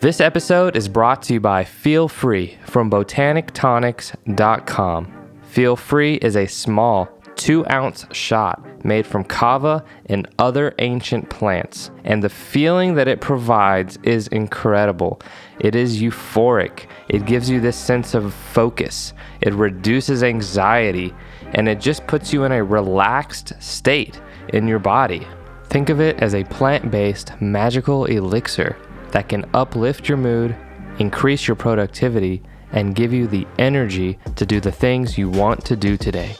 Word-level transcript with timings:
This 0.00 0.20
episode 0.20 0.76
is 0.76 0.88
brought 0.88 1.22
to 1.22 1.32
you 1.32 1.40
by 1.40 1.64
Feel 1.64 2.06
Free 2.06 2.56
from 2.66 2.88
botanictonics.com. 2.88 5.12
Feel 5.42 5.74
Free 5.74 6.14
is 6.14 6.36
a 6.36 6.46
small, 6.46 7.08
two 7.34 7.68
ounce 7.68 8.06
shot 8.12 8.84
made 8.84 9.08
from 9.08 9.24
kava 9.24 9.84
and 10.06 10.28
other 10.38 10.72
ancient 10.78 11.28
plants, 11.30 11.90
and 12.04 12.22
the 12.22 12.28
feeling 12.28 12.94
that 12.94 13.08
it 13.08 13.20
provides 13.20 13.98
is 14.04 14.28
incredible. 14.28 15.20
It 15.58 15.74
is 15.74 16.00
euphoric, 16.00 16.86
it 17.08 17.26
gives 17.26 17.50
you 17.50 17.60
this 17.60 17.76
sense 17.76 18.14
of 18.14 18.32
focus, 18.32 19.14
it 19.40 19.52
reduces 19.52 20.22
anxiety, 20.22 21.12
and 21.54 21.68
it 21.68 21.80
just 21.80 22.06
puts 22.06 22.32
you 22.32 22.44
in 22.44 22.52
a 22.52 22.62
relaxed 22.62 23.60
state 23.60 24.20
in 24.50 24.68
your 24.68 24.78
body. 24.78 25.26
Think 25.64 25.88
of 25.88 26.00
it 26.00 26.22
as 26.22 26.36
a 26.36 26.44
plant 26.44 26.92
based 26.92 27.32
magical 27.40 28.04
elixir 28.04 28.76
that 29.12 29.28
can 29.28 29.48
uplift 29.54 30.08
your 30.08 30.18
mood, 30.18 30.56
increase 30.98 31.46
your 31.46 31.56
productivity, 31.56 32.42
and 32.72 32.94
give 32.94 33.12
you 33.12 33.26
the 33.26 33.46
energy 33.58 34.18
to 34.36 34.44
do 34.44 34.60
the 34.60 34.72
things 34.72 35.16
you 35.16 35.28
want 35.28 35.64
to 35.64 35.76
do 35.76 35.96
today. 35.96 36.36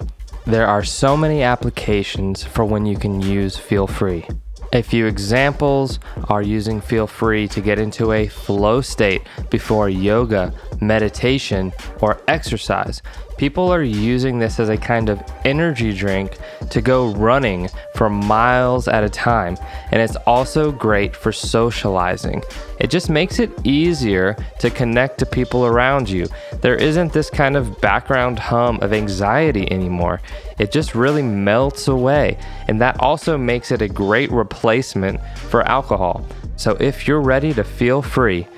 There 0.47 0.67
are 0.67 0.85
so 0.85 1.17
many 1.17 1.43
applications 1.43 2.43
for 2.43 2.65
when 2.65 2.87
you 2.87 2.97
can 2.97 3.21
use 3.21 3.57
Feel 3.57 3.87
Free. 3.87 4.27
A 4.73 4.83
few 4.83 5.07
examples 5.07 5.99
are 6.29 6.43
using 6.43 6.81
Feel 6.81 7.07
Free 7.07 7.49
to 7.49 7.61
get 7.61 7.79
into 7.79 8.13
a 8.13 8.29
flow 8.29 8.83
state 8.83 9.23
before 9.49 9.89
yoga, 9.89 10.53
meditation, 10.81 11.73
or 12.03 12.21
exercise. 12.29 13.01
People 13.39 13.73
are 13.73 13.85
using 13.85 14.41
this 14.41 14.59
as 14.59 14.69
a 14.69 14.77
kind 14.77 15.09
of 15.09 15.23
energy 15.45 15.95
drink 15.95 16.37
to 16.71 16.83
go 16.83 17.15
running 17.15 17.69
for 17.95 18.11
miles 18.11 18.89
at 18.89 19.05
a 19.05 19.09
time, 19.09 19.57
and 19.93 20.03
it's 20.03 20.17
also 20.27 20.73
great 20.73 21.15
for 21.15 21.31
socializing. 21.31 22.43
It 22.81 22.91
just 22.91 23.09
makes 23.09 23.39
it 23.39 23.53
easier 23.65 24.35
to 24.59 24.71
connect 24.71 25.19
to 25.19 25.27
people 25.27 25.67
around 25.67 26.11
you. 26.11 26.27
There 26.63 26.75
isn't 26.75 27.13
this 27.13 27.31
kind 27.31 27.57
of 27.57 27.81
background 27.81 28.41
hum 28.41 28.81
of 28.83 28.93
anxiety 28.93 29.71
anymore. 29.71 30.21
It 30.59 30.73
just 30.73 30.97
really 30.97 31.23
melts 31.23 31.87
away, 31.87 32.39
and 32.67 32.81
that 32.81 33.01
also 33.01 33.39
makes 33.39 33.71
it 33.71 33.83
a 33.83 33.89
great 33.89 34.33
replacement 34.33 35.21
for 35.37 35.63
alcohol. 35.63 36.27
So 36.57 36.77
if 36.81 37.07
you're 37.07 37.21
ready 37.21 37.55
to 37.55 37.63
feel 37.63 38.03
free, 38.03 38.49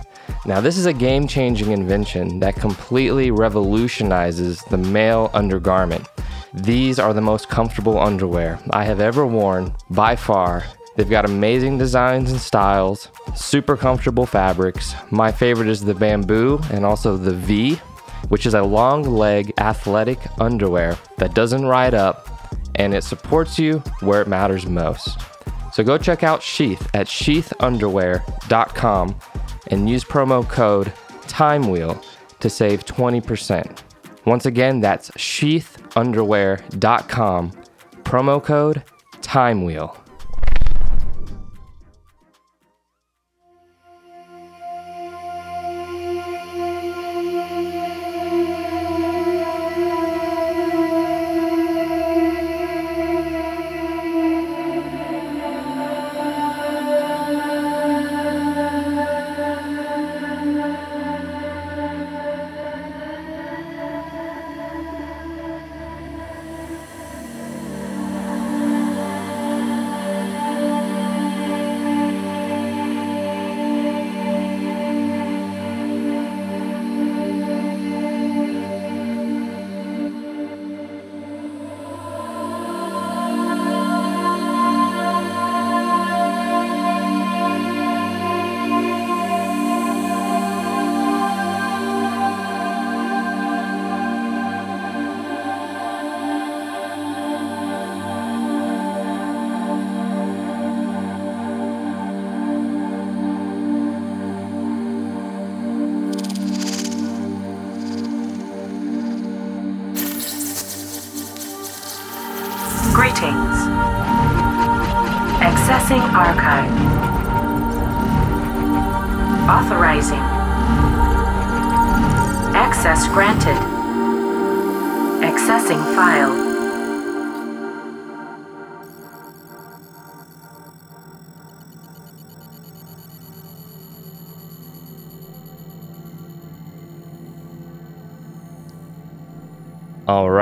Now, 0.43 0.59
this 0.59 0.75
is 0.77 0.87
a 0.87 0.93
game 0.93 1.27
changing 1.27 1.71
invention 1.71 2.39
that 2.39 2.55
completely 2.55 3.29
revolutionizes 3.29 4.59
the 4.71 4.77
male 4.77 5.29
undergarment. 5.35 6.07
These 6.53 6.97
are 6.97 7.13
the 7.13 7.21
most 7.21 7.47
comfortable 7.47 7.99
underwear 7.99 8.59
I 8.71 8.85
have 8.85 8.99
ever 8.99 9.27
worn 9.27 9.75
by 9.91 10.15
far. 10.15 10.63
They've 10.95 11.07
got 11.07 11.25
amazing 11.25 11.77
designs 11.77 12.31
and 12.31 12.41
styles, 12.41 13.09
super 13.35 13.77
comfortable 13.77 14.25
fabrics. 14.25 14.95
My 15.11 15.31
favorite 15.31 15.69
is 15.69 15.81
the 15.81 15.93
bamboo 15.93 16.59
and 16.71 16.85
also 16.85 17.17
the 17.17 17.33
V, 17.33 17.75
which 18.29 18.47
is 18.47 18.55
a 18.55 18.63
long 18.63 19.03
leg 19.03 19.53
athletic 19.59 20.17
underwear 20.39 20.97
that 21.17 21.35
doesn't 21.35 21.65
ride 21.65 21.93
up 21.93 22.27
and 22.75 22.95
it 22.95 23.03
supports 23.03 23.59
you 23.59 23.77
where 23.99 24.21
it 24.21 24.27
matters 24.27 24.65
most. 24.65 25.19
So 25.71 25.83
go 25.83 25.97
check 25.97 26.23
out 26.23 26.43
Sheath 26.43 26.89
at 26.93 27.07
sheathunderwear.com 27.07 29.15
and 29.67 29.89
use 29.89 30.03
promo 30.03 30.47
code 30.47 30.93
TIMEWHEEL 31.27 32.03
to 32.39 32.49
save 32.49 32.85
20%. 32.85 33.81
Once 34.25 34.45
again, 34.45 34.79
that's 34.79 35.09
sheathunderwear.com, 35.11 37.51
promo 38.03 38.43
code 38.43 38.83
TIMEWHEEL. 39.21 40.00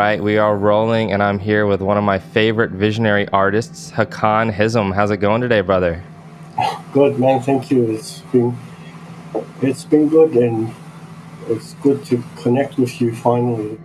Right, 0.09 0.24
we 0.24 0.40
are 0.40 0.58
rolling, 0.58 1.12
and 1.12 1.22
I'm 1.22 1.38
here 1.38 1.68
with 1.68 1.81
one 1.81 1.96
of 1.96 2.03
my 2.03 2.18
favorite 2.18 2.72
visionary 2.72 3.28
artists, 3.28 3.92
Hakan 3.92 4.52
Hisim. 4.52 4.92
How's 4.92 5.12
it 5.12 5.18
going 5.18 5.40
today, 5.40 5.62
brother? 5.62 6.03
Good 6.92 7.20
man, 7.20 7.44
thank 7.44 7.70
you. 7.70 7.91
It's 7.91 8.22
been 8.32 8.58
it's 9.61 9.85
been 9.85 10.09
good 10.09 10.32
and 10.32 10.73
it's 11.47 11.76
good 11.76 12.03
to 12.06 12.23
connect 12.38 12.79
with 12.79 13.00
you 13.00 13.14
finally. 13.14 13.78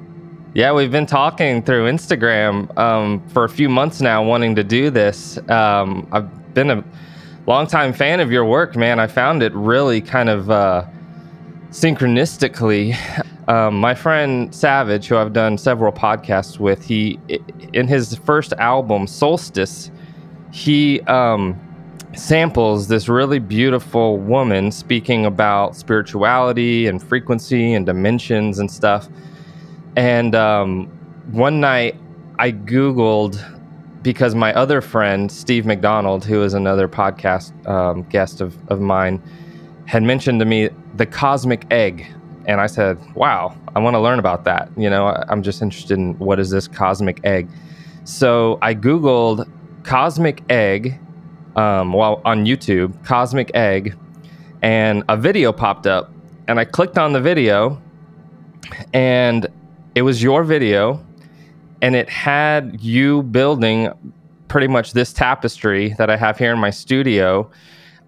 Yeah, 0.55 0.73
we've 0.73 0.91
been 0.91 1.05
talking 1.05 1.63
through 1.63 1.91
Instagram 1.91 2.75
um, 2.79 3.21
for 3.29 3.45
a 3.45 3.51
few 3.51 3.69
months 3.69 4.01
now, 4.01 4.25
wanting 4.25 4.55
to 4.55 4.65
do 4.65 4.89
this. 4.89 5.37
Um, 5.51 6.09
I've 6.11 6.55
been 6.55 6.71
a 6.71 6.83
longtime 7.47 7.93
fan 7.93 8.21
of 8.21 8.33
your 8.33 8.47
work, 8.47 8.77
man. 8.77 8.99
I 8.99 9.09
found 9.09 9.43
it 9.43 9.53
really 9.53 10.01
kind 10.01 10.31
of 10.31 10.51
uh, 10.51 10.87
synchronistically. 11.69 12.97
Um, 13.49 13.79
my 13.79 13.95
friend 13.95 14.55
Savage, 14.55 15.07
who 15.07 15.17
I've 15.17 15.33
done 15.33 15.59
several 15.59 15.93
podcasts 15.93 16.59
with, 16.59 16.85
he 16.85 17.19
in 17.73 17.87
his 17.89 18.17
first 18.17 18.53
album 18.55 19.07
Solstice, 19.07 19.91
he 20.51 21.01
um, 21.03 21.61
samples 22.15 22.89
this 22.89 23.09
really 23.09 23.39
beautiful 23.39 24.19
woman 24.19 24.71
speaking 24.73 25.27
about 25.27 25.77
spirituality 25.77 26.87
and 26.87 27.03
frequency 27.03 27.75
and 27.75 27.85
dimensions 27.85 28.59
and 28.59 28.71
stuff. 28.71 29.09
And 29.97 30.35
um, 30.35 30.87
one 31.33 31.61
night 31.61 31.97
I 32.39 32.53
Googled 32.53 33.43
because 34.03 34.35
my 34.35 34.53
other 34.55 34.81
friend 34.81 35.33
Steve 35.33 35.65
McDonald, 35.65 36.25
who 36.25 36.43
is 36.43 36.55
another 36.55 36.89
podcast 36.89 37.53
um, 37.67 38.03
guest 38.05 38.41
of, 38.41 38.57
of 38.71 38.81
mine, 38.81 39.23
had 39.87 40.03
mentioned 40.03 40.41
to 40.41 40.45
me 40.45 40.69
the 40.95 41.07
cosmic 41.07 41.67
egg, 41.71 42.07
and 42.47 42.61
I 42.61 42.67
said, 42.67 42.99
"Wow, 43.15 43.57
I 43.75 43.79
want 43.81 43.95
to 43.95 44.01
learn 44.01 44.19
about 44.19 44.45
that." 44.45 44.71
You 44.77 44.91
know, 44.91 45.07
I'm 45.29 45.43
just 45.43 45.63
interested 45.63 45.99
in 45.99 46.19
what 46.19 46.39
is 46.41 46.51
this 46.51 46.69
cosmic 46.69 47.21
egg. 47.25 47.49
So 48.05 48.59
I 48.63 48.75
googled 48.75 49.51
cosmic 49.83 50.43
egg 50.51 50.99
um, 51.57 51.93
while 51.93 52.21
on 52.25 52.45
YouTube, 52.45 53.05
cosmic 53.05 53.51
egg, 53.55 53.97
and 54.63 55.05
a 55.09 55.17
video 55.17 55.53
popped 55.53 55.87
up, 55.87 56.11
and 56.49 56.59
I 56.59 56.65
clicked 56.65 56.99
on 56.99 57.13
the 57.13 57.21
video, 57.21 57.81
and 58.93 59.47
it 59.95 60.03
was 60.03 60.23
your 60.23 60.45
video, 60.45 61.05
and 61.83 61.95
it 61.95 62.09
had 62.09 62.81
you 62.81 63.23
building 63.23 63.91
pretty 64.49 64.69
much 64.69 64.93
this 64.93 65.13
tapestry 65.13 65.95
that 65.99 66.11
I 66.11 66.17
have 66.17 66.39
here 66.39 66.53
in 66.53 66.59
my 66.59 66.71
studio 66.71 67.51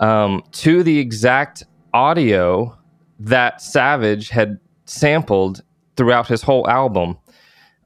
um, 0.00 0.42
to 0.52 0.82
the 0.82 0.98
exact 0.98 1.64
audio 1.92 2.76
that 3.18 3.60
Savage 3.60 4.28
had 4.28 4.58
sampled 4.84 5.62
throughout 5.96 6.28
his 6.28 6.42
whole 6.42 6.68
album. 6.68 7.16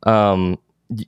Um, 0.04 0.58
y- 0.88 1.04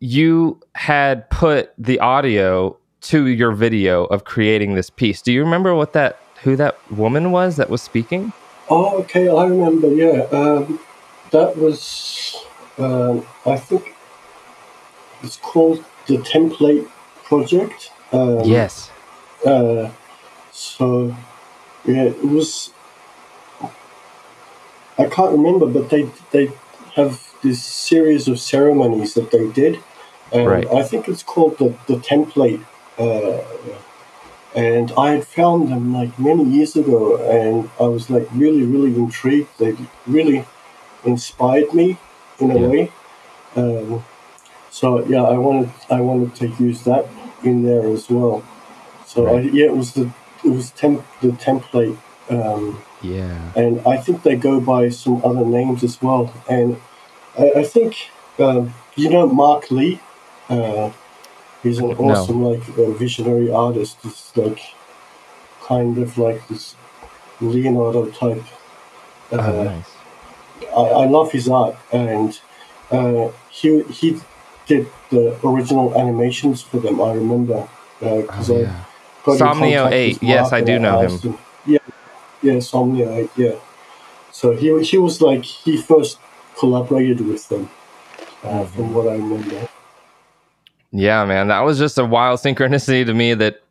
you 0.00 0.60
had 0.74 1.28
put 1.30 1.72
the 1.78 1.98
audio 2.00 2.76
to 3.02 3.26
your 3.26 3.52
video 3.52 4.04
of 4.06 4.24
creating 4.24 4.74
this 4.74 4.90
piece. 4.90 5.22
Do 5.22 5.32
you 5.32 5.42
remember 5.42 5.74
what 5.74 5.92
that 5.92 6.18
who 6.42 6.56
that 6.56 6.78
woman 6.92 7.30
was 7.32 7.56
that 7.56 7.70
was 7.70 7.82
speaking? 7.82 8.32
Oh, 8.68 8.98
okay, 8.98 9.28
I 9.28 9.44
remember. 9.46 9.88
Yeah, 9.88 10.22
um, 10.32 10.80
that 11.30 11.56
was. 11.56 12.36
Um, 12.78 13.26
I 13.46 13.56
think 13.56 13.94
it's 15.22 15.36
called 15.36 15.84
the 16.06 16.18
Template 16.18 16.88
Project. 17.24 17.90
Um, 18.12 18.40
yes. 18.44 18.90
Uh, 19.44 19.90
so 20.52 21.16
yeah, 21.84 22.04
it 22.04 22.24
was. 22.24 22.70
I 24.98 25.06
can't 25.06 25.32
remember, 25.32 25.66
but 25.66 25.90
they 25.90 26.08
they 26.30 26.52
have 26.94 27.22
this 27.42 27.62
series 27.62 28.28
of 28.28 28.40
ceremonies 28.40 29.14
that 29.14 29.30
they 29.30 29.48
did, 29.48 29.78
and 30.32 30.46
Right. 30.46 30.66
I 30.72 30.82
think 30.82 31.08
it's 31.08 31.22
called 31.22 31.58
the 31.58 31.74
the 31.86 31.96
Template. 31.96 32.64
Uh, 32.98 33.38
and 34.54 34.90
I 34.96 35.10
had 35.10 35.26
found 35.26 35.68
them 35.68 35.92
like 35.92 36.18
many 36.18 36.44
years 36.44 36.76
ago, 36.76 37.16
and 37.18 37.68
I 37.78 37.88
was 37.88 38.08
like 38.08 38.26
really, 38.32 38.62
really 38.64 38.94
intrigued. 38.96 39.50
They 39.58 39.76
really 40.06 40.46
inspired 41.04 41.74
me 41.74 41.98
in 42.38 42.50
a 42.50 42.58
Yeah. 42.58 42.68
way. 42.68 42.92
Um, 43.54 44.04
so 44.70 45.04
yeah, 45.06 45.24
I 45.24 45.36
wanted 45.38 45.70
I 45.90 46.00
wanted 46.00 46.34
to 46.36 46.46
use 46.64 46.82
that 46.84 47.06
in 47.42 47.64
there 47.64 47.86
as 47.86 48.08
well. 48.10 48.42
So 49.06 49.36
I, 49.36 49.40
yeah, 49.40 49.66
it 49.66 49.76
was 49.76 49.92
the 49.92 50.10
it 50.44 50.50
was 50.50 50.70
temp, 50.70 51.02
the 51.20 51.28
template, 51.28 51.96
um, 52.30 52.78
Yeah. 53.14 53.52
and 53.62 53.80
I 53.86 53.96
think 54.04 54.22
they 54.22 54.36
go 54.36 54.60
by 54.60 54.88
some 54.90 55.16
other 55.24 55.44
names 55.44 55.82
as 55.84 56.00
well. 56.02 56.32
And 56.48 56.68
I, 57.38 57.46
I 57.60 57.64
think 57.64 58.10
um, 58.38 58.74
you 58.96 59.08
know 59.10 59.26
Mark 59.26 59.70
Lee. 59.70 60.00
Uh, 60.48 60.90
he's 61.62 61.78
an 61.78 61.88
No. 61.88 61.94
awesome 62.10 62.42
like 62.42 62.64
uh, 62.78 62.90
visionary 63.04 63.50
artist. 63.50 63.96
It's 64.04 64.36
like 64.36 64.60
kind 65.62 65.98
of 65.98 66.16
like 66.18 66.46
this 66.48 66.74
Leonardo 67.40 68.06
type. 68.10 68.44
Uh, 69.32 69.36
Oh, 69.38 69.62
nice. 69.64 69.90
I, 70.76 70.82
I 71.02 71.06
love 71.06 71.32
his 71.32 71.48
art, 71.48 71.76
and 71.92 72.38
uh, 72.90 73.28
he 73.50 73.82
he 74.00 74.20
did 74.66 74.86
the 75.10 75.24
original 75.44 75.88
animations 76.02 76.62
for 76.62 76.78
them. 76.78 77.00
I 77.00 77.12
remember 77.14 77.68
because 78.00 78.50
Oh, 78.50 78.56
I 78.56 78.60
yeah. 78.62 78.84
got 79.24 79.32
in 79.32 79.38
Somnio 79.46 79.90
8, 79.92 80.22
yes, 80.22 80.52
I 80.52 80.60
do 80.60 80.78
know 80.78 81.00
him. 81.00 81.10
asked 81.10 81.24
Yeah, 82.46 83.14
8, 83.14 83.30
yeah. 83.36 83.54
So 84.32 84.52
he 84.52 84.82
he 84.82 84.98
was 84.98 85.20
like 85.20 85.44
he 85.44 85.76
first 85.76 86.18
collaborated 86.58 87.20
with 87.26 87.48
them, 87.48 87.68
uh, 88.42 88.48
Mm-hmm. 88.48 88.76
from 88.76 88.94
what 88.94 89.08
I 89.08 89.12
remember. 89.14 89.68
Yeah, 90.92 91.24
man, 91.24 91.48
that 91.48 91.60
was 91.60 91.78
just 91.78 91.98
a 91.98 92.04
wild 92.04 92.40
synchronicity 92.40 93.04
to 93.04 93.12
me 93.12 93.34
that, 93.34 93.62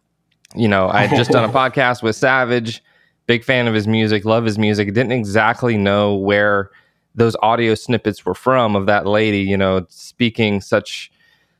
you 0.55 0.67
know, 0.67 0.89
I 0.89 1.05
had 1.05 1.17
just 1.17 1.31
done 1.31 1.43
a 1.43 1.53
podcast 1.61 2.03
with 2.03 2.15
Savage, 2.15 2.83
big 3.25 3.43
fan 3.43 3.67
of 3.67 3.73
his 3.73 3.87
music, 3.87 4.25
love 4.25 4.45
his 4.45 4.59
music. 4.59 4.93
Didn't 4.93 5.11
exactly 5.11 5.77
know 5.77 6.15
where 6.15 6.69
those 7.15 7.35
audio 7.41 7.73
snippets 7.73 8.25
were 8.25 8.35
from 8.35 8.75
of 8.75 8.85
that 8.87 9.07
lady, 9.07 9.39
you 9.39 9.57
know, 9.57 9.85
speaking 9.89 10.61
such 10.61 11.11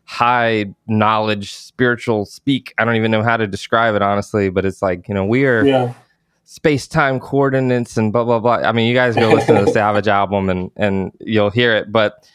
high 0.04 0.66
knowledge, 0.88 1.54
spiritual 1.54 2.26
speak. 2.26 2.74
I 2.78 2.86
don't 2.86 2.96
even 2.96 3.10
know 3.10 3.24
how 3.24 3.38
to 3.38 3.48
describe 3.48 3.96
it 3.96 4.02
honestly, 4.02 4.50
but 4.50 4.66
it's 4.66 4.82
like, 4.82 5.08
you 5.08 5.16
know, 5.16 5.26
we 5.26 5.46
are 5.46 5.66
Yeah, 5.66 5.94
space 6.45 6.88
time 6.88 7.19
coordinates 7.19 7.97
and 7.97 8.13
blah 8.13 8.24
blah 8.24 8.39
blah. 8.39 8.57
I 8.57 8.71
mean, 8.71 8.88
you 8.88 8.94
guys 8.94 9.15
go 9.15 9.30
listen 9.30 9.56
to 9.56 9.65
the 9.65 9.71
Savage 9.71 10.07
album 10.07 10.50
and 10.50 10.71
and 10.77 11.12
you'll 11.19 11.50
hear 11.50 11.75
it. 11.75 11.92
But 11.92 12.30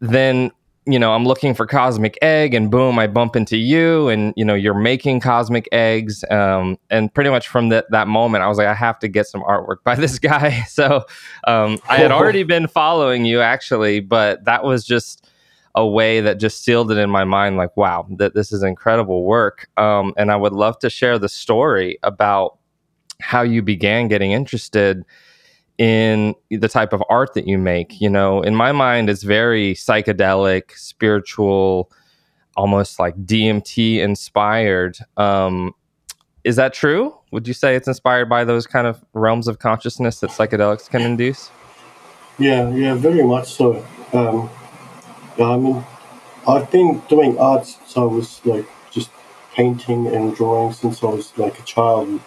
then 0.00 0.50
you 0.88 0.98
know, 0.98 1.12
I'm 1.12 1.26
looking 1.26 1.52
for 1.52 1.66
Cosmic 1.66 2.16
Egg, 2.22 2.54
and 2.54 2.70
boom, 2.70 2.98
I 2.98 3.06
bump 3.06 3.36
into 3.36 3.58
you, 3.58 4.08
and 4.08 4.32
you 4.36 4.44
know, 4.44 4.54
you're 4.54 4.72
making 4.72 5.20
Cosmic 5.20 5.68
Eggs. 5.70 6.24
Um, 6.30 6.78
and 6.88 7.12
pretty 7.12 7.28
much 7.28 7.46
from 7.46 7.68
that 7.68 7.90
that 7.90 8.08
moment, 8.08 8.42
I 8.42 8.48
was 8.48 8.56
like, 8.56 8.68
I 8.68 8.74
have 8.74 8.98
to 9.00 9.08
get 9.08 9.26
some 9.26 9.42
artwork 9.42 9.82
by 9.84 9.94
this 9.96 10.18
guy. 10.18 10.64
So 10.78 11.04
um, 11.46 11.78
I 11.88 11.96
had 11.96 12.12
already 12.12 12.44
been 12.44 12.68
following 12.68 13.24
you 13.24 13.40
actually, 13.40 14.00
but 14.00 14.44
that 14.44 14.64
was 14.64 14.84
just 14.84 15.28
a 15.74 15.86
way 15.86 16.20
that 16.20 16.38
just 16.40 16.64
sealed 16.64 16.90
it 16.90 16.98
in 16.98 17.10
my 17.10 17.24
mind 17.24 17.56
like 17.56 17.76
wow 17.76 18.06
that 18.10 18.34
this 18.34 18.52
is 18.52 18.62
incredible 18.62 19.24
work 19.24 19.68
um, 19.76 20.12
and 20.16 20.32
i 20.32 20.36
would 20.36 20.52
love 20.52 20.78
to 20.78 20.90
share 20.90 21.18
the 21.18 21.28
story 21.28 21.98
about 22.02 22.57
how 23.20 23.42
you 23.42 23.62
began 23.62 24.08
getting 24.08 24.32
interested 24.32 25.04
in 25.76 26.34
the 26.50 26.68
type 26.68 26.92
of 26.92 27.02
art 27.08 27.34
that 27.34 27.46
you 27.46 27.58
make. 27.58 28.00
You 28.00 28.10
know, 28.10 28.42
in 28.42 28.54
my 28.54 28.72
mind, 28.72 29.10
it's 29.10 29.22
very 29.22 29.74
psychedelic, 29.74 30.76
spiritual, 30.76 31.90
almost 32.56 32.98
like 32.98 33.14
DMT 33.24 33.98
inspired. 33.98 34.98
Um, 35.16 35.74
is 36.44 36.56
that 36.56 36.72
true? 36.74 37.16
Would 37.30 37.46
you 37.46 37.54
say 37.54 37.76
it's 37.76 37.88
inspired 37.88 38.28
by 38.28 38.44
those 38.44 38.66
kind 38.66 38.86
of 38.86 39.04
realms 39.12 39.48
of 39.48 39.58
consciousness 39.58 40.20
that 40.20 40.30
psychedelics 40.30 40.88
can 40.88 41.02
induce? 41.02 41.50
yeah, 42.38 42.70
yeah, 42.70 42.94
very 42.94 43.22
much 43.22 43.52
so. 43.52 43.84
Um, 44.12 44.48
yeah, 45.36 45.50
I 45.50 45.56
mean, 45.56 45.84
I've 46.46 46.70
been 46.70 47.02
doing 47.08 47.38
art 47.38 47.66
since 47.66 47.96
I 47.96 48.04
was 48.04 48.40
like 48.44 48.66
just 48.90 49.10
painting 49.54 50.06
and 50.06 50.34
drawing 50.34 50.72
since 50.72 51.02
I 51.02 51.06
was 51.06 51.36
like 51.36 51.58
a 51.58 51.62
child. 51.62 52.20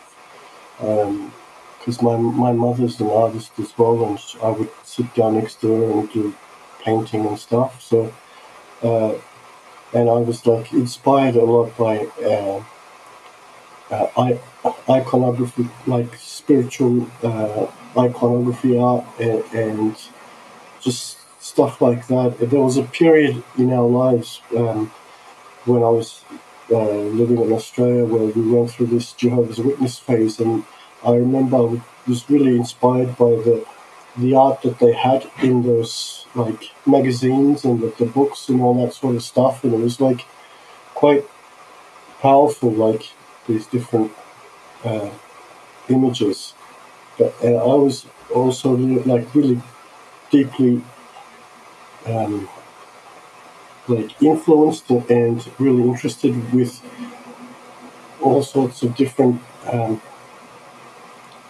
Because 0.81 2.01
my 2.01 2.17
my 2.17 2.51
mother's 2.51 2.99
an 2.99 3.09
artist 3.09 3.51
as 3.59 3.77
well, 3.77 4.03
and 4.05 4.19
I 4.43 4.49
would 4.49 4.69
sit 4.83 5.13
down 5.13 5.35
next 5.35 5.61
to 5.61 5.67
her 5.67 5.91
and 5.91 6.11
do 6.11 6.35
painting 6.83 7.25
and 7.25 7.39
stuff. 7.39 7.81
So, 7.81 8.11
uh, 8.83 9.13
and 9.93 10.09
I 10.09 10.19
was 10.29 10.45
like 10.45 10.73
inspired 10.73 11.35
a 11.35 11.45
lot 11.45 11.77
by 11.77 12.07
uh, 12.23 12.63
uh, 13.91 14.41
iconography, 14.89 15.67
like 15.85 16.15
spiritual 16.15 17.07
uh, 17.23 17.67
iconography 17.97 18.77
art, 18.77 19.05
and, 19.19 19.43
and 19.53 19.95
just 20.81 21.17
stuff 21.43 21.81
like 21.81 22.07
that. 22.07 22.37
There 22.39 22.61
was 22.61 22.77
a 22.77 22.83
period 22.83 23.43
in 23.57 23.71
our 23.71 23.87
lives 23.87 24.41
um, 24.55 24.91
when 25.65 25.83
I 25.83 25.89
was 25.89 26.23
living 26.77 27.41
in 27.41 27.51
Australia 27.51 28.05
where 28.05 28.23
we 28.23 28.41
went 28.41 28.71
through 28.71 28.87
this 28.87 29.13
Jehovah's 29.13 29.59
Witness 29.59 29.99
phase, 29.99 30.39
and 30.39 30.63
I 31.03 31.15
remember 31.15 31.57
I 31.57 31.81
was 32.07 32.29
really 32.29 32.55
inspired 32.55 33.17
by 33.17 33.31
the 33.31 33.65
the 34.17 34.35
art 34.35 34.61
that 34.61 34.79
they 34.79 34.91
had 34.91 35.29
in 35.41 35.63
those 35.63 36.25
like 36.35 36.71
magazines 36.85 37.63
and 37.63 37.79
the, 37.81 37.87
the 37.97 38.05
books 38.05 38.49
and 38.49 38.61
all 38.61 38.85
that 38.85 38.93
sort 38.93 39.15
of 39.15 39.23
stuff, 39.23 39.63
and 39.63 39.73
it 39.73 39.79
was 39.79 40.01
like 40.01 40.25
quite 40.95 41.25
powerful, 42.19 42.71
like 42.71 43.11
these 43.47 43.65
different 43.67 44.11
uh, 44.83 45.09
images. 45.89 46.53
But 47.17 47.33
uh, 47.43 47.55
I 47.55 47.75
was 47.75 48.05
also 48.33 48.75
like 48.75 49.33
really 49.33 49.61
deeply 50.29 50.81
um, 52.05 52.49
like 53.87 54.21
influenced 54.21 54.89
and 54.89 55.49
really 55.59 55.83
interested 55.83 56.53
with 56.53 56.81
all 58.21 58.43
sorts 58.43 58.83
of 58.83 58.95
different, 58.95 59.41
um, 59.71 60.01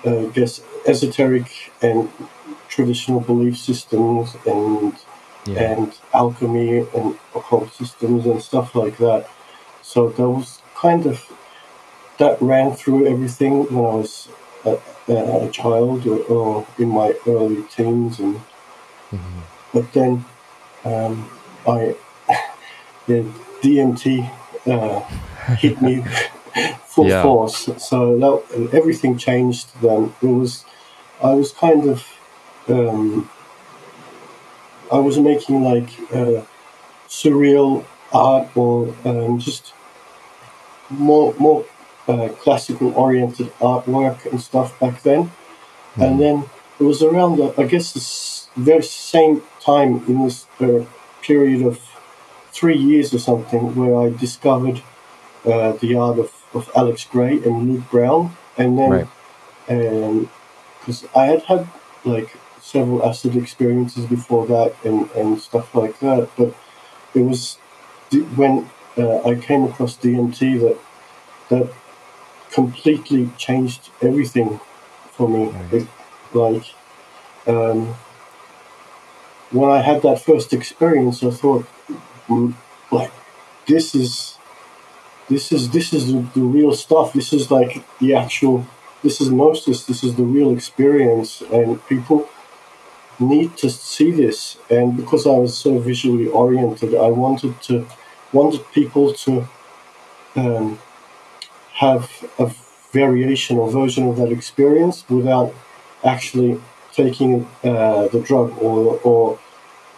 uh, 0.05 0.19
I 0.21 0.25
guess, 0.27 0.61
esoteric 0.85 1.71
and 1.81 2.09
traditional 2.69 3.19
belief 3.19 3.57
systems 3.57 4.35
and 4.45 4.95
and 5.57 5.97
alchemy 6.13 6.87
and 6.95 7.17
occult 7.35 7.73
systems 7.73 8.25
and 8.25 8.41
stuff 8.41 8.75
like 8.75 8.97
that. 8.97 9.27
So 9.81 10.09
that 10.09 10.29
was 10.29 10.61
kind 10.75 11.05
of 11.05 11.31
that 12.19 12.41
ran 12.41 12.73
through 12.73 13.07
everything 13.07 13.65
when 13.73 13.85
I 13.85 13.95
was 13.95 14.29
a, 14.65 14.77
a 15.07 15.49
child 15.51 16.05
or, 16.05 16.19
or 16.25 16.67
in 16.77 16.89
my 16.89 17.13
early 17.27 17.63
teens 17.63 18.19
and 18.19 18.39
but 19.73 19.91
then 19.93 20.25
um, 20.85 21.29
I, 21.67 21.95
yeah, 23.11 23.23
DMT 23.61 24.29
uh, 24.67 24.99
hit 25.55 25.81
me 25.81 26.03
full 26.85 27.07
Yeah. 27.07 27.23
force. 27.23 27.69
So 27.77 28.17
that, 28.17 28.69
everything 28.73 29.17
changed 29.17 29.67
then. 29.81 30.13
It 30.21 30.27
was, 30.27 30.65
I 31.23 31.33
was 31.33 31.51
kind 31.51 31.89
of, 31.89 32.05
um, 32.67 33.29
I 34.91 34.99
was 34.99 35.17
making 35.17 35.63
like 35.63 35.89
uh, 36.13 36.41
surreal 37.07 37.85
art 38.13 38.47
or 38.55 38.93
um, 39.05 39.39
just 39.39 39.73
more 40.89 41.33
more 41.39 41.63
uh, 42.07 42.29
classical 42.43 42.93
oriented 42.95 43.47
artwork 43.59 44.25
and 44.29 44.41
stuff 44.41 44.77
back 44.79 45.01
then. 45.03 45.31
And 45.97 46.19
then 46.19 46.45
it 46.79 46.83
was 46.83 47.03
around, 47.03 47.37
the, 47.37 47.53
I 47.57 47.65
guess, 47.65 47.93
the 48.55 48.61
very 48.61 48.83
same 48.83 49.43
time 49.59 50.03
in 50.07 50.23
this 50.23 50.47
uh, 50.59 50.85
period 51.21 51.61
of 51.65 51.79
three 52.51 52.77
years 52.77 53.13
or 53.13 53.19
something 53.19 53.75
where 53.75 53.95
I 53.95 54.09
discovered 54.09 54.81
uh, 55.45 55.73
the 55.73 55.95
art 55.95 56.19
of, 56.19 56.31
of 56.53 56.69
Alex 56.75 57.05
Grey 57.05 57.33
and 57.43 57.71
Luke 57.71 57.89
Brown. 57.89 58.35
And 58.57 58.77
then, 58.77 58.91
Right. 58.91 59.07
because 60.79 61.05
I 61.15 61.25
had 61.25 61.43
had 61.43 61.67
like 62.03 62.35
several 62.59 63.05
acid 63.05 63.35
experiences 63.35 64.05
before 64.05 64.45
that 64.47 64.73
and, 64.83 65.09
and 65.11 65.39
stuff 65.39 65.73
like 65.73 65.99
that, 65.99 66.29
but 66.37 66.53
it 67.13 67.21
was 67.21 67.57
when 68.35 68.69
uh, 68.97 69.19
I 69.27 69.35
came 69.35 69.63
across 69.63 69.97
DMT 69.97 70.59
that 70.61 70.77
that 71.49 71.73
completely 72.51 73.29
changed 73.37 73.89
everything 74.01 74.59
for 75.11 75.27
me. 75.27 75.45
Right. 75.47 75.73
It, 75.73 75.87
like 76.33 76.73
um, 77.47 77.95
when 79.51 79.69
I 79.69 79.81
had 79.81 80.01
that 80.03 80.21
first 80.21 80.53
experience, 80.53 81.23
I 81.23 81.31
thought, 81.31 81.65
like, 82.91 83.11
this 83.67 83.95
is 83.95 84.37
this 85.31 85.51
is 85.51 85.69
this 85.69 85.93
is 85.93 86.11
the, 86.11 86.19
the 86.35 86.41
real 86.41 86.73
stuff. 86.73 87.13
This 87.13 87.31
is 87.31 87.49
like 87.49 87.83
the 87.99 88.15
actual. 88.15 88.65
This 89.01 89.21
is 89.21 89.31
gnosis. 89.31 89.85
This 89.85 90.03
is 90.03 90.15
the 90.15 90.23
real 90.23 90.51
experience, 90.51 91.41
and 91.51 91.83
people 91.87 92.29
need 93.19 93.55
to 93.57 93.69
see 93.69 94.11
this. 94.11 94.57
And 94.69 94.97
because 94.97 95.25
I 95.25 95.35
was 95.43 95.57
so 95.57 95.79
visually 95.79 96.27
oriented, 96.27 96.93
I 96.93 97.07
wanted 97.07 97.61
to 97.67 97.87
wanted 98.33 98.63
people 98.71 99.13
to 99.13 99.47
um, 100.35 100.79
have 101.75 102.09
a 102.37 102.51
variation 102.91 103.57
or 103.57 103.71
version 103.71 104.07
of 104.09 104.17
that 104.17 104.31
experience 104.31 105.05
without 105.09 105.53
actually 106.03 106.59
taking 106.93 107.47
uh, 107.63 108.07
the 108.09 108.19
drug 108.19 108.49
or, 108.61 108.99
or 109.03 109.39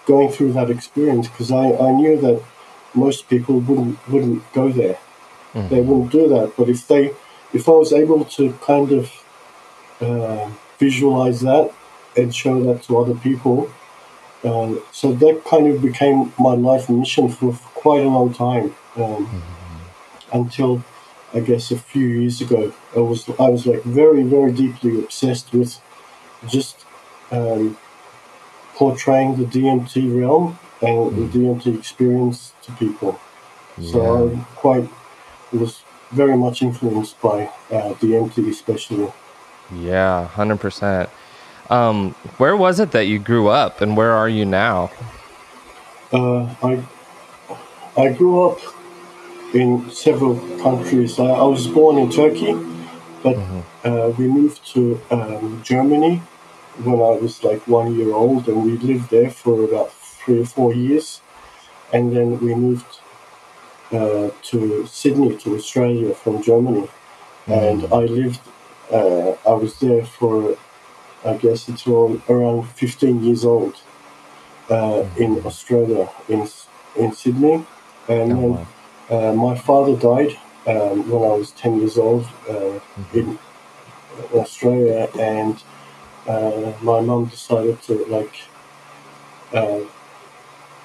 going 0.05 0.29
through 0.29 0.53
that 0.53 0.69
experience 0.69 1.27
because 1.27 1.51
I, 1.51 1.73
I 1.73 1.91
knew 1.91 2.19
that 2.21 2.43
most 2.93 3.29
people 3.29 3.59
wouldn't 3.59 3.97
wouldn't 4.07 4.51
go 4.53 4.69
there. 4.69 4.97
They 5.69 5.81
wouldn't 5.81 6.11
do 6.11 6.27
that 6.29 6.53
but 6.57 6.67
if 6.69 6.87
they 6.87 7.13
if 7.53 7.69
I 7.69 7.71
was 7.71 7.93
able 7.93 8.25
to 8.25 8.53
kind 8.53 8.91
of 8.91 9.11
uh, 10.01 10.49
visualize 10.79 11.41
that 11.41 11.71
and 12.17 12.33
show 12.35 12.61
that 12.63 12.83
to 12.83 12.97
other 12.97 13.15
people 13.15 13.69
uh, 14.43 14.75
so 14.91 15.13
that 15.13 15.43
kind 15.45 15.67
of 15.67 15.81
became 15.81 16.33
my 16.37 16.53
life 16.53 16.89
mission 16.89 17.29
for, 17.29 17.53
for 17.53 17.69
quite 17.69 18.03
a 18.03 18.09
long 18.09 18.33
time 18.33 18.75
um, 18.97 19.41
until 20.33 20.83
I 21.33 21.39
guess 21.39 21.71
a 21.71 21.77
few 21.77 22.05
years 22.05 22.41
ago. 22.41 22.73
I 22.95 22.99
was 22.99 23.27
I 23.39 23.49
was 23.49 23.65
like 23.65 23.83
very 23.83 24.23
very 24.23 24.51
deeply 24.51 24.99
obsessed 24.99 25.51
with 25.53 25.79
just 26.47 26.85
um, 27.31 27.77
portraying 28.75 29.35
the 29.35 29.45
DMT 29.45 30.19
realm 30.19 30.57
and 30.81 31.15
the 31.15 31.37
DMT 31.37 31.77
experience 31.77 32.53
to 32.63 32.71
people. 32.73 33.19
So 33.81 34.27
I'm 34.27 34.45
quite 34.55 34.89
was 35.51 35.83
very 36.11 36.37
much 36.37 36.61
influenced 36.61 37.19
by 37.21 37.45
uh, 37.71 37.93
DMT, 37.95 38.49
especially. 38.49 39.11
Yeah, 39.73 40.27
hundred 40.27 40.59
percent. 40.59 41.09
Um, 41.69 42.11
where 42.37 42.55
was 42.55 42.79
it 42.79 42.91
that 42.91 43.07
you 43.07 43.19
grew 43.19 43.47
up, 43.47 43.81
and 43.81 43.97
where 43.97 44.11
are 44.11 44.29
you 44.29 44.45
now? 44.45 44.91
Uh, 46.11 46.53
I 46.61 46.83
I 47.97 48.09
grew 48.09 48.43
up 48.43 48.59
in 49.53 49.89
several 49.89 50.35
countries. 50.61 51.19
I, 51.19 51.25
I 51.25 51.43
was 51.43 51.67
born 51.67 51.97
in 51.97 52.11
Turkey, 52.11 52.53
but 53.23 53.37
uh, 53.83 54.13
we 54.17 54.27
moved 54.27 54.65
to 54.73 54.99
um, 55.09 55.61
Germany 55.63 56.21
when 56.83 56.95
I 56.95 57.13
was 57.21 57.43
like 57.43 57.67
one 57.67 57.95
year 57.95 58.13
old, 58.13 58.47
and 58.47 58.63
we 58.65 58.77
lived 58.77 59.09
there 59.09 59.29
for 59.29 59.63
about 59.63 59.91
three 59.93 60.41
or 60.41 60.45
four 60.45 60.73
years, 60.73 61.21
and 61.93 62.15
then 62.15 62.39
we 62.39 62.55
moved 62.55 62.99
uh, 63.91 64.29
to 64.43 64.85
Sydney, 64.87 65.37
to 65.37 65.55
Australia 65.55 66.13
from 66.15 66.41
Germany, 66.41 66.87
and 67.47 67.85
I 67.93 68.05
lived. 68.05 68.41
Uh, 68.91 69.31
I 69.47 69.53
was 69.53 69.79
there 69.79 70.05
for, 70.05 70.57
I 71.25 71.35
guess 71.37 71.69
it's 71.69 71.87
all 71.87 72.21
around 72.29 72.63
fifteen 72.69 73.23
years 73.23 73.45
old 73.45 73.75
uh, 74.69 75.05
in 75.17 75.41
Australia, 75.45 76.09
in 76.29 76.47
in 76.95 77.11
Sydney, 77.13 77.65
and 78.07 78.33
Oh, 78.33 78.41
then 78.41 78.51
wow. 78.51 78.67
uh, 79.09 79.33
my 79.33 79.55
father 79.57 79.95
died 79.95 80.37
um, 80.67 81.09
when 81.09 81.23
I 81.31 81.35
was 81.35 81.51
ten 81.51 81.79
years 81.79 81.97
old 81.97 82.25
uh, 82.49 82.79
in 83.13 83.39
Australia, 84.33 85.09
and 85.19 85.55
uh, 86.27 86.73
my 86.81 87.01
mom 87.01 87.25
decided 87.25 87.81
to 87.83 88.05
like 88.05 88.35
uh, 89.53 89.81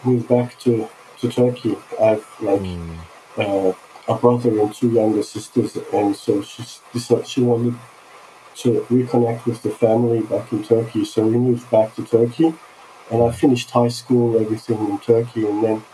move 0.05 0.29
back 0.29 0.59
to 0.61 0.89
to 1.21 1.29
Turkey. 1.29 1.77
I've 2.01 2.27
like 2.41 2.63
uh, 3.37 3.73
a 4.09 4.15
brother 4.15 4.59
and 4.61 4.75
two 4.75 4.91
younger 4.91 5.23
sisters, 5.23 5.77
and 5.93 6.15
so 6.17 6.43
she 6.43 6.63
decided 6.93 7.27
she 7.27 7.41
wanted 7.43 7.75
to 8.57 8.87
reconnect 8.91 9.47
with 9.47 9.63
the 9.63 9.71
family 9.71 10.21
back 10.23 10.53
in 10.53 10.63
Turkey. 10.65 11.05
So 11.05 11.23
we 11.27 11.39
moved 11.39 11.71
back 11.71 11.95
to 11.97 12.05
Turkey, 12.05 12.55
and 13.11 13.23
I 13.23 13.33
finished 13.33 13.71
high 13.71 13.89
school, 13.89 14.41
everything 14.41 14.79
in 14.91 14.99
Turkey, 14.99 15.47
and 15.47 15.63
then 15.65 15.85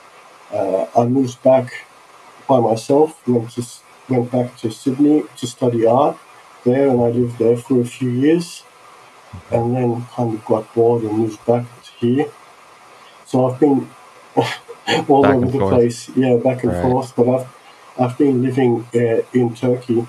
uh, 0.52 0.86
I 0.96 1.06
moved 1.06 1.42
back 1.42 1.86
by 2.48 2.60
myself. 2.60 3.26
Went 3.28 3.50
to 3.52 3.64
went 4.08 4.30
back 4.30 4.56
to 4.58 4.70
Sydney 4.70 5.24
to 5.38 5.46
study 5.46 5.86
art 5.86 6.18
there, 6.64 6.88
and 6.88 7.00
I 7.00 7.08
lived 7.08 7.38
there 7.38 7.56
for 7.56 7.80
a 7.80 7.84
few 7.84 8.10
years, 8.10 8.64
and 9.50 9.74
then 9.74 10.04
kind 10.14 10.34
of 10.34 10.44
got 10.44 10.72
bored 10.74 11.02
and 11.04 11.18
moved 11.18 11.44
back 11.46 11.64
here. 11.98 12.26
So 13.26 13.46
I've 13.50 13.60
been 13.60 13.88
all 14.36 15.22
Back 15.22 15.34
over 15.34 15.46
the 15.46 15.58
forth. 15.58 15.70
place, 15.70 16.08
yeah, 16.16 16.36
back 16.36 16.64
and 16.64 16.72
Right. 16.72 16.82
forth. 16.82 17.14
But 17.16 17.28
I've 17.28 17.48
I've 18.00 18.18
been 18.18 18.42
living 18.42 18.86
uh, 18.94 19.22
in 19.32 19.54
Turkey 19.54 20.06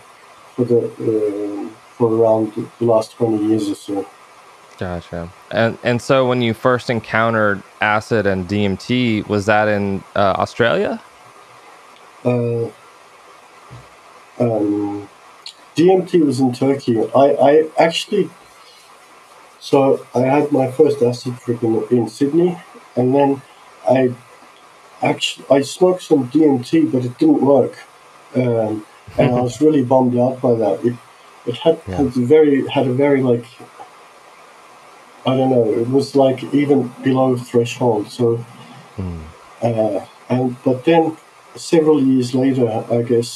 for 0.55 0.65
the 0.65 0.85
uh, 0.87 1.69
for 1.97 2.13
around 2.15 2.53
the 2.79 2.85
last 2.85 3.13
twenty 3.13 3.45
years 3.47 3.69
or 3.69 3.75
so. 3.75 4.05
Gotcha. 4.77 5.29
And 5.51 5.77
and 5.83 6.01
so 6.01 6.27
when 6.27 6.41
you 6.41 6.53
first 6.53 6.89
encountered 6.89 7.63
acid 7.81 8.25
and 8.27 8.47
DMT, 8.47 9.27
was 9.29 9.45
that 9.45 9.67
in 9.67 10.03
uh, 10.15 10.35
Australia? 10.37 11.01
Uh, 12.25 12.65
um, 14.39 15.07
DMT 15.75 16.25
was 16.25 16.39
in 16.39 16.53
Turkey. 16.53 16.99
I, 17.15 17.35
I 17.49 17.69
actually, 17.77 18.29
so 19.69 19.77
I 20.13 20.21
had 20.35 20.51
my 20.51 20.67
first 20.77 21.01
acid 21.09 21.33
trip 21.43 21.63
in, 21.63 21.73
in 21.95 22.07
Sydney, 22.07 22.51
and 22.95 23.07
then 23.15 23.29
I 23.97 23.99
actually 25.11 25.45
I 25.57 25.59
smoked 25.63 26.03
some 26.03 26.21
DMT, 26.31 26.91
but 26.91 27.01
it 27.09 27.17
didn't 27.21 27.41
work, 27.53 27.73
um, 28.35 28.85
and 29.17 29.27
I 29.37 29.41
was 29.47 29.55
really 29.65 29.83
bummed 29.83 30.17
out 30.25 30.35
by 30.45 30.53
that. 30.63 30.75
It 30.89 30.95
it 31.49 31.57
had, 31.65 31.77
Yeah. 31.87 31.97
had 31.97 32.13
very 32.35 32.55
had 32.75 32.85
a 32.93 32.95
very 33.05 33.21
like 33.31 33.47
I 35.29 35.31
don't 35.37 35.51
know. 35.55 35.67
It 35.83 35.89
was 35.97 36.15
like 36.15 36.39
even 36.61 36.79
below 37.03 37.29
threshold. 37.49 38.03
So 38.17 38.25
uh, 39.61 39.99
and 40.29 40.55
but 40.63 40.85
then 40.85 41.17
several 41.55 41.99
years 42.11 42.35
later, 42.35 42.67
I 42.97 43.01
guess, 43.01 43.29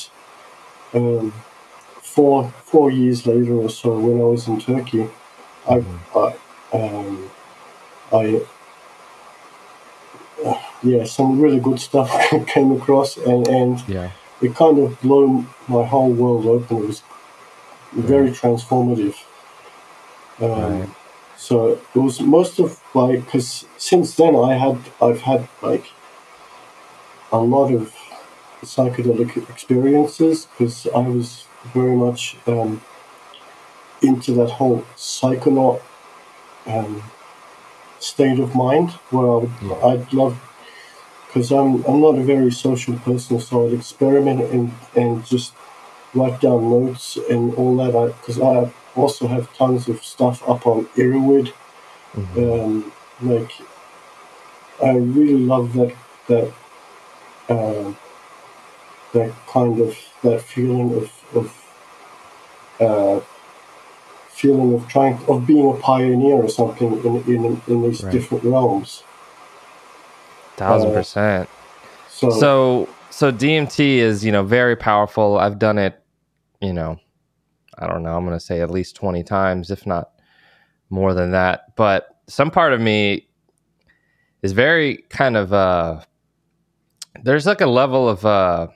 um, 0.94 1.34
four 2.14 2.54
four 2.72 2.92
years 2.92 3.26
later 3.26 3.54
or 3.66 3.70
so, 3.70 3.90
when 4.06 4.18
I 4.22 4.26
was 4.36 4.48
in 4.48 4.60
Turkey, 4.60 5.10
I 5.68 5.84
I 6.16 6.36
um, 6.74 7.30
I 8.12 8.42
uh, 10.46 10.62
yeah, 10.84 11.04
some 11.04 11.40
really 11.40 11.60
good 11.60 11.80
stuff 11.80 12.12
came 12.48 12.72
across, 12.72 13.18
and 13.18 13.48
and 13.48 13.84
Yeah. 13.88 14.12
it 14.42 14.56
kind 14.56 14.80
of 14.80 15.00
blew 15.02 15.46
my 15.68 15.84
whole 15.86 16.12
world 16.12 16.46
open. 16.46 16.78
It 16.78 16.88
was 16.88 17.02
very 17.94 18.32
transformative. 18.32 19.16
Um, 20.42 20.80
Right. 20.80 20.90
So 21.38 21.80
it 21.96 22.00
was 22.00 22.20
most 22.20 22.60
of 22.60 22.80
like 22.94 23.24
because 23.26 23.66
since 23.78 24.16
then 24.16 24.36
I 24.36 24.56
had 24.56 24.78
I've 25.02 25.22
had 25.22 25.48
like 25.62 25.86
a 27.32 27.38
lot 27.40 27.72
of 27.74 27.96
psychedelic 28.62 29.50
experiences 29.50 30.46
because 30.46 30.88
I 30.94 31.08
was 31.08 31.46
very 31.74 31.96
much 31.96 32.36
um, 32.46 32.82
into 34.02 34.34
that 34.34 34.52
whole 34.52 34.84
psychonaut 34.96 35.82
um, 36.66 37.04
state 38.00 38.40
of 38.40 38.56
mind 38.56 38.92
where 39.12 39.26
I 39.26 39.36
would 39.36 39.52
Yeah. 39.62 39.86
I'd 39.86 40.14
love 40.14 40.40
because 41.28 41.52
I'm 41.52 41.84
I'm 41.86 42.02
not 42.02 42.18
a 42.18 42.24
very 42.24 42.52
social 42.52 42.96
person, 42.98 43.40
so 43.40 43.68
I'd 43.68 43.74
experiment 43.74 44.42
and 44.42 44.72
and 44.96 45.26
just 45.26 45.54
write 46.14 46.42
down 46.42 46.70
notes 46.70 47.18
and 47.30 47.54
all 47.56 47.78
that. 47.78 48.16
Because 48.20 48.40
I, 48.40 48.72
also 48.96 49.28
have 49.28 49.54
tons 49.56 49.88
of 49.88 50.04
stuff 50.04 50.48
up 50.50 50.66
on 50.68 50.86
Erowid. 50.98 51.54
Um, 52.36 52.92
like 53.22 53.52
I 54.84 54.92
really 54.92 55.38
love 55.38 55.74
that 55.74 55.96
that 56.28 56.52
uh, 57.50 57.94
that 59.14 59.34
kind 59.48 59.80
of 59.80 59.98
that 60.24 60.42
feeling 60.42 60.94
of 60.96 61.12
of 61.36 61.48
uh, 62.82 63.20
feeling 64.40 64.74
of 64.76 64.88
trying 64.88 65.20
of 65.28 65.46
being 65.48 65.70
a 65.70 65.76
pioneer 65.76 66.36
or 66.44 66.50
something 66.50 66.94
in 67.06 67.18
in, 67.36 67.62
in 67.68 67.84
these 67.84 68.04
Right. 68.04 68.14
different 68.14 68.44
realms. 68.46 69.04
Thousand 70.58 70.92
Uh, 70.92 70.94
percent. 70.94 71.50
So, 72.08 72.30
So 72.32 72.98
so 73.12 73.32
DMT 73.32 73.98
is 73.98 74.26
you 74.26 74.32
know 74.32 74.44
very 74.44 74.76
powerful. 74.76 75.38
I've 75.40 75.60
done 75.60 75.78
it, 75.78 76.02
you 76.62 76.74
know, 76.74 77.00
I 77.78 77.88
don't 77.88 78.04
know. 78.04 78.16
I'm 78.18 78.26
gonna 78.26 78.40
say 78.40 78.62
at 78.62 78.72
least 78.72 78.96
twenty 78.96 79.24
times, 79.24 79.72
if 79.72 79.86
not 79.88 80.12
more 80.90 81.14
than 81.14 81.32
that. 81.32 81.76
But 81.76 82.08
some 82.28 82.52
part 82.52 82.74
of 82.74 82.82
me 82.82 83.28
is 84.44 84.54
very 84.54 84.98
kind 85.10 85.38
of 85.38 85.54
uh 85.54 86.02
there's 87.24 87.46
like 87.46 87.62
a 87.62 87.68
level 87.68 88.10
of 88.10 88.26
uh 88.26 88.68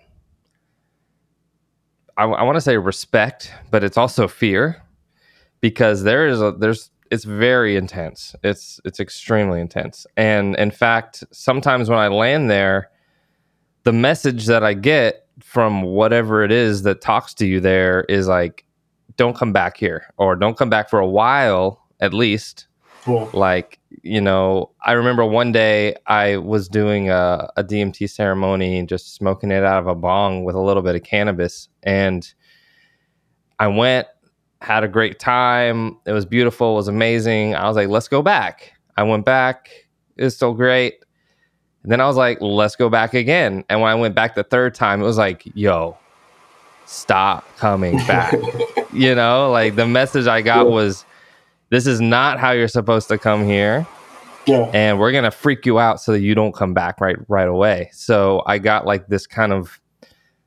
I, 2.18 2.26
I 2.26 2.44
want 2.44 2.58
to 2.58 2.62
say 2.62 2.78
respect, 2.78 3.52
but 3.72 3.84
it's 3.84 3.98
also 3.98 4.28
fear 4.28 4.83
because 5.64 6.04
there 6.04 6.28
is 6.28 6.42
a 6.42 6.52
there's 6.52 6.92
it's 7.10 7.24
very 7.24 7.78
intense. 7.78 8.36
It's 8.44 8.82
it's 8.84 9.00
extremely 9.00 9.62
intense. 9.62 10.06
And 10.18 10.58
in 10.58 10.72
fact, 10.72 11.24
sometimes 11.32 11.90
when 11.90 12.00
I 12.00 12.10
land 12.10 12.52
there, 12.52 12.90
the 13.84 13.94
message 13.94 14.46
that 14.48 14.62
I 14.62 14.74
get 14.74 15.26
from 15.40 15.84
whatever 15.84 16.44
it 16.44 16.52
is 16.52 16.84
that 16.84 17.00
talks 17.00 17.34
to 17.36 17.48
you 17.48 17.62
there 17.62 18.02
is 18.10 18.28
like, 18.28 18.66
don't 19.16 19.38
come 19.38 19.54
back 19.54 19.78
here 19.78 20.14
or 20.18 20.36
don't 20.36 20.58
come 20.58 20.70
back 20.70 20.90
for 20.90 21.00
a 21.00 21.08
while 21.08 21.82
at 22.02 22.14
least. 22.14 22.68
yeah, 23.08 23.30
Like, 23.32 23.80
you 24.02 24.20
know, 24.20 24.72
I 24.82 24.92
remember 24.94 25.24
one 25.26 25.54
day 25.54 25.96
I 26.08 26.38
was 26.38 26.68
doing 26.68 27.10
a, 27.10 27.50
a 27.56 27.64
DMT 27.64 28.10
ceremony 28.10 28.80
and 28.80 28.90
just 28.90 29.16
smoking 29.16 29.52
it 29.52 29.64
out 29.64 29.80
of 29.80 29.88
a 29.88 29.96
bong 29.96 30.44
with 30.44 30.56
a 30.56 30.62
little 30.62 30.84
bit 30.84 30.96
of 30.96 31.04
cannabis. 31.04 31.70
And 31.84 32.34
I 33.60 33.68
went, 33.68 34.08
had 34.64 34.84
a 34.84 34.88
great 34.88 35.20
time. 35.20 35.98
It 36.06 36.14
was 36.14 36.26
beautiful, 36.26 36.74
it 36.74 36.76
was 36.76 36.88
amazing. 36.88 37.56
I 37.56 37.68
was 37.68 37.76
like, 37.76 37.90
let's 37.90 38.08
go 38.08 38.22
back. 38.22 38.74
I 38.98 39.04
went 39.04 39.26
back, 39.26 39.70
it 40.18 40.24
was 40.24 40.36
still 40.36 40.54
great. 40.54 40.96
And 41.84 41.92
then 41.92 42.00
I 42.00 42.08
was 42.08 42.16
like, 42.16 42.40
let's 42.42 42.76
go 42.78 42.90
back 42.90 43.14
again. 43.14 43.66
And 43.70 43.82
when 43.82 43.92
I 43.92 43.96
went 43.96 44.16
back 44.16 44.36
the 44.36 44.44
third 44.44 44.74
time, 44.74 45.02
it 45.02 45.06
was 45.06 45.18
like, 45.18 45.44
yo, 45.54 45.98
stop 46.86 47.46
coming 47.58 47.98
back. 48.08 48.34
you 48.94 49.14
know, 49.16 49.52
like 49.52 49.76
the 49.76 49.86
message 49.86 50.28
I 50.28 50.42
got 50.42 50.68
Yeah. 50.68 50.74
was, 50.74 51.06
this 51.70 51.86
is 51.86 52.00
not 52.00 52.40
how 52.40 52.52
you're 52.52 52.68
supposed 52.70 53.08
to 53.10 53.18
come 53.18 53.44
here 53.46 53.86
yeah, 54.46 54.70
and 54.74 55.00
we're 55.00 55.12
gonna 55.12 55.32
freak 55.32 55.66
you 55.66 55.80
out 55.80 56.02
so 56.02 56.12
that 56.12 56.20
you 56.22 56.36
don't 56.36 56.54
come 56.54 56.74
back 56.74 57.00
right 57.02 57.16
right 57.30 57.48
away. 57.48 57.90
So 57.94 58.44
I 58.46 58.60
got 58.60 58.86
like 58.86 59.08
this 59.08 59.26
kind 59.26 59.54
of 59.54 59.80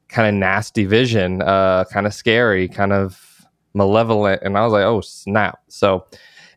kind 0.09 0.29
of 0.29 0.35
nasty 0.35 0.85
vision, 0.85 1.43
uh, 1.43 1.85
kind 1.91 2.07
of 2.07 2.13
scary, 2.15 2.69
kind 2.69 2.93
of 2.93 3.36
malevolent, 3.77 4.43
and 4.43 4.59
I 4.59 4.65
was 4.65 4.73
like, 4.73 4.85
oh 4.85 5.01
snap! 5.03 5.61
So 5.69 6.07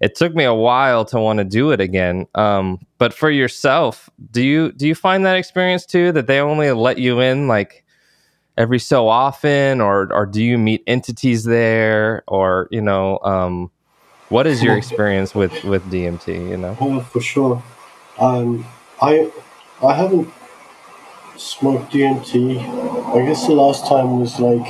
it 0.01 0.15
took 0.15 0.33
me 0.33 0.45
a 0.45 0.53
while 0.53 1.05
to 1.05 1.19
want 1.19 1.39
to 1.39 1.45
do 1.45 1.71
it 1.71 1.81
again. 1.81 2.25
Um, 2.33 2.79
but 2.97 3.13
for 3.13 3.29
yourself, 3.29 4.09
do 4.31 4.41
you 4.41 4.71
do 4.71 4.87
you 4.87 4.95
find 4.95 5.25
that 5.25 5.35
experience 5.35 5.85
too 5.85 6.11
that 6.13 6.27
they 6.27 6.39
only 6.39 6.71
let 6.71 6.97
you 6.97 7.19
in 7.19 7.47
like 7.47 7.83
every 8.57 8.79
so 8.79 9.07
often, 9.07 9.81
or 9.81 10.11
or 10.13 10.25
do 10.25 10.43
you 10.43 10.57
meet 10.57 10.83
entities 10.87 11.43
there, 11.43 12.23
or 12.27 12.67
you 12.71 12.81
know? 12.81 13.19
Um, 13.19 13.71
what 14.29 14.45
is 14.45 14.63
your 14.63 14.77
experience 14.77 15.35
with 15.35 15.63
with 15.63 15.83
DMT? 15.91 16.49
You 16.49 16.57
know. 16.57 16.77
yeah, 16.79 17.03
for 17.03 17.19
sure. 17.19 17.63
Um, 18.19 18.65
I 19.01 19.31
I 19.83 19.93
haven't 19.93 20.31
smoked 21.35 21.91
DMT. 21.93 22.59
I 23.15 23.25
guess 23.25 23.47
the 23.47 23.53
last 23.53 23.87
time 23.87 24.19
was 24.19 24.39
like 24.39 24.67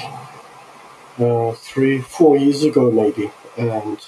uh, 1.19 1.51
three, 1.53 2.01
four 2.01 2.38
years 2.38 2.63
ago, 2.63 2.91
maybe. 2.91 3.32
And 3.58 3.99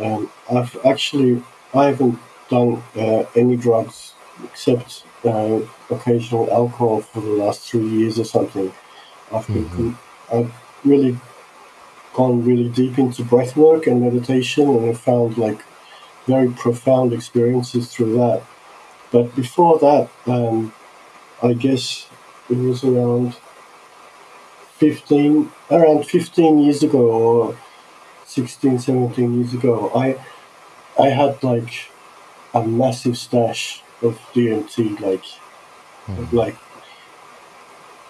um, 0.00 0.30
I've 0.50 0.76
actually 0.84 1.42
I 1.74 1.86
haven't 1.86 2.18
done 2.48 2.82
uh, 2.96 3.24
any 3.34 3.56
drugs 3.56 4.14
except 4.44 5.04
uh, 5.24 5.60
occasional 5.90 6.50
alcohol 6.52 7.00
for 7.00 7.20
the 7.20 7.30
last 7.30 7.68
three 7.68 7.86
years 7.86 8.18
or 8.18 8.24
something. 8.24 8.72
I've 9.32 9.46
been 9.46 9.68
com- 9.70 9.98
I've 10.32 10.52
really 10.84 11.18
gone 12.14 12.44
really 12.44 12.68
deep 12.68 12.98
into 12.98 13.24
breath 13.24 13.56
work 13.56 13.86
and 13.86 14.02
meditation, 14.02 14.68
and 14.68 14.90
I 14.90 14.94
found 14.94 15.38
like 15.38 15.62
very 16.26 16.50
profound 16.50 17.12
experiences 17.12 17.92
through 17.92 18.16
that. 18.16 18.42
But 19.10 19.34
before 19.34 19.78
that, 19.78 20.08
um, 20.26 20.72
I 21.42 21.54
guess 21.54 22.08
it 22.50 22.56
was 22.58 22.84
around 22.84 23.36
15, 24.82 25.48
around 25.70 26.04
15 26.06 26.58
years 26.58 26.82
ago 26.82 26.98
or 26.98 27.56
16, 28.24 28.80
17 28.80 29.34
years 29.38 29.54
ago, 29.54 29.92
I, 29.94 30.18
I 31.00 31.08
had 31.10 31.40
like 31.44 31.72
a 32.52 32.66
massive 32.66 33.16
stash 33.16 33.80
of 34.02 34.18
DMT, 34.34 34.98
like, 35.00 35.24
like 36.32 36.56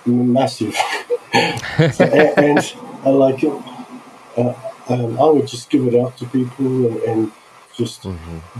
massive. 0.06 0.76
So, 1.92 2.04
a- 2.04 2.38
and 2.38 2.58
I 3.04 3.11
like 3.11 3.42
it. 3.42 3.52
Uh, 4.37 4.52
um, 4.90 5.18
I 5.18 5.24
would 5.24 5.46
just 5.46 5.70
give 5.70 5.87
it 5.87 5.94
out 5.94 6.16
to 6.18 6.26
people 6.26 6.66
and, 6.87 6.96
and 7.11 7.32
just. 7.74 8.04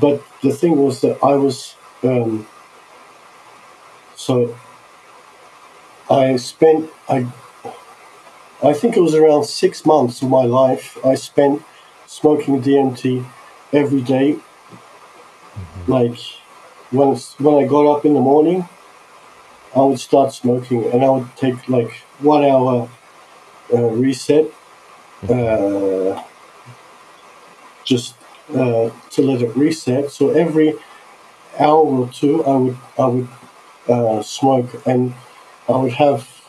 But 0.01 0.23
the 0.43 0.53
thing 0.53 0.77
was 0.79 1.01
that 1.03 1.23
I 1.23 1.35
was. 1.35 1.75
Um, 2.03 2.47
so 4.17 4.57
I 6.11 6.37
spent 6.37 6.91
I 7.09 7.27
I 8.63 8.73
think 8.73 8.97
it 8.97 9.01
was 9.01 9.15
around 9.15 9.45
six 9.45 9.85
months 9.85 10.23
of 10.23 10.31
my 10.31 10.45
life 10.45 10.97
I 11.05 11.17
spent 11.17 11.63
smoking 12.07 12.63
DMT 12.63 13.25
every 13.73 14.01
day. 14.03 14.39
Like 15.87 16.19
when 16.91 17.17
when 17.39 17.65
I 17.65 17.67
got 17.67 17.87
up 17.87 18.05
in 18.05 18.15
the 18.15 18.21
morning, 18.21 18.69
I 19.75 19.81
would 19.81 19.99
start 19.99 20.33
smoking 20.33 20.85
and 20.93 21.05
I 21.05 21.11
would 21.11 21.35
take 21.37 21.69
like 21.69 21.93
one 22.21 22.45
hour 22.45 22.89
uh, 23.73 23.83
reset, 23.91 24.53
uh, 25.29 26.23
just 27.85 28.15
uh, 28.55 28.91
to 29.11 29.23
let 29.23 29.43
it 29.43 29.57
reset. 29.57 30.11
So 30.11 30.31
every 30.31 30.75
hour 31.59 31.85
or 31.85 32.09
two, 32.09 32.45
I 32.45 32.57
would 32.57 32.77
I 32.99 33.07
would 33.07 33.29
uh, 33.89 34.23
smoke, 34.23 34.87
and 34.87 35.15
I 35.69 35.73
would 35.73 35.95
have 35.95 36.42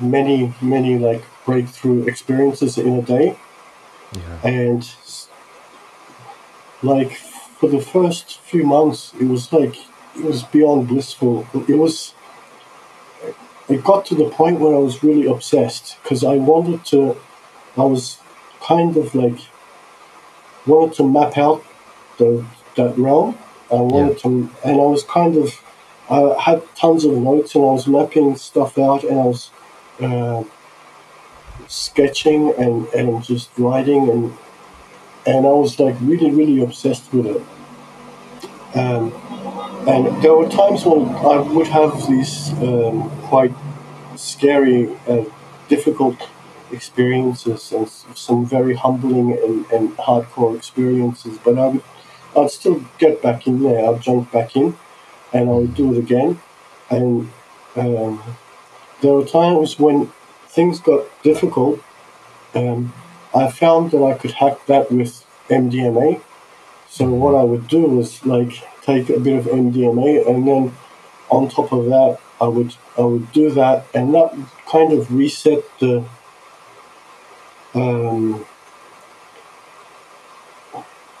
many 0.00 0.54
many 0.60 0.98
like 0.98 1.22
breakthrough 1.44 2.04
experiences 2.04 2.78
in 2.78 2.98
a 2.98 3.02
day, 3.02 3.36
and 4.42 4.94
like 6.82 7.12
for 7.58 7.68
the 7.68 7.80
first 7.80 8.40
few 8.40 8.64
months, 8.64 9.12
it 9.20 9.26
was 9.26 9.52
like 9.52 9.76
it 10.16 10.24
was 10.24 10.42
beyond 10.44 10.88
blissful. 10.88 11.46
It 11.68 11.78
was. 11.78 12.14
It 13.66 13.82
got 13.82 14.04
to 14.06 14.14
the 14.14 14.28
point 14.28 14.60
where 14.60 14.74
I 14.74 14.78
was 14.78 15.02
really 15.02 15.26
obsessed 15.26 15.96
because 16.02 16.22
I 16.22 16.36
wanted 16.36 16.84
to. 16.86 17.16
I 17.76 17.84
was 17.84 18.18
kind 18.60 18.96
of 18.96 19.14
like 19.14 19.38
wanted 20.66 20.94
to 20.96 21.08
map 21.08 21.38
out 21.38 21.64
the 22.18 22.44
that 22.76 22.96
realm. 22.98 23.38
I 23.70 23.76
wanted 23.76 24.18
to, 24.18 24.50
and 24.64 24.80
I 24.80 24.84
was 24.84 25.02
kind 25.02 25.36
of, 25.36 25.60
I 26.10 26.40
had 26.40 26.62
tons 26.76 27.04
of 27.04 27.12
notes 27.14 27.54
and 27.54 27.64
I 27.64 27.68
was 27.68 27.86
mapping 27.86 28.36
stuff 28.36 28.78
out 28.78 29.04
and 29.04 29.18
I 29.18 29.24
was 29.24 29.50
uh, 30.00 30.44
sketching 31.68 32.52
and, 32.58 32.86
and 32.88 33.24
just 33.24 33.50
writing 33.58 34.08
and 34.10 34.36
and 35.26 35.46
I 35.46 35.50
was 35.50 35.80
like 35.80 35.96
really 36.00 36.30
really 36.30 36.62
obsessed 36.62 37.12
with 37.12 37.26
it. 37.26 37.42
Um, 38.76 39.12
and 39.86 40.22
there 40.22 40.34
were 40.34 40.48
times 40.48 40.84
when 40.84 41.08
I 41.08 41.38
would 41.40 41.68
have 41.68 42.06
these 42.08 42.52
um, 42.54 43.10
quite 43.22 43.52
scary, 44.16 44.88
uh, 45.06 45.24
difficult 45.68 46.16
experiences 46.72 47.72
and 47.72 47.88
some 47.88 48.46
very 48.46 48.74
humbling 48.74 49.32
and, 49.32 49.66
and 49.70 49.96
hardcore 49.96 50.56
experiences. 50.56 51.38
But 51.44 51.58
I 51.58 51.66
would, 51.68 51.82
I'd 52.36 52.50
still 52.50 52.84
get 52.98 53.22
back 53.22 53.46
in 53.46 53.62
there. 53.62 53.88
I'd 53.88 54.00
jump 54.00 54.32
back 54.32 54.56
in, 54.56 54.76
and 55.32 55.48
I 55.48 55.52
would 55.52 55.74
do 55.74 55.94
it 55.94 55.98
again. 55.98 56.40
And 56.90 57.30
um, 57.76 58.22
there 59.04 59.12
were 59.12 59.24
times 59.26 59.78
when 59.78 60.10
things 60.48 60.80
got 60.80 61.04
difficult. 61.22 61.78
Um, 62.54 62.94
I 63.34 63.50
found 63.50 63.90
that 63.90 64.02
I 64.02 64.14
could 64.14 64.30
hack 64.30 64.64
that 64.66 64.90
with 64.90 65.26
MDMA. 65.50 66.22
So 66.88 67.04
what 67.06 67.34
I 67.34 67.44
would 67.44 67.68
do 67.68 67.82
was 67.82 68.24
like 68.24 68.52
take 68.80 69.10
a 69.10 69.20
bit 69.20 69.36
of 69.38 69.44
MDMA 69.44 70.26
and 70.26 70.48
then 70.48 70.72
on 71.28 71.48
top 71.50 71.70
of 71.72 71.84
that, 71.86 72.18
I 72.40 72.48
would 72.48 72.74
I 72.96 73.02
would 73.02 73.30
do 73.32 73.50
that, 73.50 73.86
and 73.94 74.14
that 74.14 74.34
kind 74.70 74.92
of 74.92 75.12
reset 75.12 75.62
the. 75.80 76.04
Um, 77.74 78.46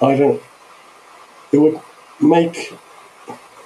I 0.00 0.16
don't. 0.16 0.42
It 1.52 1.58
would 1.58 1.80
make 2.20 2.72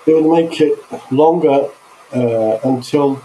it 0.07 0.14
would 0.14 0.31
make 0.31 0.61
it 0.61 0.78
longer 1.12 1.70
uh, 2.12 2.59
until 2.64 3.22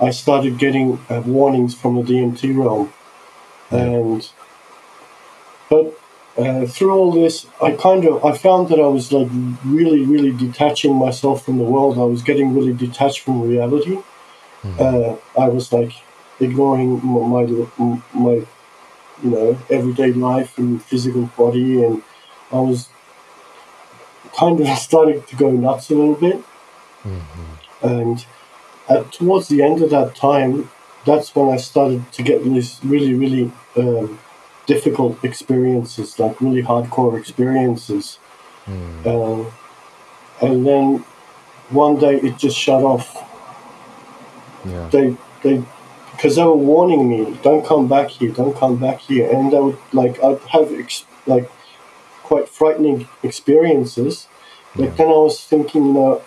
I 0.00 0.10
started 0.10 0.58
getting 0.58 1.00
uh, 1.08 1.22
warnings 1.24 1.74
from 1.74 1.96
the 1.96 2.02
DMT 2.02 2.56
realm, 2.56 2.92
and 3.70 4.28
but 5.70 5.98
uh, 6.38 6.66
through 6.66 6.92
all 6.92 7.10
this, 7.12 7.46
I 7.62 7.72
kind 7.72 8.04
of 8.04 8.24
I 8.24 8.36
found 8.36 8.68
that 8.68 8.78
I 8.78 8.86
was 8.86 9.10
like 9.12 9.28
really, 9.64 10.04
really 10.04 10.32
detaching 10.32 10.94
myself 10.94 11.44
from 11.44 11.58
the 11.58 11.64
world. 11.64 11.98
I 11.98 12.04
was 12.04 12.22
getting 12.22 12.54
really 12.54 12.72
detached 12.74 13.20
from 13.20 13.42
reality. 13.42 13.98
Uh, 14.78 15.16
I 15.38 15.48
was 15.48 15.72
like 15.72 15.92
ignoring 16.40 16.98
m- 16.98 17.30
my 17.30 17.44
my 18.14 18.34
you 19.22 19.30
know 19.30 19.58
everyday 19.70 20.12
life 20.12 20.58
and 20.58 20.82
physical 20.82 21.30
body, 21.38 21.82
and 21.84 22.02
I 22.52 22.60
was 22.60 22.88
kind 24.38 24.60
of 24.60 24.68
starting 24.88 25.22
to 25.22 25.36
go 25.36 25.50
nuts 25.50 25.90
a 25.90 25.94
little 25.94 26.14
bit. 26.14 26.42
And 27.82 28.24
at, 28.88 29.12
towards 29.12 29.48
the 29.48 29.62
end 29.62 29.82
of 29.82 29.90
that 29.90 30.14
time, 30.14 30.70
that's 31.04 31.34
when 31.34 31.52
I 31.52 31.56
started 31.56 32.12
to 32.12 32.22
get 32.22 32.42
these 32.44 32.80
really, 32.84 33.14
really 33.14 33.52
um, 33.76 34.18
difficult 34.66 35.22
experiences, 35.24 36.18
like 36.18 36.40
really 36.40 36.62
hardcore 36.62 37.18
experiences. 37.18 38.18
Um, 39.06 39.52
and 40.40 40.66
then 40.66 41.04
one 41.70 41.98
day 41.98 42.16
it 42.16 42.36
just 42.38 42.58
shut 42.58 42.82
off. 42.82 43.22
Yeah. 44.64 44.88
They, 44.90 45.16
they, 45.42 45.64
because 46.12 46.36
they 46.36 46.44
were 46.44 46.56
warning 46.56 47.08
me, 47.08 47.38
don't 47.42 47.64
come 47.64 47.88
back 47.88 48.08
here, 48.08 48.32
don't 48.32 48.56
come 48.56 48.76
back 48.78 49.00
here, 49.00 49.30
and 49.30 49.54
I 49.54 49.60
would 49.60 49.78
like 49.92 50.22
I'd 50.22 50.40
have 50.48 50.72
ex- 50.72 51.04
like 51.26 51.50
quite 52.22 52.48
frightening 52.48 53.06
experiences. 53.22 54.26
But 54.74 54.96
then 54.96 55.08
I 55.08 55.12
was 55.12 55.42
thinking, 55.42 55.86
you 55.86 55.92
know, 55.92 56.22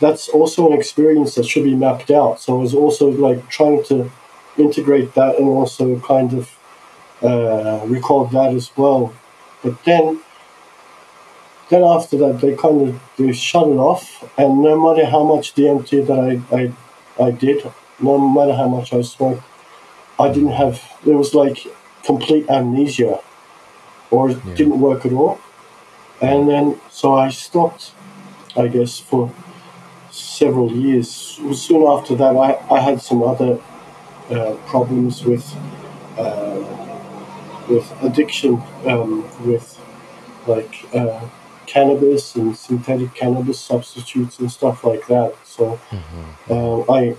that's 0.00 0.28
also 0.28 0.70
an 0.70 0.78
experience 0.78 1.34
that 1.34 1.46
should 1.46 1.64
be 1.64 1.74
mapped 1.74 2.10
out. 2.10 2.40
So 2.40 2.58
I 2.58 2.62
was 2.62 2.74
also 2.74 3.08
like 3.08 3.48
trying 3.48 3.84
to 3.84 4.10
integrate 4.56 5.14
that 5.14 5.36
and 5.38 5.48
also 5.48 5.98
kind 6.00 6.32
of 6.34 6.58
uh, 7.22 7.84
record 7.86 8.30
that 8.32 8.54
as 8.54 8.70
well. 8.76 9.12
But 9.62 9.84
then, 9.84 10.20
then 11.68 11.82
after 11.82 12.16
that, 12.18 12.40
they 12.40 12.54
kind 12.54 12.88
of 12.88 13.00
they 13.16 13.32
shut 13.32 13.68
it 13.68 13.76
off, 13.76 14.22
and 14.38 14.62
no 14.62 14.80
matter 14.80 15.06
how 15.06 15.24
much 15.24 15.54
DMT 15.54 16.06
that 16.06 16.18
I 16.18 16.56
I, 16.56 17.26
I 17.26 17.30
did, 17.32 17.70
no 18.00 18.18
matter 18.18 18.54
how 18.54 18.68
much 18.68 18.92
I 18.92 19.02
smoked, 19.02 19.42
I 20.18 20.28
didn't 20.28 20.52
have. 20.52 20.80
There 21.04 21.16
was 21.16 21.34
like 21.34 21.66
complete 22.04 22.48
amnesia, 22.48 23.20
or 24.10 24.30
it 24.30 24.54
didn't 24.54 24.80
work 24.80 25.04
at 25.04 25.12
all. 25.12 25.40
And 26.20 26.48
then 26.48 26.80
so 26.90 27.14
I 27.14 27.30
stopped, 27.30 27.92
I 28.56 28.68
guess 28.68 28.98
for 28.98 29.32
several 30.38 30.70
years. 30.72 31.08
Soon 31.66 31.82
after 31.86 32.14
that, 32.16 32.34
I, 32.36 32.50
I 32.76 32.80
had 32.80 33.00
some 33.02 33.22
other 33.22 33.52
uh, 34.30 34.54
problems 34.66 35.24
with 35.24 35.46
uh, 36.16 36.60
with 37.68 37.86
addiction, 38.02 38.62
um, 38.86 39.10
with 39.46 39.66
like 40.46 40.74
uh, 40.94 41.20
cannabis 41.66 42.34
and 42.36 42.56
synthetic 42.56 43.14
cannabis 43.14 43.60
substitutes 43.60 44.38
and 44.40 44.50
stuff 44.50 44.84
like 44.84 45.06
that. 45.08 45.34
So 45.44 45.78
uh, 46.50 46.80
I 46.98 47.14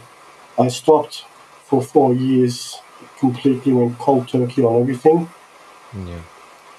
I 0.57 0.67
stopped 0.69 1.25
for 1.67 1.81
four 1.81 2.13
years, 2.13 2.77
completely 3.19 3.71
went 3.73 3.97
cold 3.99 4.27
turkey 4.27 4.63
on 4.63 4.81
everything, 4.81 5.29
Yeah. 6.09 6.21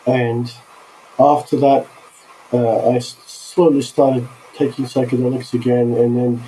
and 0.06 0.52
after 1.18 1.56
that, 1.66 1.86
uh, 2.52 2.90
I 2.94 2.98
slowly 2.98 3.82
started 3.82 4.26
taking 4.60 4.84
psychedelics 4.84 5.54
again, 5.54 5.94
and 5.96 6.16
then 6.16 6.42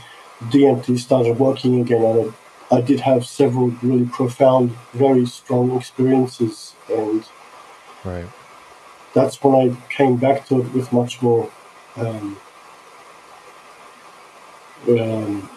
DMT 0.51 0.99
started 0.99 1.39
working 1.39 1.81
again, 1.81 2.03
and 2.05 2.35
I, 2.71 2.77
I 2.77 2.81
did 2.81 3.01
have 3.01 3.25
several 3.25 3.69
really 3.83 4.05
profound, 4.07 4.77
very 4.93 5.27
strong 5.27 5.77
experiences, 5.77 6.75
and 6.91 7.25
Right. 8.05 8.29
that's 9.15 9.43
when 9.43 9.55
I 9.63 9.77
came 9.99 10.17
back 10.17 10.47
to 10.49 10.61
it 10.61 10.73
with 10.75 10.93
much 10.93 11.23
more 11.23 11.51
um, 11.97 12.37
um, 14.89 15.49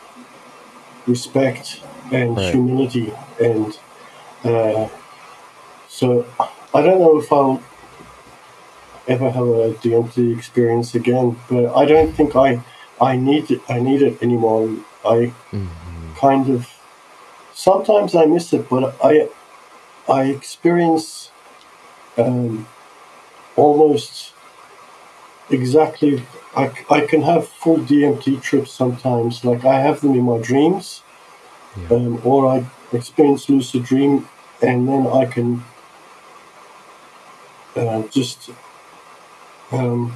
respect 1.08 1.82
and 2.12 2.38
Right. 2.38 2.52
humility, 2.52 3.14
and 3.42 3.78
uh, 4.44 4.88
so 5.90 6.26
I 6.74 6.82
don't 6.82 7.00
know 7.00 7.20
if 7.20 7.32
I'll 7.34 7.62
ever 9.08 9.30
have 9.32 9.48
a 9.48 9.74
DMT 9.84 10.36
experience 10.38 10.96
again, 10.96 11.38
but 11.50 11.76
I 11.76 11.86
don't 11.86 12.14
think 12.14 12.36
I 12.36 12.64
I 13.00 13.18
need 13.18 13.52
it. 13.52 13.62
I 13.70 13.80
need 13.80 14.02
it 14.02 14.22
anymore. 14.22 14.70
I 15.06 15.34
kind 16.18 16.50
of 16.50 16.68
sometimes 17.54 18.16
I 18.16 18.26
miss 18.26 18.54
it, 18.54 18.70
but 18.70 18.96
I 19.04 19.30
I 20.08 20.24
experience 20.26 21.32
um, 22.18 22.68
almost 23.56 24.34
exactly. 25.50 26.24
I, 26.56 26.72
I 26.90 27.02
can 27.02 27.22
have 27.24 27.48
full 27.50 27.80
DMT 27.80 28.42
trips 28.42 28.72
sometimes. 28.72 29.44
Like 29.44 29.66
I 29.66 29.82
have 29.82 30.02
them 30.02 30.14
in 30.16 30.24
my 30.24 30.40
dreams, 30.40 31.04
um, 31.92 32.22
or 32.24 32.48
I 32.48 32.66
experience 32.94 33.50
lucid 33.50 33.84
dream, 33.84 34.28
and 34.62 34.88
then 34.88 35.06
I 35.08 35.26
can 35.26 35.64
uh, 37.76 38.04
just 38.04 38.52
um, 39.76 40.14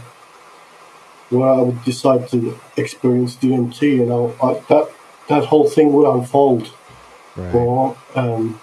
where 1.29 1.49
I 1.49 1.61
would 1.61 1.83
decide 1.83 2.27
to 2.29 2.59
experience 2.77 3.35
DMT, 3.35 4.01
and 4.01 4.11
I'll, 4.11 4.35
I, 4.41 4.53
that 4.69 4.89
that 5.27 5.45
whole 5.45 5.69
thing 5.69 5.93
would 5.93 6.09
unfold, 6.09 6.71
Right. 7.35 7.53
or 7.55 7.95
um, 8.15 8.59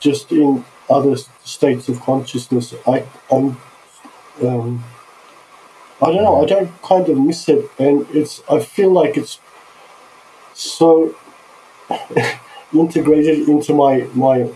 just 0.00 0.30
in 0.32 0.64
other 0.88 1.16
states 1.44 1.88
of 1.88 2.00
consciousness. 2.00 2.74
I 2.86 3.04
I'm 3.30 3.56
um, 4.42 4.84
I 6.02 6.06
don't 6.12 6.24
know. 6.24 6.42
I 6.42 6.46
don't 6.46 6.82
kind 6.82 7.08
of 7.08 7.18
miss 7.18 7.48
it, 7.48 7.70
and 7.78 8.06
it's. 8.10 8.42
I 8.50 8.58
feel 8.60 8.90
like 8.90 9.16
it's 9.16 9.38
so 10.54 11.14
integrated 12.72 13.48
into 13.48 13.74
my 13.74 14.06
my 14.14 14.50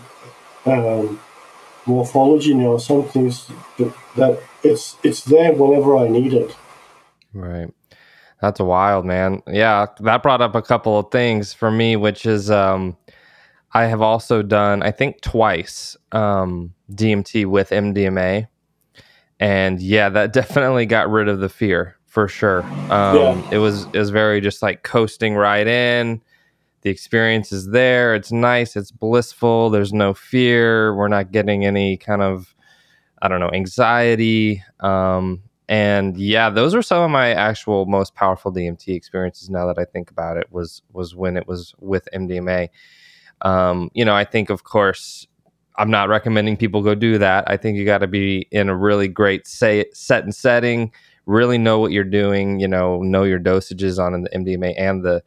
um, 0.65 1.19
morphology 1.89 2.53
now. 2.53 2.77
Some 2.77 3.03
things 3.03 3.47
that, 3.77 3.93
that 4.15 4.39
it's 4.63 4.95
it's 5.03 5.23
there 5.25 5.51
whenever 5.53 5.97
I 5.97 6.07
need 6.07 6.33
it. 6.33 6.55
Right. 7.33 7.73
That's 8.41 8.59
wild, 8.61 9.05
man. 9.05 9.41
Yeah, 9.47 9.87
that 9.99 10.23
brought 10.23 10.41
up 10.41 10.55
a 10.55 10.61
couple 10.61 10.97
of 10.97 11.11
things 11.11 11.53
for 11.53 11.69
me, 11.69 11.97
which 11.97 12.25
is 12.25 12.49
um, 12.49 12.95
I 13.73 13.85
have 13.85 14.01
also 14.01 14.41
done, 14.41 14.81
I 14.81 14.91
think, 14.91 15.21
twice 15.21 15.97
um, 16.13 16.73
DMT 16.91 17.45
with 17.47 17.71
MDMA, 17.71 18.47
and 19.39 19.81
yeah, 19.81 20.09
that 20.09 20.31
definitely 20.41 20.85
got 20.85 21.09
rid 21.09 21.27
of 21.27 21.39
the 21.39 21.49
fear 21.49 21.97
for 22.05 22.27
sure. 22.27 22.63
Um, 22.91 23.15
Yeah. 23.17 23.49
It 23.51 23.57
was 23.57 23.85
it 23.85 23.99
was 23.99 24.09
very 24.09 24.39
just 24.41 24.61
like 24.61 24.83
coasting 24.83 25.35
right 25.35 25.67
in. 25.67 26.21
The 26.81 26.89
experience 26.89 27.51
is 27.51 27.69
there. 27.69 28.15
It's 28.15 28.31
nice. 28.31 28.75
It's 28.75 28.91
blissful. 28.91 29.69
There's 29.69 29.93
no 29.93 30.13
fear. 30.13 30.95
We're 30.95 31.09
not 31.09 31.31
getting 31.31 31.65
any 31.65 31.97
kind 31.97 32.21
of 32.21 32.55
I 33.21 33.27
don't 33.27 33.39
know, 33.39 33.51
anxiety. 33.51 34.63
Um, 34.79 35.43
and 35.67 36.17
yeah, 36.17 36.49
those 36.49 36.73
are 36.73 36.81
some 36.81 37.03
of 37.03 37.11
my 37.11 37.31
actual 37.33 37.85
most 37.85 38.15
powerful 38.15 38.51
DMT 38.51 38.95
experiences. 38.95 39.49
Now 39.49 39.67
that 39.67 39.77
I 39.77 39.85
think 39.85 40.09
about 40.09 40.37
it, 40.37 40.51
was 40.51 40.81
was 40.93 41.15
when 41.15 41.37
it 41.37 41.47
was 41.47 41.75
with 41.79 42.07
MDMA. 42.13 42.69
Um, 43.41 43.91
you 43.93 44.03
know, 44.03 44.15
I 44.15 44.23
think 44.23 44.49
of 44.49 44.63
course 44.63 45.27
I'm 45.77 45.91
not 45.91 46.09
recommending 46.09 46.57
people 46.57 46.81
go 46.81 46.95
do 46.95 47.17
that. 47.19 47.43
I 47.47 47.55
think 47.55 47.77
you 47.77 47.85
got 47.85 47.99
to 47.99 48.07
be 48.07 48.47
in 48.51 48.67
a 48.67 48.75
really 48.75 49.07
great 49.07 49.47
say, 49.47 49.85
set 49.93 50.23
and 50.23 50.33
setting, 50.33 50.91
really 51.25 51.57
know 51.57 51.79
what 51.79 51.91
you're 51.91 52.03
doing. 52.03 52.59
You 52.59 52.67
know, 52.67 53.01
know 53.01 53.23
your 53.23 53.39
dosages 53.39 53.99
on 53.99 54.23
the 54.23 54.29
MDMA 54.29 54.73
and 54.77 55.05
the 55.05 55.23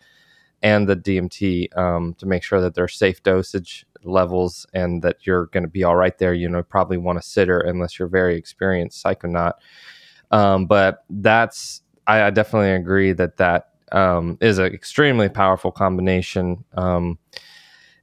and 0.62 0.88
the 0.88 0.96
DMT 0.96 1.76
um, 1.76 2.14
to 2.14 2.26
make 2.26 2.42
sure 2.42 2.60
that 2.60 2.74
they're 2.74 2.88
safe 2.88 3.22
dosage 3.22 3.86
levels 4.04 4.66
and 4.74 5.02
that 5.02 5.26
you're 5.26 5.46
going 5.46 5.62
to 5.64 5.68
be 5.68 5.84
all 5.84 5.96
right 5.96 6.16
there. 6.18 6.34
You 6.34 6.48
know, 6.48 6.62
probably 6.62 6.96
want 6.96 7.20
to 7.20 7.26
sitter 7.26 7.60
unless 7.60 7.98
you're 7.98 8.08
very 8.08 8.36
experienced 8.36 9.04
psychonaut. 9.04 9.54
Um, 10.30 10.66
but 10.66 11.04
that's 11.10 11.82
I, 12.06 12.24
I 12.24 12.30
definitely 12.30 12.72
agree 12.72 13.12
that 13.12 13.36
that 13.36 13.70
um, 13.92 14.38
is 14.40 14.58
an 14.58 14.72
extremely 14.72 15.28
powerful 15.28 15.70
combination. 15.72 16.64
Um, 16.74 17.18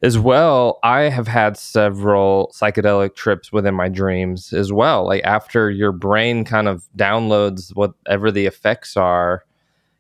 as 0.02 0.18
well, 0.18 0.80
I 0.84 1.02
have 1.04 1.28
had 1.28 1.58
several 1.58 2.54
psychedelic 2.56 3.16
trips 3.16 3.52
within 3.52 3.76
my 3.76 3.90
dreams 3.90 4.54
as 4.54 4.72
well. 4.72 5.06
Like 5.08 5.24
after 5.26 5.70
your 5.70 5.92
brain 5.92 6.46
kind 6.46 6.70
of 6.70 6.88
downloads 6.98 7.76
whatever 7.76 8.32
the 8.32 8.46
effects 8.46 8.96
are, 8.96 9.44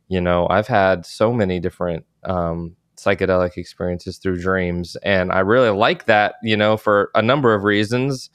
You 0.09 0.21
know, 0.21 0.47
I've 0.49 0.67
had 0.67 1.05
so 1.05 1.33
many 1.33 1.59
different 1.59 2.05
um, 2.23 2.75
psychedelic 2.97 3.57
experiences 3.57 4.17
through 4.17 4.41
dreams, 4.41 4.95
and 5.03 5.31
I 5.31 5.39
really 5.39 5.69
like 5.69 6.05
that. 6.05 6.35
You 6.43 6.57
know, 6.57 6.77
for 6.77 7.11
a 7.15 7.21
number 7.21 7.53
of 7.53 7.63
reasons. 7.63 8.29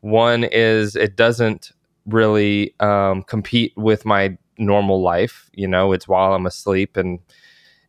One 0.00 0.42
is 0.42 0.96
it 0.96 1.14
doesn't 1.14 1.70
really 2.06 2.74
um, 2.80 3.22
compete 3.22 3.72
with 3.76 4.04
my 4.04 4.36
normal 4.58 5.00
life. 5.00 5.48
You 5.52 5.68
know, 5.68 5.92
it's 5.92 6.08
while 6.08 6.34
I'm 6.34 6.46
asleep, 6.46 6.96
and 6.96 7.20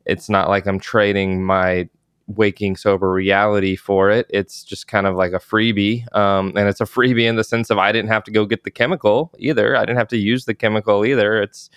it's 0.05 0.29
not 0.29 0.47
like 0.47 0.67
I'm 0.67 0.79
trading 0.79 1.43
my 1.43 1.89
waking 2.27 2.75
sober 2.75 3.11
reality 3.11 3.75
for 3.75 4.09
it. 4.09 4.27
It's 4.29 4.63
just 4.63 4.87
kind 4.87 5.07
of 5.07 5.15
like 5.15 5.33
a 5.33 5.39
freebie. 5.39 6.13
Um, 6.15 6.53
and 6.55 6.67
it's 6.67 6.81
a 6.81 6.85
freebie 6.95 7.27
in 7.27 7.35
the 7.35 7.43
sense 7.43 7.69
of 7.69 7.77
I 7.77 7.91
didn't 7.91 8.11
have 8.11 8.23
to 8.25 8.31
go 8.31 8.45
get 8.45 8.63
the 8.63 8.71
chemical 8.71 9.33
either. 9.37 9.75
I 9.75 9.81
didn't 9.81 9.97
have 9.97 10.07
to 10.09 10.17
use 10.17 10.45
the 10.45 10.53
chemical 10.53 11.05
either. 11.05 11.41
It's 11.41 11.69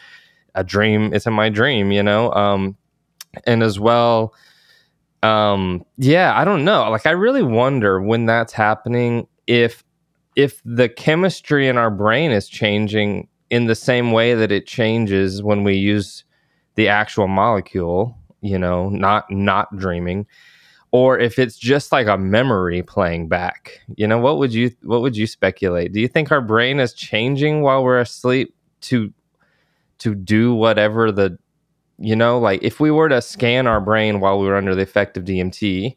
a 0.54 0.64
dream. 0.64 1.12
It's 1.12 1.26
in 1.26 1.32
my 1.32 1.48
dream, 1.48 1.92
you 1.92 2.02
know? 2.02 2.32
Um, 2.32 2.76
and 3.46 3.62
as 3.62 3.78
well, 3.78 4.34
um, 5.22 5.84
yeah, 5.98 6.38
I 6.38 6.44
don't 6.44 6.64
know. 6.64 6.90
Like, 6.90 7.06
I 7.06 7.10
really 7.10 7.42
wonder 7.42 8.00
when 8.00 8.26
that's 8.26 8.52
happening 8.52 9.26
if 9.46 9.82
if 10.36 10.60
the 10.64 10.88
chemistry 10.88 11.66
in 11.66 11.78
our 11.78 11.90
brain 11.90 12.30
is 12.30 12.48
changing 12.48 13.26
in 13.48 13.66
the 13.66 13.74
same 13.74 14.12
way 14.12 14.34
that 14.34 14.52
it 14.52 14.66
changes 14.66 15.42
when 15.42 15.64
we 15.64 15.74
use 15.74 16.24
the 16.74 16.88
actual 16.88 17.26
molecule 17.26 18.14
you 18.46 18.58
know, 18.58 18.88
not 18.90 19.30
not 19.30 19.76
dreaming, 19.76 20.26
or 20.92 21.18
if 21.18 21.38
it's 21.38 21.58
just 21.58 21.92
like 21.92 22.06
a 22.06 22.16
memory 22.16 22.82
playing 22.82 23.28
back. 23.28 23.80
You 23.96 24.06
know, 24.06 24.18
what 24.18 24.38
would 24.38 24.54
you 24.54 24.70
what 24.82 25.02
would 25.02 25.16
you 25.16 25.26
speculate? 25.26 25.92
Do 25.92 26.00
you 26.00 26.08
think 26.08 26.30
our 26.30 26.40
brain 26.40 26.80
is 26.80 26.92
changing 26.92 27.62
while 27.62 27.82
we're 27.82 28.00
asleep 28.00 28.54
to 28.82 29.12
to 29.98 30.14
do 30.14 30.54
whatever 30.54 31.10
the 31.10 31.38
you 31.98 32.16
know, 32.16 32.38
like 32.38 32.62
if 32.62 32.80
we 32.80 32.90
were 32.90 33.08
to 33.08 33.22
scan 33.22 33.66
our 33.66 33.80
brain 33.80 34.20
while 34.20 34.38
we 34.38 34.46
were 34.46 34.56
under 34.56 34.74
the 34.74 34.82
effect 34.82 35.16
of 35.16 35.24
DMT, 35.24 35.96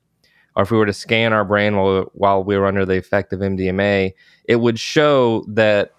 or 0.55 0.63
if 0.63 0.71
we 0.71 0.77
were 0.77 0.85
to 0.85 0.93
scan 0.93 1.33
our 1.33 1.45
brain 1.45 1.75
while 1.75 2.09
while 2.13 2.43
we 2.43 2.57
were 2.57 2.65
under 2.65 2.85
the 2.85 2.97
effect 2.97 3.33
of 3.33 3.39
MDMA, 3.39 4.13
it 4.45 4.55
would 4.57 4.79
show 4.79 5.43
that 5.47 5.93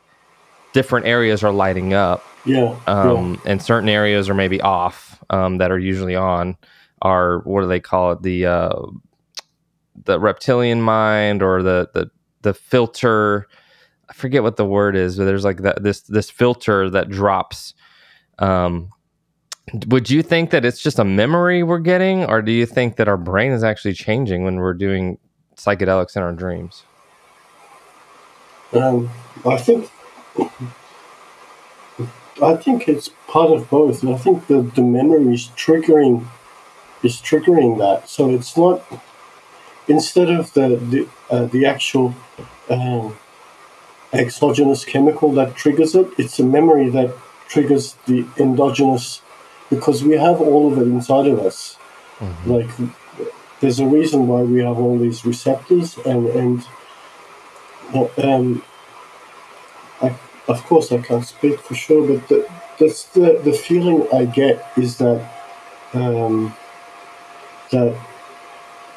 different 0.72 1.06
areas 1.06 1.42
are 1.42 1.52
lighting 1.52 1.94
up. 1.94 2.24
Yeah. 2.44 2.78
Um, 2.86 3.34
yeah. 3.34 3.52
And 3.52 3.62
certain 3.62 3.88
areas 3.88 4.28
are 4.28 4.34
maybe 4.34 4.60
off 4.60 5.22
um, 5.30 5.58
that 5.58 5.70
are 5.70 5.78
usually 5.78 6.16
on 6.16 6.56
are 7.02 7.40
what 7.40 7.62
do 7.62 7.68
they 7.68 7.80
call 7.80 8.12
it? 8.12 8.22
The 8.22 8.46
uh, 8.46 8.82
the 10.04 10.18
reptilian 10.18 10.82
mind 10.82 11.42
or 11.42 11.62
the 11.62 11.88
the 11.94 12.10
the 12.42 12.54
filter. 12.54 13.46
I 14.08 14.12
forget 14.12 14.42
what 14.42 14.56
the 14.56 14.66
word 14.66 14.96
is, 14.96 15.16
but 15.16 15.24
there's 15.24 15.44
like 15.44 15.58
that 15.58 15.82
this 15.82 16.02
this 16.02 16.30
filter 16.30 16.90
that 16.90 17.10
drops. 17.10 17.74
Um, 18.38 18.90
would 19.87 20.11
you 20.11 20.23
think 20.23 20.51
that 20.51 20.64
it's 20.64 20.83
just 20.83 20.99
a 20.99 21.05
memory 21.05 21.62
we're 21.62 21.79
getting, 21.79 22.25
or 22.25 22.42
do 22.42 22.53
you 22.53 22.66
think 22.66 22.96
that 22.96 23.09
our 23.09 23.16
brain 23.16 23.53
is 23.53 23.62
actually 23.62 23.94
changing 23.94 24.44
when 24.44 24.57
we're 24.57 24.75
doing 24.75 25.18
psychedelics 25.57 26.16
in 26.16 26.23
our 26.23 26.33
dreams? 26.33 26.85
Um, 28.73 29.11
I 29.44 29.57
think 29.57 29.90
I 32.42 32.57
think 32.57 32.88
it's 32.88 33.11
part 33.29 33.51
of 33.51 33.68
both. 33.68 34.05
I 34.05 34.16
think 34.16 34.46
the, 34.46 34.62
the 34.62 34.83
memory 34.83 35.35
is 35.35 35.49
triggering 35.57 36.27
is 37.03 37.16
triggering 37.16 37.79
that. 37.79 38.09
So 38.09 38.31
it's 38.31 38.57
not 38.57 38.83
instead 39.88 40.31
of 40.31 40.53
the 40.55 40.77
the, 40.77 41.09
uh, 41.31 41.44
the 41.46 41.66
actual 41.66 42.14
um, 42.68 43.16
exogenous 44.12 44.85
chemical 44.85 45.33
that 45.33 45.55
triggers 45.55 45.94
it, 45.94 46.09
it's 46.18 46.38
a 46.38 46.44
memory 46.44 46.88
that 46.90 47.14
triggers 47.49 47.96
the 48.07 48.27
endogenous 48.38 49.23
because 49.70 50.04
we 50.04 50.16
have 50.16 50.40
all 50.40 50.72
of 50.72 50.78
it 50.78 50.88
inside 50.88 51.26
of 51.26 51.38
us. 51.38 51.78
Mm-hmm. 52.18 52.50
Like 52.50 52.70
there's 53.61 53.80
a 53.80 53.87
reason 53.87 54.26
why 54.26 54.42
we 54.42 54.61
have 54.61 54.78
all 54.78 54.98
these 54.98 55.24
receptors 55.24 55.96
and 55.98 56.26
and 56.28 56.66
um, 58.18 58.62
I 60.02 60.14
of 60.50 60.64
course, 60.64 60.90
I 60.90 60.98
can't 60.98 61.24
speak 61.24 61.61
for 61.61 61.74
sure, 61.74 62.06
but 62.06 62.28
the, 62.28 62.50
that's 62.78 63.04
the, 63.04 63.40
the 63.44 63.52
feeling 63.52 64.06
I 64.12 64.24
get 64.24 64.66
is 64.76 64.98
that 64.98 65.20
um, 65.92 66.56
that 67.70 67.96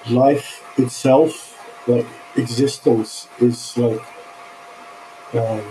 life 0.09 0.63
itself, 0.77 1.59
like 1.87 2.07
existence, 2.35 3.27
is 3.39 3.77
like 3.77 4.01
um, 5.33 5.61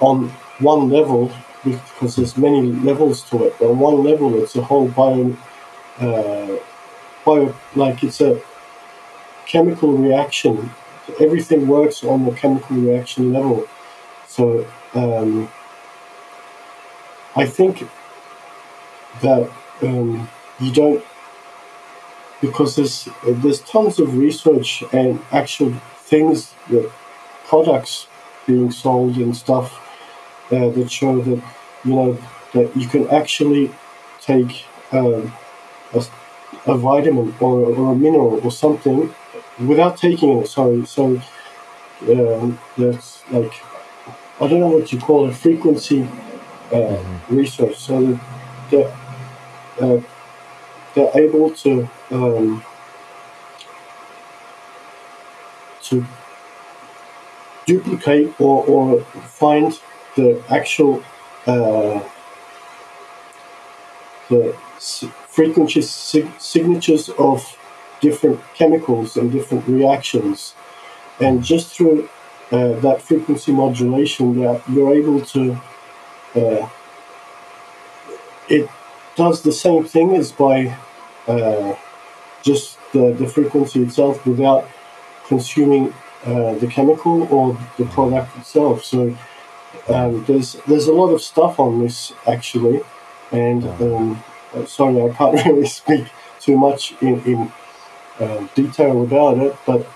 on 0.00 0.28
one 0.58 0.90
level 0.90 1.30
because 1.64 2.16
there's 2.16 2.36
many 2.36 2.62
levels 2.62 3.22
to 3.30 3.44
it. 3.44 3.60
On 3.60 3.78
one 3.78 4.02
level, 4.02 4.42
it's 4.42 4.56
a 4.56 4.62
whole 4.62 4.88
bio, 4.88 5.36
uh, 5.98 6.56
bio 7.24 7.54
like 7.74 8.02
it's 8.02 8.20
a 8.20 8.40
chemical 9.46 9.92
reaction. 9.92 10.70
Everything 11.20 11.66
works 11.66 12.04
on 12.04 12.24
the 12.24 12.32
chemical 12.32 12.76
reaction 12.76 13.32
level. 13.32 13.66
So 14.26 14.66
um, 14.94 15.50
I 17.36 17.46
think 17.46 17.88
that 19.22 19.50
um, 19.82 20.28
you 20.60 20.72
don't 20.72 21.04
because 22.40 22.76
there's 22.76 23.08
there's 23.26 23.60
tons 23.60 23.98
of 23.98 24.16
research 24.16 24.82
and 24.92 25.20
actual 25.30 25.72
things 25.98 26.54
that 26.70 26.90
products 27.44 28.06
being 28.46 28.70
sold 28.70 29.16
and 29.16 29.36
stuff 29.36 29.89
uh, 30.50 30.68
that 30.70 30.90
show 30.90 31.20
that 31.20 31.42
you 31.84 31.94
know 31.94 32.18
that 32.52 32.76
you 32.76 32.88
can 32.88 33.08
actually 33.08 33.70
take 34.20 34.64
um, 34.92 35.32
a, 35.94 36.04
a, 36.66 36.76
vitamin 36.76 37.34
or, 37.40 37.66
or 37.66 37.92
a 37.92 37.94
mineral 37.94 38.40
or 38.44 38.50
something 38.50 39.14
without 39.58 39.96
taking 39.96 40.38
it. 40.38 40.48
Sorry, 40.48 40.84
so 40.84 41.20
um, 42.08 42.58
that's 42.76 43.22
like 43.30 43.52
I 44.40 44.48
don't 44.48 44.60
know 44.60 44.68
what 44.68 44.92
you 44.92 44.98
call 44.98 45.28
it, 45.28 45.34
frequency 45.34 46.02
uh, 46.02 46.06
mm-hmm. 46.76 47.36
research. 47.36 47.76
So 47.76 48.18
they're, 48.70 48.96
uh, 49.80 50.00
they're 50.94 51.10
able 51.14 51.50
to 51.50 51.88
um, 52.10 52.64
to 55.82 56.06
duplicate 57.66 58.40
or, 58.40 58.64
or 58.66 59.00
find 59.02 59.78
the 60.20 60.42
actual 60.50 61.02
uh, 61.46 62.00
the 64.28 64.54
frequency 65.28 65.82
sig- 65.82 66.40
signatures 66.40 67.08
of 67.10 67.56
different 68.00 68.40
chemicals 68.54 69.16
and 69.16 69.32
different 69.32 69.66
reactions, 69.66 70.54
and 71.20 71.42
just 71.42 71.74
through 71.74 72.08
uh, 72.52 72.72
that 72.86 73.02
frequency 73.02 73.52
modulation 73.52 74.40
that 74.40 74.62
you're 74.68 74.94
able 74.94 75.20
to 75.34 75.42
uh, 76.34 76.68
it 78.48 78.68
does 79.16 79.42
the 79.42 79.52
same 79.52 79.84
thing 79.84 80.14
as 80.16 80.32
by 80.32 80.76
uh, 81.26 81.74
just 82.42 82.78
the, 82.92 83.12
the 83.12 83.26
frequency 83.26 83.82
itself 83.82 84.24
without 84.26 84.68
consuming 85.26 85.94
uh, 86.26 86.54
the 86.54 86.66
chemical 86.66 87.22
or 87.32 87.56
the 87.78 87.84
product 87.86 88.36
itself. 88.38 88.84
So 88.84 89.16
um, 89.88 90.24
there's 90.26 90.54
there's 90.66 90.86
a 90.86 90.92
lot 90.92 91.08
of 91.08 91.20
stuff 91.20 91.58
on 91.60 91.80
this 91.80 92.12
actually 92.26 92.80
and 93.32 93.64
um, 93.64 94.22
uh, 94.54 94.64
sorry 94.64 95.02
I 95.02 95.12
can't 95.14 95.44
really 95.46 95.66
speak 95.66 96.06
too 96.40 96.56
much 96.56 96.94
in, 97.00 97.20
in 97.24 97.52
uh, 98.18 98.46
detail 98.54 99.02
about 99.02 99.38
it 99.38 99.56
but 99.66 99.86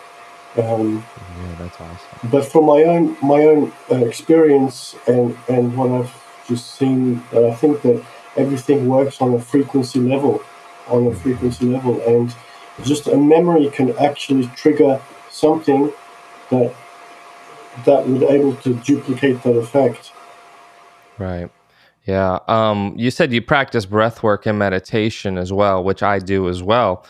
um, 0.57 1.05
yeah, 1.37 1.55
that's 1.59 1.81
awesome. 1.81 2.31
But 2.31 2.45
from 2.45 2.67
my 2.67 2.85
own 2.85 3.17
my 3.21 3.43
own 3.43 3.73
uh, 3.91 3.97
experience 3.97 4.95
and 5.07 5.37
and 5.49 5.77
what 5.77 5.91
I've 5.91 6.15
just 6.47 6.77
seen, 6.77 7.23
uh, 7.33 7.49
I 7.49 7.55
think 7.55 7.83
that 7.83 8.05
everything 8.37 8.89
works 8.89 9.21
on 9.21 9.35
a 9.35 9.41
frequency 9.41 9.99
level, 9.99 10.43
on 10.89 11.07
a 11.07 11.11
mm-hmm. 11.11 11.19
frequency 11.19 11.67
level, 11.67 12.01
and 12.07 12.35
just 12.83 13.07
a 13.07 13.17
memory 13.17 13.69
can 13.71 13.97
actually 13.99 14.47
trigger 14.55 15.01
something 15.31 15.93
that 16.51 16.75
that 17.85 18.07
would 18.07 18.23
able 18.23 18.55
to 18.57 18.75
duplicate 18.75 19.43
that 19.43 19.57
effect. 19.57 20.13
Right. 21.19 21.51
Yeah. 22.07 22.39
Um, 22.49 22.95
you 22.97 23.11
said 23.11 23.33
you 23.33 23.41
practice 23.41 23.87
breath 23.87 24.23
work 24.23 24.47
and 24.47 24.59
meditation 24.59 25.39
as 25.39 25.53
well, 25.53 25.83
which 25.83 26.03
I 26.03 26.19
do 26.19 26.49
as 26.49 26.63
well. 26.63 27.07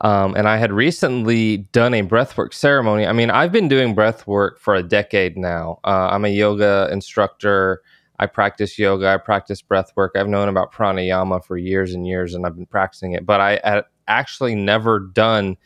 Um, 0.00 0.36
and 0.36 0.48
I 0.48 0.58
had 0.58 0.72
recently 0.72 1.58
done 1.72 1.92
a 1.92 2.02
breathwork 2.02 2.54
ceremony. 2.54 3.04
I 3.04 3.12
mean, 3.12 3.30
I've 3.30 3.50
been 3.50 3.66
doing 3.66 3.96
breathwork 3.96 4.58
for 4.58 4.76
a 4.76 4.82
decade 4.82 5.36
now. 5.36 5.80
Uh, 5.82 6.08
I'm 6.12 6.24
a 6.24 6.28
yoga 6.28 6.88
instructor. 6.92 7.82
I 8.20 8.26
practice 8.26 8.78
yoga. 8.78 9.08
I 9.08 9.16
practice 9.16 9.60
breathwork. 9.60 10.10
I've 10.14 10.28
known 10.28 10.48
about 10.48 10.72
pranayama 10.72 11.44
for 11.44 11.56
years 11.56 11.94
and 11.94 12.06
years, 12.06 12.34
and 12.34 12.46
I've 12.46 12.54
been 12.54 12.66
practicing 12.66 13.12
it. 13.12 13.26
But 13.26 13.40
I 13.40 13.60
had 13.64 13.84
actually 14.06 14.54
never 14.54 15.00
done 15.00 15.56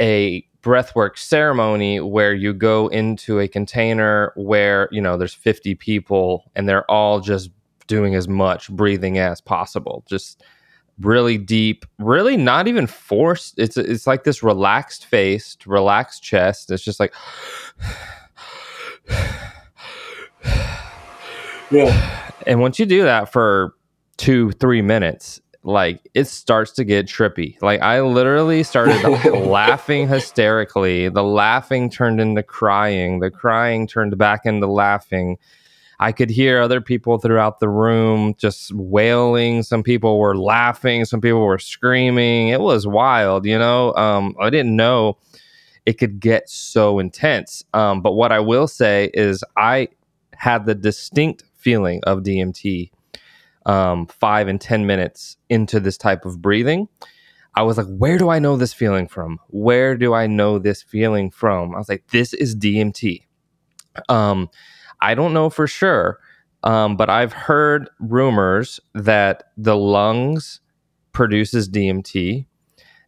a 0.00 0.46
breathwork 0.68 1.16
ceremony 1.16 1.98
where 1.98 2.34
you 2.34 2.52
go 2.52 2.88
into 2.88 3.40
a 3.40 3.48
container 3.48 4.34
where 4.36 4.86
you 4.92 5.00
know 5.00 5.16
there's 5.16 5.32
50 5.32 5.74
people 5.76 6.44
and 6.54 6.68
they're 6.68 6.88
all 6.90 7.20
just 7.20 7.50
doing 7.86 8.14
as 8.14 8.28
much 8.28 8.70
breathing 8.70 9.16
as 9.16 9.40
possible. 9.40 10.04
Just 10.06 10.42
really 11.00 11.38
deep, 11.38 11.86
really 11.98 12.36
not 12.36 12.68
even 12.68 12.86
forced. 12.86 13.58
It's 13.58 13.78
it's 13.78 14.06
like 14.06 14.24
this 14.24 14.42
relaxed 14.42 15.06
face, 15.06 15.56
relaxed 15.64 16.22
chest. 16.22 16.70
It's 16.70 16.84
just 16.84 17.00
like 17.00 17.14
Yeah. 21.70 22.30
and 22.46 22.60
once 22.60 22.78
you 22.78 22.84
do 22.84 23.04
that 23.04 23.32
for 23.32 23.74
two, 24.18 24.52
three 24.52 24.82
minutes, 24.82 25.40
like 25.62 26.00
it 26.14 26.26
starts 26.26 26.72
to 26.72 26.84
get 26.84 27.06
trippy. 27.06 27.60
Like 27.60 27.80
I 27.80 28.00
literally 28.00 28.62
started 28.62 29.02
laughing 29.32 30.08
hysterically. 30.08 31.08
The 31.08 31.24
laughing 31.24 31.90
turned 31.90 32.20
into 32.20 32.42
crying. 32.42 33.20
The 33.20 33.30
crying 33.30 33.86
turned 33.86 34.16
back 34.16 34.46
into 34.46 34.66
laughing. 34.66 35.38
I 36.00 36.12
could 36.12 36.30
hear 36.30 36.60
other 36.60 36.80
people 36.80 37.18
throughout 37.18 37.58
the 37.58 37.68
room 37.68 38.34
just 38.38 38.72
wailing. 38.72 39.64
Some 39.64 39.82
people 39.82 40.20
were 40.20 40.36
laughing. 40.36 41.04
Some 41.04 41.20
people 41.20 41.44
were 41.44 41.58
screaming. 41.58 42.48
It 42.48 42.60
was 42.60 42.86
wild, 42.86 43.44
you 43.44 43.58
know. 43.58 43.94
Um, 43.96 44.36
I 44.40 44.50
didn't 44.50 44.76
know 44.76 45.18
it 45.86 45.94
could 45.94 46.20
get 46.20 46.48
so 46.48 47.00
intense. 47.00 47.64
Um, 47.74 48.00
but 48.00 48.12
what 48.12 48.30
I 48.30 48.38
will 48.38 48.68
say 48.68 49.10
is, 49.12 49.42
I 49.56 49.88
had 50.36 50.66
the 50.66 50.74
distinct 50.74 51.42
feeling 51.56 52.00
of 52.04 52.20
DMT 52.20 52.90
um, 53.68 54.06
five 54.06 54.48
and 54.48 54.60
10 54.60 54.86
minutes 54.86 55.36
into 55.48 55.78
this 55.78 55.96
type 55.96 56.24
of 56.24 56.42
breathing. 56.42 56.88
I 57.54 57.62
was 57.62 57.76
like, 57.78 57.86
where 57.86 58.18
do 58.18 58.28
I 58.30 58.38
know 58.38 58.56
this 58.56 58.72
feeling 58.72 59.06
from? 59.08 59.38
Where 59.48 59.96
do 59.96 60.14
I 60.14 60.26
know 60.26 60.58
this 60.58 60.82
feeling 60.82 61.30
from? 61.30 61.74
I 61.74 61.78
was 61.78 61.88
like, 61.88 62.06
this 62.08 62.32
is 62.34 62.56
DMT. 62.56 63.22
Um, 64.08 64.48
I 65.00 65.14
don't 65.14 65.32
know 65.34 65.50
for 65.50 65.66
sure, 65.66 66.18
um, 66.64 66.96
but 66.96 67.10
I've 67.10 67.32
heard 67.32 67.88
rumors 68.00 68.80
that 68.94 69.44
the 69.56 69.76
lungs 69.76 70.60
produces 71.12 71.68
DMT. 71.68 72.46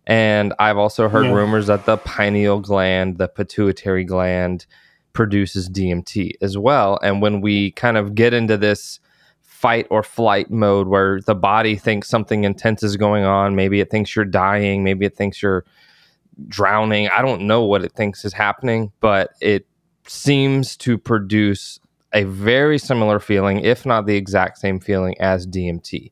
And 0.07 0.53
I've 0.59 0.79
also 0.79 1.09
heard 1.09 1.27
Yeah. 1.27 1.35
rumors 1.35 1.69
that 1.69 1.85
the 1.85 1.99
pineal 1.99 2.61
gland, 2.61 3.19
the 3.19 3.29
pituitary 3.29 4.05
gland, 4.05 4.67
produces 5.13 5.69
DMT 5.69 6.33
as 6.41 6.59
well. 6.59 6.99
And 7.03 7.23
when 7.23 7.41
we 7.41 7.71
kind 7.73 7.97
of 7.97 8.15
get 8.15 8.35
into 8.35 8.57
this 8.57 8.99
fight 9.61 9.87
or 9.91 10.03
flight 10.03 10.51
mode 10.51 10.89
where 10.89 11.21
the 11.27 11.35
body 11.35 11.77
thinks 11.77 12.09
something 12.09 12.45
intense 12.45 12.83
is 12.83 12.97
going 12.97 13.25
on, 13.25 13.55
maybe 13.55 13.79
it 13.79 13.91
thinks 13.91 14.17
you're 14.17 14.25
dying, 14.25 14.83
maybe 14.83 15.05
it 15.05 15.15
thinks 15.15 15.43
you're 15.43 15.67
drowning. 16.49 17.11
I 17.11 17.21
don't 17.21 17.43
know 17.43 17.63
what 17.65 17.85
it 17.85 17.93
thinks 17.93 18.25
is 18.25 18.33
happening, 18.33 18.91
but 19.01 19.33
it 19.43 19.67
seems 20.07 20.79
to 20.79 20.97
produce 20.97 21.79
a 22.15 22.25
very 22.25 22.79
similar 22.79 23.21
feeling, 23.21 23.61
if 23.61 23.85
not 23.85 24.07
the 24.07 24.17
exact 24.17 24.57
same 24.57 24.81
feeling 24.81 25.15
as 25.21 25.47
DMT. 25.47 26.11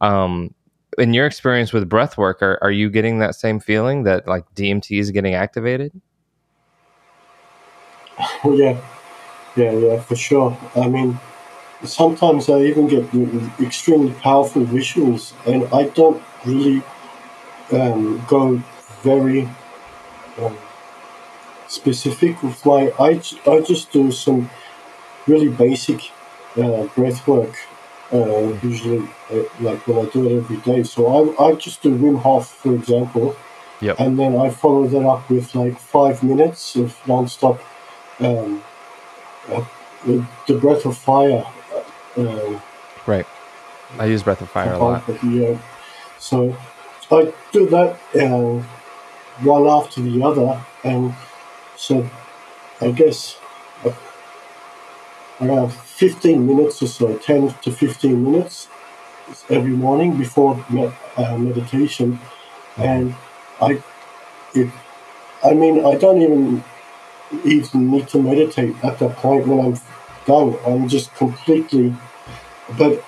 Um, 0.00 0.54
in 0.96 1.12
your 1.12 1.26
experience 1.26 1.74
with 1.74 1.90
breath 1.90 2.16
work, 2.16 2.42
are, 2.42 2.58
are 2.62 2.70
you 2.70 2.88
getting 2.88 3.18
that 3.18 3.34
same 3.34 3.60
feeling 3.60 4.04
that 4.04 4.26
like 4.26 4.46
DMT 4.54 4.98
is 4.98 5.10
getting 5.10 5.34
activated? 5.34 5.92
Well, 8.42 8.54
yeah, 8.54 8.80
yeah, 9.54 9.72
yeah, 9.72 10.00
for 10.00 10.16
sure. 10.16 10.56
I 10.74 10.88
mean, 10.88 11.20
sometimes 11.84 12.48
I 12.48 12.60
even 12.62 12.88
get 12.88 13.04
extremely 13.60 14.12
powerful 14.14 14.62
visuals, 14.64 15.32
and 15.46 15.64
I 15.72 15.84
don't 15.84 16.22
really 16.44 16.82
um, 17.72 18.24
go 18.28 18.62
very 19.02 19.48
um, 20.38 20.56
specific 21.68 22.42
with 22.42 22.64
my. 22.64 22.92
I, 22.98 23.20
I 23.46 23.60
just 23.60 23.92
do 23.92 24.10
some 24.10 24.50
really 25.26 25.48
basic 25.48 26.10
uh, 26.56 26.84
breath 26.94 27.26
work. 27.26 27.54
Uh, 28.12 28.56
usually, 28.62 29.08
uh, 29.32 29.42
like 29.60 29.84
when 29.88 30.06
I 30.06 30.08
do 30.10 30.28
it 30.28 30.36
every 30.36 30.58
day. 30.58 30.84
So 30.84 31.34
I, 31.38 31.48
I 31.48 31.54
just 31.54 31.82
do 31.82 31.90
Wim 31.98 32.20
Hof, 32.20 32.48
for 32.48 32.72
example, 32.72 33.34
Yep. 33.80 33.98
and 33.98 34.16
then 34.18 34.36
I 34.36 34.48
follow 34.50 34.86
that 34.86 35.04
up 35.04 35.28
with 35.28 35.54
like 35.56 35.76
five 35.78 36.22
minutes 36.22 36.76
of 36.76 36.96
non-stop 37.06 37.60
um, 38.20 38.62
uh, 39.50 39.64
the, 40.06 40.24
the 40.46 40.54
breath 40.54 40.86
of 40.86 40.96
fire. 40.96 41.44
Uh, 42.16 42.60
Right. 43.06 43.26
I 44.00 44.06
use 44.06 44.22
breath 44.24 44.42
of 44.42 44.50
fire 44.50 44.72
a 44.72 44.78
lot. 44.78 45.04
yeah. 45.22 45.56
So 46.18 46.56
I 47.10 47.32
do 47.52 47.68
that 47.68 47.96
uh, 48.20 48.62
one 49.44 49.66
after 49.66 50.00
the 50.00 50.22
other, 50.22 50.60
and 50.82 51.14
so 51.76 52.08
I 52.80 52.90
guess 52.90 53.38
uh, 53.84 53.92
around 55.40 55.72
15 55.72 56.44
minutes 56.46 56.82
or 56.82 56.88
so, 56.88 57.16
10 57.16 57.54
to 57.62 57.70
15 57.70 58.24
minutes 58.24 58.68
every 59.48 59.70
morning 59.70 60.16
before 60.16 60.64
me- 60.68 60.90
uh, 61.16 61.36
meditation, 61.38 62.18
and 62.76 63.14
I, 63.60 63.80
it, 64.54 64.70
I 65.44 65.54
mean, 65.54 65.84
I 65.86 65.94
don't 65.94 66.20
even 66.22 66.64
even 67.44 67.90
need 67.90 68.08
to 68.08 68.22
meditate 68.22 68.74
at 68.84 68.98
that 68.98 69.16
point 69.16 69.46
when 69.46 69.60
I'm 69.60 69.80
done. 70.26 70.56
I'm 70.66 70.88
just 70.88 71.14
completely, 71.14 71.94
but 72.78 73.04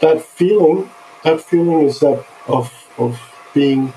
that 0.00 0.22
feeling, 0.22 0.90
that 1.24 1.40
feeling 1.40 1.82
is 1.82 2.00
that 2.00 2.24
of 2.48 2.72
of 2.98 3.20
being 3.54 3.92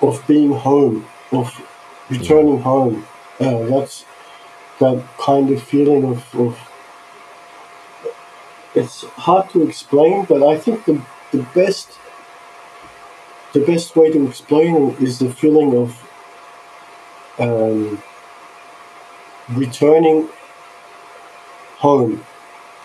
of 0.00 0.22
being 0.26 0.52
home, 0.52 1.06
of 1.32 1.50
returning 2.10 2.60
home. 2.60 3.06
That's 3.38 4.04
that 4.80 5.04
kind 5.18 5.50
of 5.50 5.62
feeling 5.62 6.04
of, 6.04 6.34
of 6.34 6.58
it's 8.74 9.02
hard 9.26 9.48
to 9.50 9.62
explain, 9.66 10.24
but 10.24 10.42
I 10.42 10.58
think 10.58 10.84
the 10.84 11.02
the 11.32 11.42
best 11.54 11.98
the 13.52 13.60
best 13.60 13.96
way 13.96 14.10
to 14.12 14.26
explain 14.26 14.76
it 14.90 15.00
is 15.00 15.18
the 15.18 15.32
feeling 15.32 15.74
of 15.74 15.88
um, 17.38 18.02
returning 19.50 20.28
home. 21.78 22.24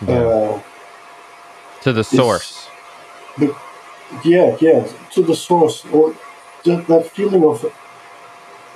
Uh, 0.06 0.60
To 1.82 1.92
the 1.92 2.04
source. 2.04 2.68
yeah, 4.24 4.56
yeah, 4.60 4.86
to 5.12 5.22
the 5.22 5.34
source, 5.34 5.84
or 5.92 6.14
that, 6.64 6.86
that 6.86 7.06
feeling 7.06 7.44
of 7.44 7.64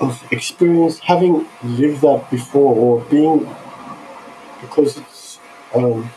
of 0.01 0.23
experience, 0.31 0.99
having 1.01 1.47
lived 1.63 2.03
that 2.03 2.31
before, 2.31 2.75
or 2.77 3.01
being 3.11 3.49
because 4.61 4.99
it's. 4.99 5.39
Um, 5.75 6.11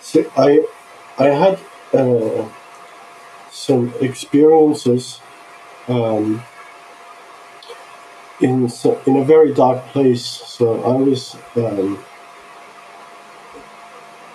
so 0.00 0.24
I, 0.36 0.64
I 1.18 1.26
had 1.26 1.58
uh, 1.92 2.48
some 3.50 3.92
experiences 4.00 5.20
um, 5.88 6.42
in 8.40 8.68
so, 8.68 9.00
in 9.06 9.16
a 9.16 9.24
very 9.24 9.52
dark 9.52 9.84
place. 9.88 10.24
So 10.24 10.82
I 10.82 10.96
was. 10.96 11.36
Um, 11.56 12.04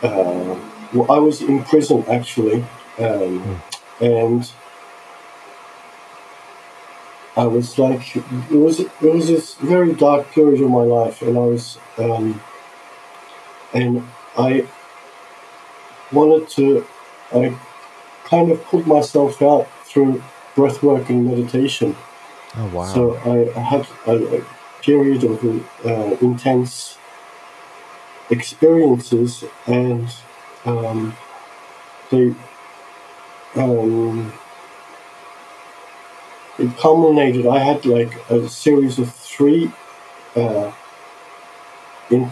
uh, 0.02 0.58
well, 0.94 1.12
I 1.12 1.20
was 1.20 1.42
in 1.42 1.64
prison 1.64 2.04
actually, 2.08 2.66
um, 2.98 3.62
and 4.00 4.50
I 7.36 7.46
was 7.46 7.78
like, 7.78 8.16
it 8.16 8.24
was 8.52 8.80
it 8.80 9.02
was 9.02 9.28
this 9.28 9.56
very 9.56 9.94
dark 9.94 10.32
period 10.32 10.62
of 10.62 10.70
my 10.70 10.82
life, 10.82 11.22
and 11.22 11.38
I 11.38 11.42
was, 11.42 11.78
um, 11.98 12.42
and 13.74 14.08
I 14.38 14.68
wanted 16.12 16.50
to, 16.50 16.86
I 17.32 17.56
kind 18.26 18.52
of 18.52 18.64
put 18.66 18.88
myself 18.88 19.42
out 19.42 19.68
through 19.84 20.24
breath 20.56 20.82
work 20.82 21.10
and 21.10 21.26
meditation. 21.26 21.96
Oh 22.58 22.66
wow. 22.68 22.86
So 22.86 23.16
I 23.18 23.60
had 23.60 23.88
a, 24.08 24.44
period 24.82 25.24
of 25.26 25.44
uh, 25.86 26.18
intense 26.22 26.98
experiences, 28.30 29.44
and 29.68 30.08
um, 30.66 31.16
they 32.10 32.34
um, 33.56 34.32
it 36.58 36.78
culminated. 36.78 37.46
I 37.46 37.60
had 37.60 37.86
like 37.86 38.14
a 38.30 38.48
series 38.50 39.00
of 39.00 39.14
three 39.14 39.72
uh, 40.36 40.72
in 42.10 42.32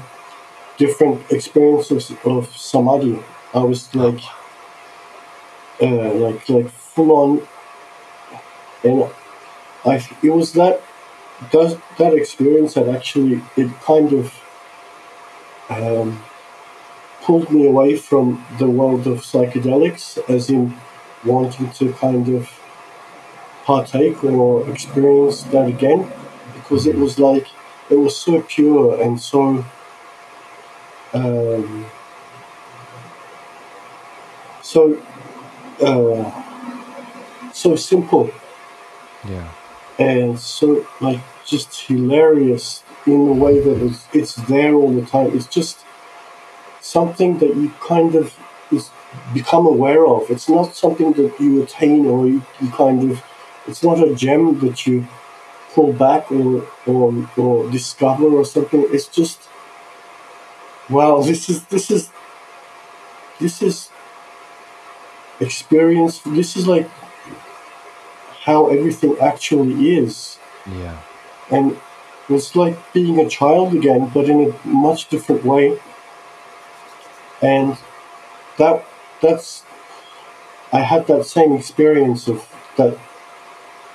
different 0.78 1.32
experiences 1.32 2.12
of 2.24 2.56
samadhi. 2.56 3.20
I 3.54 3.60
was 3.60 3.94
like 3.96 4.22
uh, 5.82 6.14
like 6.14 6.50
like 6.50 6.70
full 6.70 7.12
on, 7.12 7.48
and 8.84 9.10
I 9.86 9.96
it 10.24 10.30
was 10.30 10.54
that 10.54 10.82
that 11.52 11.80
that 11.98 12.14
experience 12.14 12.74
that 12.74 12.88
actually 12.88 13.42
it 13.56 13.72
kind 13.82 14.12
of 14.14 14.34
um, 15.70 16.24
pulled 17.22 17.52
me 17.52 17.68
away 17.68 17.96
from 17.98 18.46
the 18.58 18.68
world 18.68 19.06
of 19.08 19.20
psychedelics, 19.22 20.18
as 20.30 20.50
in 20.50 20.76
wanting 21.26 21.70
to 21.72 21.94
kind 21.94 22.28
of 22.30 22.50
partake 23.66 24.24
or 24.24 24.70
experience 24.70 25.44
that 25.44 25.68
again, 25.68 26.10
because 26.56 26.88
it 26.88 26.96
was 26.96 27.20
like 27.20 27.48
it 27.90 27.96
was 27.96 28.16
so 28.16 28.42
pure 28.42 29.02
and 29.02 29.20
so 29.20 29.66
um, 31.14 31.86
so 34.62 35.02
uh, 35.82 36.32
so 37.54 37.76
simple 37.76 38.30
Yeah. 39.28 39.50
And 40.00 40.40
so 40.40 40.86
like 41.02 41.20
just 41.46 41.82
hilarious 41.82 42.84
in 43.06 43.26
the 43.26 43.34
way 43.34 43.60
that 43.60 43.82
it's, 43.84 44.08
it's 44.14 44.36
there 44.36 44.74
all 44.74 44.92
the 44.92 45.06
time. 45.06 45.36
It's 45.36 45.48
just 45.48 45.86
something 46.82 47.40
that 47.40 47.56
you 47.56 47.74
kind 47.82 48.16
of 48.16 48.38
is 48.72 48.90
become 49.34 49.66
aware 49.66 50.06
of. 50.06 50.30
It's 50.30 50.50
not 50.50 50.76
something 50.76 51.14
that 51.14 51.40
you 51.40 51.64
attain 51.64 52.06
or 52.06 52.28
you, 52.28 52.44
you 52.62 52.70
kind 52.70 53.12
of. 53.12 53.24
It's 53.68 53.84
not 53.84 54.02
a 54.06 54.16
gem 54.16 54.60
that 54.60 54.88
you 54.88 55.08
pull 55.74 55.94
back 55.94 56.32
or 56.32 56.68
or, 56.86 57.30
or 57.38 57.70
discover 57.72 58.26
or 58.26 58.46
something. 58.46 58.86
It's 58.90 59.08
just 59.08 59.42
wow. 60.90 61.22
This 61.22 61.50
is 61.50 61.66
this 61.66 61.92
is 61.92 62.10
this 63.40 63.62
is 63.62 63.90
experience. 65.40 66.20
This 66.22 66.56
is 66.56 66.68
like 66.68 66.90
how 68.48 68.60
everything 68.76 69.14
actually 69.32 69.76
is 70.00 70.40
Yeah. 70.82 70.98
and 71.56 71.66
it's 72.30 72.56
like 72.56 72.78
being 72.94 73.20
a 73.26 73.28
child 73.40 73.74
again, 73.80 74.02
but 74.14 74.26
in 74.32 74.38
a 74.48 74.68
much 74.68 75.08
different 75.14 75.44
way. 75.46 75.66
And 77.42 77.78
that 78.58 78.84
that's 79.22 79.64
I 80.72 80.82
had 80.92 81.08
that 81.08 81.24
same 81.26 81.52
experience 81.60 82.28
of 82.28 82.40
that 82.78 82.98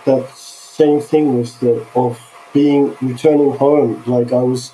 that 0.06 0.24
same 0.36 1.00
thing 1.00 1.38
was 1.38 1.50
the 1.58 1.74
of 1.94 2.18
being 2.52 2.96
returning 3.02 3.52
home. 3.64 4.02
Like 4.06 4.32
I 4.32 4.42
was, 4.42 4.72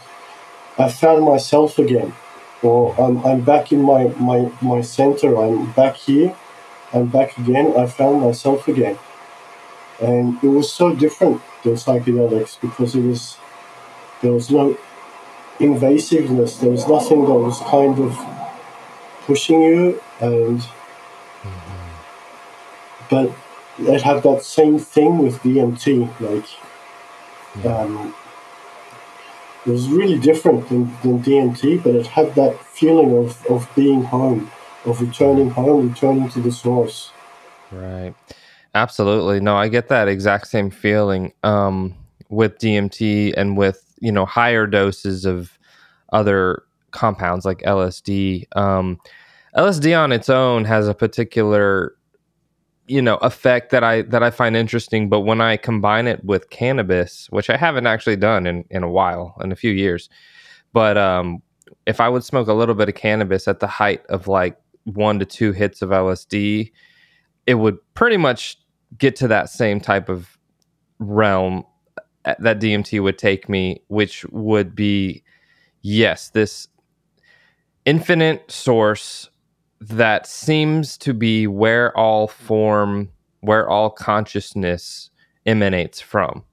I 0.79 0.89
found 0.89 1.24
myself 1.24 1.79
again, 1.79 2.14
or 2.62 2.95
I'm 3.05 3.16
I'm 3.29 3.41
back 3.53 3.72
in 3.72 3.83
my 3.83 4.03
my 4.31 4.41
my 4.61 4.81
center. 4.83 5.31
I'm 5.45 5.72
back 5.72 5.97
here. 5.97 6.31
I'm 6.95 7.07
back 7.18 7.37
again. 7.43 7.74
I 7.76 7.87
found 7.87 8.22
myself 8.22 8.68
again, 8.68 8.97
and 10.01 10.42
it 10.42 10.49
was 10.49 10.72
so 10.72 10.94
different 10.94 11.42
than 11.64 11.74
psychedelics 11.74 12.61
because 12.61 12.94
it 12.94 13.03
was 13.03 13.36
there 14.22 14.32
was 14.32 14.51
no 14.51 14.76
invasiveness. 15.59 16.61
There 16.61 16.70
was 16.70 16.86
nothing 16.88 17.24
that 17.24 17.34
was 17.34 17.61
kind 17.61 17.99
of 17.99 18.18
pushing 19.26 19.62
you, 19.62 20.01
and 20.20 20.62
but 23.11 23.32
it 23.78 24.03
had 24.03 24.22
that 24.22 24.42
same 24.42 24.78
thing 24.78 25.18
with 25.18 25.38
DMT. 25.42 26.20
Like, 26.20 27.66
um, 27.66 28.14
it 29.66 29.70
was 29.70 29.88
really 29.88 30.18
different 30.18 30.68
than, 30.68 30.96
than 31.03 31.22
DMT, 31.22 31.82
but 31.82 31.94
it 31.94 32.07
had 32.07 32.34
that 32.34 32.59
feeling 32.64 33.16
of, 33.16 33.44
of 33.46 33.68
being 33.74 34.05
home, 34.05 34.51
of 34.84 35.01
returning 35.01 35.51
home, 35.51 35.90
returning 35.90 36.28
to 36.30 36.40
the 36.40 36.53
source. 36.53 37.11
Right. 37.70 38.14
Absolutely. 38.75 39.41
No, 39.41 39.57
I 39.57 39.69
get 39.69 39.89
that 39.89 40.09
exact 40.09 40.47
same 40.49 40.71
feeling 40.71 41.33
um, 41.43 41.95
with 42.29 42.59
DMT 42.59 43.35
and 43.37 43.57
with, 43.57 43.95
you 44.01 44.12
know, 44.12 44.27
higher 44.27 44.66
doses 44.66 45.25
of 45.25 45.59
other 46.12 46.62
compounds 46.91 47.45
like 47.45 47.59
LSD. 47.62 48.45
Um, 48.57 49.01
LSD 49.57 49.99
on 49.99 50.12
its 50.12 50.29
own 50.29 50.64
has 50.66 50.87
a 50.87 50.95
particular, 50.95 51.95
you 52.87 53.03
know, 53.03 53.16
effect 53.16 53.71
that 53.71 53.85
I 53.85 54.03
that 54.03 54.23
I 54.23 54.31
find 54.31 54.57
interesting, 54.57 55.09
but 55.09 55.21
when 55.21 55.41
I 55.41 55.57
combine 55.57 56.07
it 56.07 56.25
with 56.25 56.51
cannabis, 56.51 57.29
which 57.31 57.51
I 57.51 57.57
haven't 57.57 57.87
actually 57.87 58.16
done 58.16 58.47
in 58.47 58.64
in 58.71 58.83
a 58.83 58.91
while, 58.91 59.37
in 59.43 59.53
a 59.53 59.57
few 59.57 59.73
years, 59.73 60.09
but 60.73 60.99
um, 60.99 61.43
if 61.87 62.01
I 62.01 62.09
would 62.09 62.25
smoke 62.25 62.49
a 62.49 62.55
little 62.55 62.75
bit 62.75 62.89
of 62.89 62.95
cannabis 62.97 63.49
at 63.49 63.61
the 63.61 63.66
height 63.69 64.05
of 64.09 64.29
like 64.29 64.59
one 64.85 65.19
to 65.21 65.27
two 65.27 65.53
hits 65.53 65.83
of 65.83 65.91
LSD, 65.91 66.73
it 67.49 67.55
would 67.55 67.78
pretty 67.94 68.18
much 68.18 68.59
get 68.99 69.16
to 69.16 69.26
that 69.28 69.49
same 69.49 69.80
type 69.80 70.11
of 70.11 70.36
realm 70.99 71.64
uh, 72.26 72.34
that 72.40 72.61
DMT 72.61 73.03
would 73.03 73.16
take 73.16 73.49
me, 73.49 73.80
which 73.88 74.26
would 74.26 74.74
be 74.76 75.24
yes, 75.80 76.28
this 76.28 76.68
infinite 77.86 78.51
source 78.51 79.30
that 79.80 80.26
seems 80.26 80.99
to 80.99 81.14
be 81.14 81.46
where 81.46 81.96
all 81.96 82.28
form, 82.28 83.09
where 83.40 83.66
all 83.66 83.88
consciousness 83.88 85.09
emanates 85.46 86.03
from. 86.03 86.44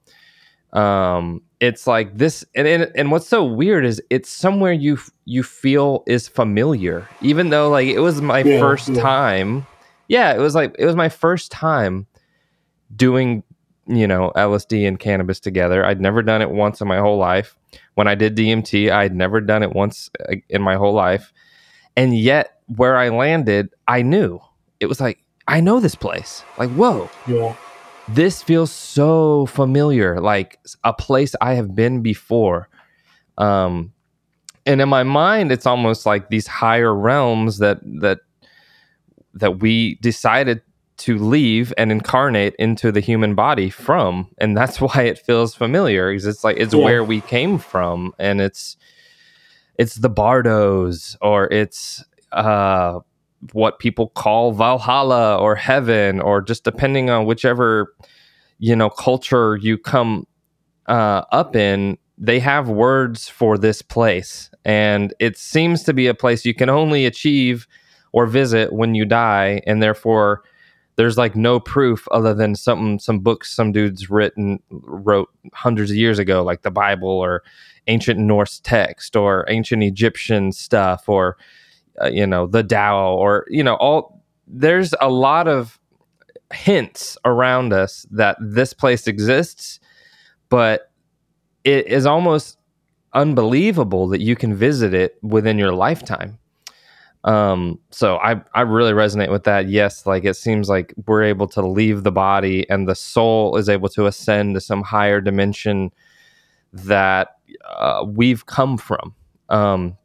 Um, 0.71 1.41
it's 1.59 1.87
like 1.87 2.17
this, 2.17 2.45
and, 2.55 2.67
and 2.67 2.91
and 2.95 3.11
what's 3.11 3.27
so 3.27 3.43
weird 3.43 3.85
is 3.85 4.01
it's 4.09 4.29
somewhere 4.29 4.73
you 4.73 4.97
you 5.25 5.43
feel 5.43 6.03
is 6.07 6.29
familiar, 6.29 7.09
even 7.21 7.49
though 7.49 7.69
like 7.69 7.87
it 7.87 7.99
was 7.99 8.21
my 8.21 8.43
Yeah, 8.43 8.59
first 8.61 8.89
yeah. 8.89 9.01
time. 9.01 9.67
Yeah, 10.07 10.33
it 10.33 10.39
was 10.39 10.55
like 10.55 10.75
it 10.77 10.85
was 10.85 10.95
my 10.95 11.09
first 11.09 11.51
time 11.51 12.07
doing 12.95 13.43
you 13.87 14.07
know 14.07 14.31
LSD 14.35 14.87
and 14.87 14.99
cannabis 14.99 15.39
together. 15.39 15.85
I'd 15.85 16.01
never 16.01 16.21
done 16.21 16.41
it 16.41 16.49
once 16.51 16.81
in 16.81 16.87
my 16.87 16.99
whole 16.99 17.17
life. 17.17 17.57
When 17.95 18.07
I 18.07 18.15
did 18.15 18.35
DMT, 18.35 18.91
I'd 18.91 19.15
never 19.15 19.41
done 19.41 19.63
it 19.63 19.73
once 19.73 20.09
in 20.49 20.61
my 20.61 20.75
whole 20.75 20.93
life. 20.93 21.31
And 21.95 22.17
yet 22.17 22.59
where 22.67 22.97
I 22.97 23.09
landed, 23.09 23.69
I 23.87 24.01
knew. 24.01 24.39
It 24.79 24.87
was 24.87 24.99
like 24.99 25.19
I 25.47 25.61
know 25.61 25.79
this 25.79 25.95
place. 25.95 26.43
Like, 26.57 26.71
whoa, 26.71 27.09
Yeah, 27.27 27.55
this 28.09 28.41
feels 28.41 28.71
so 28.71 29.45
familiar, 29.47 30.19
like 30.19 30.59
a 30.83 30.93
place 30.93 31.35
I 31.41 31.53
have 31.53 31.75
been 31.75 32.01
before. 32.01 32.69
Um 33.37 33.93
and 34.65 34.81
in 34.81 34.89
my 34.89 35.03
mind 35.03 35.51
it's 35.51 35.65
almost 35.65 36.05
like 36.05 36.29
these 36.29 36.47
higher 36.47 36.93
realms 36.93 37.59
that 37.59 37.79
that 38.01 38.19
that 39.35 39.59
we 39.59 39.95
decided 39.95 40.61
to 40.97 41.17
leave 41.17 41.73
and 41.77 41.91
incarnate 41.91 42.55
into 42.57 42.91
the 42.91 43.01
human 43.01 43.35
body 43.35 43.69
from. 43.69 44.29
And 44.37 44.55
that's 44.55 44.79
why 44.81 45.03
it 45.03 45.19
feels 45.19 45.53
familiar 45.53 46.11
because 46.11 46.25
it's 46.25 46.43
like 46.43 46.57
it's 46.57 46.73
Yeah. 46.73 46.83
where 46.83 47.03
we 47.03 47.21
came 47.21 47.57
from. 47.57 48.13
And 48.17 48.41
it's 48.41 48.77
it's 49.77 49.95
the 49.95 50.09
bardos 50.09 51.17
or 51.21 51.51
it's 51.51 52.03
uh 52.31 52.99
what 53.51 53.77
people 53.79 54.07
call 54.09 54.53
valhalla 54.53 55.37
or 55.37 55.55
heaven 55.55 56.19
or 56.21 56.41
just 56.41 56.63
depending 56.63 57.09
on 57.09 57.25
whichever 57.25 57.93
you 58.57 58.75
know 58.75 58.89
culture 58.89 59.57
you 59.57 59.77
come 59.77 60.25
uh 60.87 61.21
up 61.31 61.55
in 61.55 61.97
they 62.17 62.39
have 62.39 62.69
words 62.69 63.27
for 63.27 63.57
this 63.57 63.81
place. 63.81 64.49
And 64.63 65.13
it 65.19 65.37
seems 65.37 65.83
to 65.83 65.93
be 65.93 66.07
a 66.07 66.13
place 66.13 66.45
you 66.45 66.53
can 66.53 66.69
only 66.69 67.05
achieve 67.05 67.67
or 68.15 68.25
visit 68.25 68.71
when 68.71 68.95
you 68.95 69.03
die 69.03 69.61
and 69.67 69.83
therefore 69.83 70.41
there's 70.95 71.17
like 71.17 71.35
no 71.35 71.59
proof 71.59 72.07
other 72.11 72.33
than 72.33 72.55
some 72.55 72.97
some 72.97 73.19
books 73.19 73.53
some 73.53 73.73
dudes 73.73 74.09
written 74.09 74.57
wrote 74.69 75.29
hundreds 75.53 75.91
of 75.91 75.97
years 75.97 76.17
ago 76.17 76.41
like 76.41 76.61
the 76.61 76.71
bible 76.71 77.09
or 77.09 77.43
ancient 77.87 78.17
norse 78.17 78.61
text 78.61 79.17
or 79.17 79.45
ancient 79.49 79.83
egyptian 79.83 80.53
stuff 80.53 81.09
or 81.09 81.35
uh, 82.01 82.07
you 82.07 82.25
know 82.25 82.47
the 82.47 82.63
Tao 82.63 83.13
or 83.13 83.45
you 83.49 83.63
know 83.63 83.75
all 83.75 84.23
there's 84.47 84.93
a 85.01 85.09
lot 85.09 85.49
of 85.49 85.77
hints 86.53 87.17
around 87.25 87.73
us 87.73 88.05
that 88.11 88.37
this 88.39 88.71
place 88.71 89.07
exists 89.07 89.81
but 90.47 90.89
it 91.65 91.85
is 91.87 92.05
almost 92.05 92.57
unbelievable 93.11 94.07
that 94.07 94.21
you 94.21 94.37
can 94.37 94.55
visit 94.55 94.93
it 94.93 95.17
within 95.21 95.57
your 95.57 95.73
lifetime 95.73 96.37
um 97.25 97.79
so 97.91 98.17
i 98.17 98.39
i 98.53 98.61
really 98.61 98.93
resonate 98.93 99.31
with 99.31 99.43
that. 99.43 99.67
Yes 99.67 100.05
like 100.05 100.25
it 100.25 100.35
seems 100.35 100.69
like 100.69 100.93
we're 101.07 101.23
able 101.23 101.47
to 101.47 101.61
leave 101.65 102.03
the 102.03 102.11
body 102.11 102.69
and 102.69 102.87
the 102.87 102.95
soul 102.95 103.57
is 103.57 103.67
able 103.69 103.89
to 103.89 104.05
ascend 104.05 104.55
to 104.55 104.61
some 104.61 104.81
higher 104.81 105.19
dimension 105.21 105.91
that 106.71 107.37
uh, 107.77 108.05
we've 108.07 108.45
come 108.45 108.77
from. 108.77 109.13
Um 109.49 109.97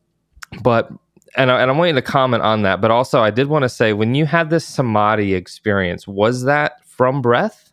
but 0.63 0.91
and, 1.37 1.53
I, 1.53 1.61
and 1.63 1.71
i'm 1.71 1.79
wanting 1.79 1.95
to 1.95 2.03
comment 2.03 2.43
on 2.43 2.63
that 2.63 2.81
but 2.81 2.91
also 2.91 3.21
i 3.21 3.31
did 3.31 3.47
want 3.47 3.63
to 3.63 3.69
say 3.69 3.93
when 3.93 4.17
you 4.17 4.27
had 4.27 4.51
this 4.51 4.67
samadhi 4.67 5.35
experience 5.35 6.09
was 6.09 6.43
that 6.43 6.81
from 7.01 7.23
breath? 7.23 7.73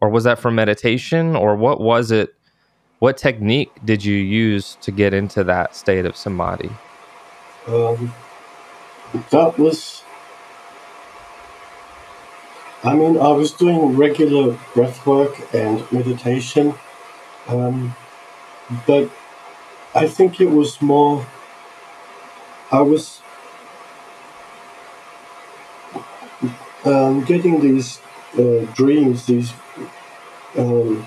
Or 0.00 0.08
was 0.08 0.22
that 0.22 0.38
from 0.38 0.54
meditation? 0.54 1.34
Or 1.34 1.56
what 1.56 1.80
was 1.80 2.12
it 2.12 2.32
what 3.00 3.16
technique 3.16 3.72
did 3.84 4.04
you 4.04 4.14
use 4.14 4.76
to 4.82 4.92
get 4.92 5.12
into 5.12 5.42
that 5.42 5.74
state 5.74 6.04
of 6.04 6.16
samadhi? 6.16 6.70
Um, 7.66 8.14
that 9.30 9.58
was. 9.58 10.02
I 12.82 12.94
mean, 12.94 13.18
I 13.18 13.32
was 13.32 13.52
doing 13.52 13.96
regular 13.96 14.58
breath 14.74 15.06
work 15.06 15.34
and 15.54 15.90
meditation, 15.92 16.74
um, 17.48 17.96
but 18.86 19.10
I 19.94 20.08
think 20.08 20.40
it 20.40 20.50
was 20.50 20.82
more. 20.82 21.26
I 22.70 22.80
was 22.82 23.20
um, 26.84 27.24
getting 27.24 27.60
these 27.60 28.00
uh, 28.38 28.64
dreams, 28.74 29.26
these 29.26 29.52
um, 30.56 31.06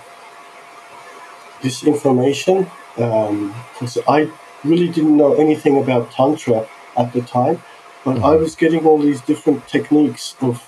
this 1.62 1.84
information, 1.84 2.70
because 2.95 3.97
I 4.08 4.30
really 4.64 4.88
didn't 4.89 5.16
know 5.18 5.34
anything 5.34 5.78
about 5.82 6.12
tantra 6.12 6.68
at 6.97 7.14
the 7.14 7.22
time, 7.22 7.62
but 8.06 8.22
I 8.22 8.36
was 8.36 8.56
getting 8.56 8.86
all 8.86 9.00
these 9.00 9.22
different 9.22 9.68
techniques 9.68 10.36
of 10.41 10.64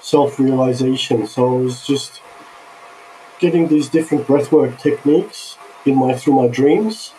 self-realization. 0.00 1.26
So 1.26 1.54
I 1.54 1.62
was 1.62 1.86
just 1.86 2.20
getting 3.38 3.68
these 3.68 3.88
different 3.88 4.26
breathwork 4.26 4.78
techniques 4.78 5.58
in 5.84 5.96
my 5.96 6.14
through 6.14 6.34
my 6.42 6.48
dreams, 6.48 7.12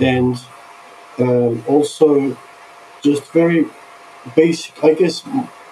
and 0.00 0.40
um, 1.18 1.64
also 1.66 2.36
just 3.02 3.24
very 3.32 3.66
basic, 4.34 4.82
I 4.82 4.94
guess, 4.94 5.22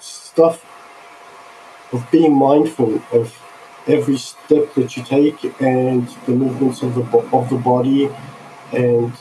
stuff 0.01 0.65
of 1.93 2.09
being 2.11 2.35
mindful 2.37 3.03
of 3.13 3.35
every 3.87 4.17
step 4.17 4.75
that 4.75 4.97
you 4.97 5.03
take 5.05 5.45
and 5.61 6.09
the 6.27 6.33
movements 6.33 6.83
of 6.83 6.95
the 6.95 7.03
of 7.33 7.49
the 7.51 7.57
body, 7.57 8.11
and 8.73 9.13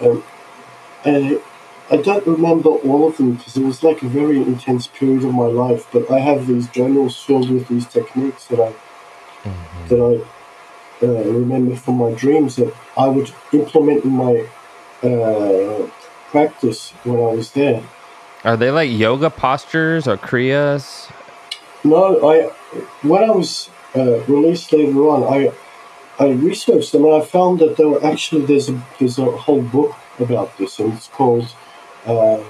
um, 0.00 0.24
I, 1.04 1.40
I 1.88 1.98
don't 1.98 2.26
remember 2.26 2.70
all 2.70 3.08
of 3.08 3.16
them 3.16 3.34
because 3.34 3.56
it 3.56 3.62
was 3.62 3.82
like 3.82 4.02
a 4.02 4.08
very 4.08 4.38
intense 4.38 4.88
period 4.88 5.24
of 5.24 5.32
my 5.32 5.46
life. 5.46 5.86
But 5.92 6.10
I 6.10 6.18
have 6.18 6.46
these 6.46 6.68
journals 6.68 7.16
filled 7.22 7.50
with 7.50 7.68
these 7.68 7.86
techniques 7.86 8.46
that 8.46 8.60
I 8.60 8.72
that 9.88 10.00
I 10.00 11.06
uh, 11.06 11.22
remember 11.24 11.76
from 11.76 11.98
my 11.98 12.12
dreams 12.12 12.56
that 12.56 12.74
I 12.96 13.06
would 13.06 13.30
implement 13.52 14.04
in 14.04 14.12
my 14.12 14.48
uh, 15.02 15.88
practice 16.30 16.90
when 17.04 17.18
I 17.18 17.34
was 17.34 17.52
there. 17.52 17.82
Are 18.42 18.56
they 18.56 18.70
like 18.70 18.90
yoga 18.90 19.30
postures 19.30 20.08
or 20.08 20.16
kriyas? 20.16 21.10
No, 21.84 22.28
I 22.28 22.42
when 23.06 23.22
I 23.22 23.30
was 23.30 23.70
uh, 23.94 24.24
released 24.26 24.72
later 24.72 25.08
on, 25.08 25.22
I 25.22 25.52
I 26.18 26.30
researched 26.30 26.92
them 26.92 27.04
and 27.04 27.14
I 27.14 27.20
found 27.20 27.60
that 27.60 27.76
there 27.76 27.88
were 27.88 28.04
actually 28.04 28.44
there's 28.46 28.68
a 28.68 28.82
there's 28.98 29.18
a 29.18 29.30
whole 29.30 29.62
book 29.62 29.94
about 30.18 30.56
this 30.58 30.78
and 30.80 30.94
it's 30.94 31.08
called 31.08 31.46
uh, 32.06 32.42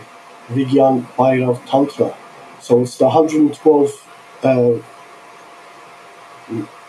Vigyan 0.49 1.07
Bhairav 1.17 1.65
Tantra. 1.67 2.17
So 2.61 2.83
it's 2.83 2.99
the 2.99 3.05
112 3.05 4.09
uh, 4.43 4.73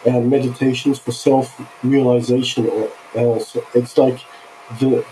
uh, 0.05 0.19
meditations 0.21 0.99
for 0.99 1.11
self 1.11 1.59
realization. 1.83 2.67
Or 2.67 2.91
uh, 3.15 3.39
so 3.39 3.65
it's 3.73 3.97
like 3.97 4.19
the 4.79 5.05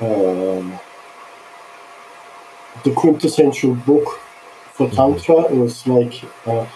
um 0.00 0.78
the 2.84 2.92
quintessential 2.92 3.74
book 3.74 4.20
for 4.72 4.88
tantra. 4.90 5.42
It 5.52 5.56
was 5.56 5.86
like 5.86 6.22
uh, 6.46 6.66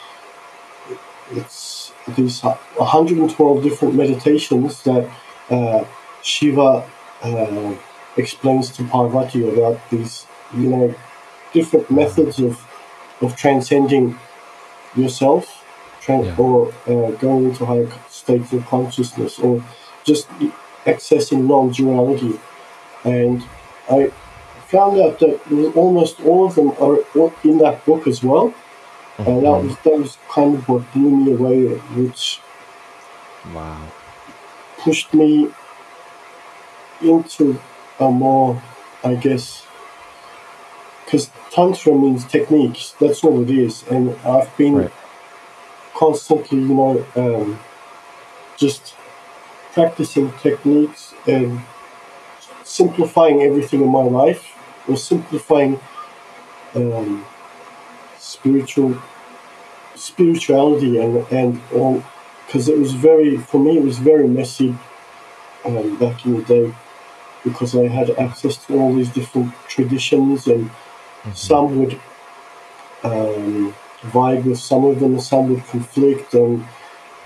it's 1.32 1.92
these 2.16 2.42
112 2.42 3.62
different 3.62 3.94
meditations 3.94 4.82
that 4.82 5.10
uh, 5.50 5.84
Shiva 6.22 6.88
uh, 7.22 7.74
explains 8.16 8.70
to 8.76 8.84
Parvati 8.84 9.48
about 9.48 9.78
these, 9.90 10.26
you 10.54 10.68
know, 10.68 10.94
different 11.52 11.90
methods 11.90 12.38
of 12.40 12.64
of 13.20 13.36
transcending 13.36 14.18
yourself, 14.96 15.64
tran- 16.04 16.24
Yeah. 16.26 16.36
or 16.44 16.68
uh, 16.86 17.10
going 17.12 17.44
into 17.44 17.64
higher 17.64 17.88
states 18.10 18.52
of 18.52 18.66
consciousness, 18.66 19.38
or 19.38 19.62
just 20.04 20.28
accessing 20.84 21.40
non-duality. 21.46 22.38
And 23.04 23.42
I 23.90 24.10
found 24.66 24.98
out 25.00 25.18
that 25.20 25.40
almost 25.76 26.20
all 26.20 26.46
of 26.46 26.54
them 26.54 26.72
are 26.80 26.98
in 27.44 27.58
that 27.58 27.84
book 27.86 28.06
as 28.06 28.22
well. 28.22 28.52
And 29.18 29.44
that 29.44 29.56
was 29.64 29.76
that 29.84 29.96
was 29.96 30.18
kind 30.28 30.54
of 30.56 30.68
what 30.68 30.82
blew 30.92 31.10
me 31.16 31.32
away, 31.32 31.66
which 31.96 32.40
Wow. 33.54 33.78
pushed 34.78 35.14
me 35.14 35.50
into 37.00 37.60
a 38.00 38.10
more, 38.10 38.62
I 39.04 39.14
guess, 39.14 39.66
because 41.04 41.30
tantra 41.50 41.94
means 41.94 42.24
techniques. 42.24 42.94
That's 43.00 43.22
all 43.24 43.42
it 43.42 43.50
is, 43.50 43.84
and 43.90 44.16
I've 44.24 44.54
been 44.56 44.74
Right. 44.76 44.92
constantly, 45.94 46.58
you 46.58 46.74
know, 46.74 47.06
um, 47.16 47.58
just 48.56 48.94
practicing 49.72 50.32
techniques 50.42 51.14
and 51.26 51.60
simplifying 52.64 53.42
everything 53.42 53.82
in 53.82 53.88
my 53.88 54.02
life, 54.02 54.56
or 54.88 54.96
simplifying 54.96 55.80
um, 56.74 57.24
spiritual 58.18 58.96
spirituality 59.94 60.98
and 60.98 61.26
and 61.30 61.60
all 61.72 62.02
because 62.46 62.68
it 62.68 62.78
was 62.78 62.92
very 62.92 63.36
for 63.38 63.58
me 63.60 63.78
it 63.78 63.84
was 63.84 63.98
very 63.98 64.26
messy 64.26 64.74
um, 65.64 65.96
back 65.96 66.24
in 66.26 66.34
the 66.36 66.42
day 66.42 66.74
because 67.44 67.76
I 67.76 67.86
had 67.88 68.10
access 68.18 68.56
to 68.66 68.74
all 68.78 68.94
these 68.94 69.10
different 69.10 69.52
traditions 69.68 70.46
and 70.46 70.70
some 71.34 71.78
would 71.78 72.00
um, 73.02 73.74
vibe 74.02 74.44
with 74.44 74.58
some 74.58 74.84
of 74.84 75.00
them, 75.00 75.18
some 75.20 75.50
would 75.50 75.64
conflict, 75.66 76.34
and 76.34 76.64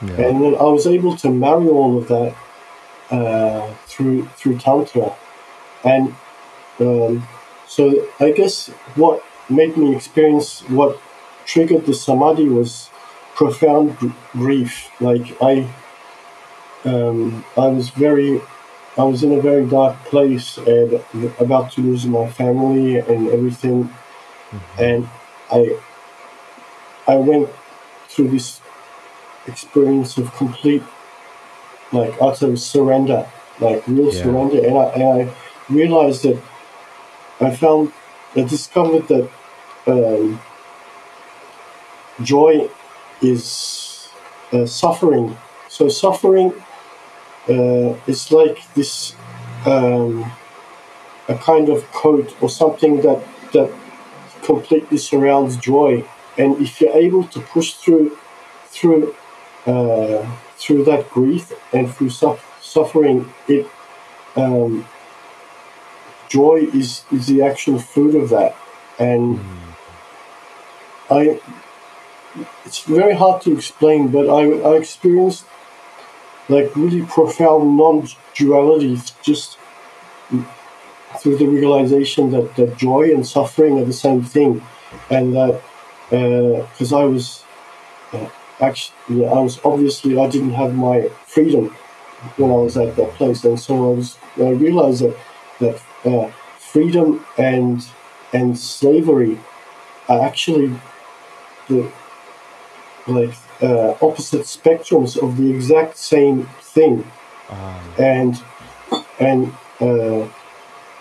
Yeah. 0.03 0.27
and 0.27 0.43
then 0.43 0.55
I 0.55 0.65
was 0.77 0.87
able 0.87 1.17
to 1.17 1.29
marry 1.31 1.69
all 1.69 1.99
of 1.99 2.07
that 2.09 2.35
uh, 3.11 3.73
through 3.87 4.27
through 4.37 4.59
tantra, 4.59 5.13
and 5.85 6.15
um, 6.81 7.27
so 7.67 7.83
I 8.21 8.31
guess 8.31 8.69
what 8.95 9.23
made 9.49 9.77
me 9.77 9.97
experience 9.97 10.61
what 10.69 10.99
triggered 11.47 11.87
the 11.87 11.95
samadhi 11.95 12.49
was 12.49 12.91
profound 13.35 13.97
gr- 13.99 14.09
grief. 14.33 14.91
Like 15.01 15.27
I, 15.43 15.67
um, 16.85 17.45
I 17.57 17.67
was 17.69 17.91
very, 17.91 18.41
I 18.99 19.05
was 19.05 19.23
in 19.23 19.33
a 19.33 19.41
very 19.41 19.65
dark 19.67 19.97
place 20.07 20.59
and 20.59 21.01
about 21.39 21.73
to 21.73 21.81
lose 21.83 22.05
my 22.07 22.29
family 22.29 22.99
and 22.99 23.29
everything, 23.29 23.91
and 24.79 25.09
I, 25.51 25.79
I 27.07 27.17
went 27.17 27.49
through 28.09 28.29
this 28.29 28.61
experience 29.47 30.19
of 30.19 30.33
complete, 30.35 30.83
like 31.93 32.15
utter 32.21 32.57
surrender, 32.57 33.27
like 33.61 33.87
real 33.87 34.13
Yeah. 34.13 34.23
surrender, 34.23 34.65
and 34.67 34.79
I, 34.79 34.85
and 34.95 35.03
I 35.23 35.35
realized 35.73 36.23
that 36.25 36.41
I 37.41 37.51
found, 37.55 37.93
I 38.37 38.43
discovered 38.43 39.09
that 39.09 39.31
um, 39.87 40.41
joy 42.23 42.69
is 43.23 44.09
uh, 44.53 44.67
suffering. 44.67 45.37
So 45.69 45.89
suffering 45.89 46.53
uh, 47.49 47.97
is 48.07 48.31
like 48.31 48.59
this 48.75 49.15
um, 49.67 50.31
a 51.29 51.35
kind 51.37 51.69
of 51.69 51.85
coat 51.93 52.35
or 52.41 52.49
something 52.49 53.01
that 53.03 53.23
that 53.53 53.71
completely 54.43 54.99
surrounds 54.99 55.57
joy. 55.57 56.05
And 56.37 56.61
if 56.63 56.81
you're 56.81 56.97
able 56.97 57.25
to 57.29 57.41
push 57.41 57.75
through 57.75 58.17
through 58.67 59.15
uh, 59.67 60.27
through 60.57 60.85
that 60.85 61.11
grief 61.11 61.53
and 61.73 61.93
through 61.95 62.11
suff- 62.11 62.59
suffering, 62.63 63.33
it 63.47 63.67
um, 64.37 64.87
joy 66.29 66.69
is 66.73 67.05
is 67.11 67.27
the 67.27 67.43
actual 67.43 67.79
fruit 67.79 68.15
of 68.15 68.31
that. 68.31 68.55
And 68.99 69.41
I 71.11 71.41
it's 72.65 72.81
very 72.83 73.15
hard 73.15 73.43
to 73.43 73.53
explain, 73.53 74.09
but 74.09 74.29
I, 74.29 74.43
I 74.71 74.77
experienced 74.77 75.45
like 76.49 76.75
really 76.77 77.03
profound 77.03 77.77
non-duality 77.77 78.99
just 79.23 79.59
through 81.21 81.37
the 81.37 81.47
realization 81.47 82.31
that, 82.31 82.55
that 82.57 82.77
joy 82.77 83.13
and 83.13 83.27
suffering 83.27 83.79
are 83.79 83.85
the 83.85 83.93
same 83.93 84.23
thing, 84.23 84.63
and 85.11 85.35
that 85.35 85.61
because 86.11 86.93
I 86.93 87.05
was 87.05 87.45
uh, 88.13 88.29
actually 88.61 89.27
I 89.27 89.41
was 89.41 89.61
obviously 89.65 90.19
I 90.19 90.29
didn't 90.29 90.55
have 90.55 90.75
my 90.75 91.09
freedom 91.27 91.69
when 92.37 92.51
I 92.51 92.57
was 92.57 92.77
at 92.77 92.97
that 92.97 93.11
place, 93.13 93.45
and 93.45 93.59
so 93.59 93.93
I 93.93 93.97
was 93.97 94.19
I 94.37 94.51
realized 94.51 95.03
that 95.03 95.17
that 95.61 95.83
uh, 96.05 96.31
freedom 96.59 97.25
and 97.37 97.87
and 98.33 98.59
slavery 98.59 99.39
are 100.09 100.23
actually 100.23 100.79
the 101.69 101.91
like 103.07 103.35
uh, 103.63 103.91
opposite 104.03 104.43
spectrums 104.43 105.17
of 105.23 105.37
the 105.37 105.51
exact 105.51 105.97
same 105.99 106.49
thing, 106.61 107.05
Um, 107.51 107.95
and 107.99 108.43
and 109.19 109.55
uh, 109.81 110.29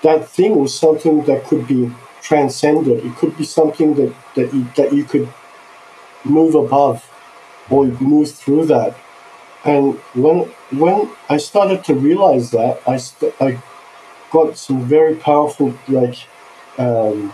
that 0.04 0.30
thing 0.30 0.56
was 0.60 0.78
something 0.78 1.26
that 1.26 1.44
could 1.46 1.68
be 1.68 1.92
transcended. 2.22 3.06
It 3.06 3.16
could 3.16 3.38
be 3.38 3.44
something 3.46 3.96
that 3.96 4.14
that 4.36 4.54
you, 4.54 4.68
that 4.76 4.94
you 4.94 5.04
could 5.04 5.30
move 6.24 6.56
above 6.56 7.04
or 7.70 7.86
move 7.86 8.32
through 8.32 8.66
that. 8.68 8.96
And 9.66 9.96
when 10.16 10.52
when 10.72 11.12
I 11.30 11.38
started 11.38 11.84
to 11.86 11.94
realize 11.94 12.52
that, 12.52 12.82
I 12.88 12.98
st- 12.98 13.36
I 13.42 13.62
got 14.32 14.58
some 14.58 14.86
very 14.86 15.16
powerful 15.16 15.74
like. 15.88 16.18
Um, 16.78 17.34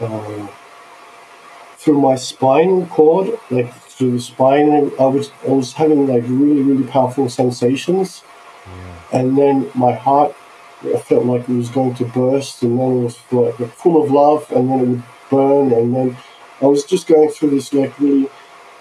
uh, 0.00 0.48
through 1.86 2.00
my 2.00 2.16
spinal 2.16 2.84
cord, 2.86 3.38
like 3.48 3.72
through 3.72 4.10
the 4.10 4.20
spine, 4.20 4.90
I 4.98 5.06
was 5.06 5.30
I 5.46 5.50
was 5.50 5.72
having 5.74 6.08
like 6.08 6.24
really 6.26 6.60
really 6.60 6.82
powerful 6.82 7.28
sensations, 7.28 8.24
and 9.12 9.38
then 9.38 9.70
my 9.72 9.92
heart 9.92 10.34
I 10.82 10.98
felt 10.98 11.24
like 11.26 11.48
it 11.48 11.56
was 11.56 11.70
going 11.70 11.94
to 11.94 12.04
burst, 12.04 12.64
and 12.64 12.76
then 12.80 12.90
it 12.98 13.02
was 13.04 13.18
like 13.30 13.54
full 13.70 14.02
of 14.02 14.10
love, 14.10 14.50
and 14.50 14.68
then 14.68 14.80
it 14.80 14.88
would 14.88 15.02
burn, 15.30 15.72
and 15.72 15.94
then 15.94 16.16
I 16.60 16.66
was 16.66 16.84
just 16.84 17.06
going 17.06 17.28
through 17.28 17.50
this 17.50 17.72
like 17.72 17.96
really, 18.00 18.28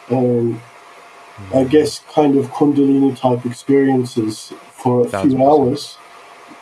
um, 0.09 0.59
I 1.53 1.63
guess, 1.63 1.99
kind 2.11 2.35
of 2.39 2.47
Kundalini 2.47 3.15
type 3.15 3.45
experiences 3.45 4.51
for 4.71 5.05
a 5.05 5.09
few 5.21 5.37
hours, 5.45 5.99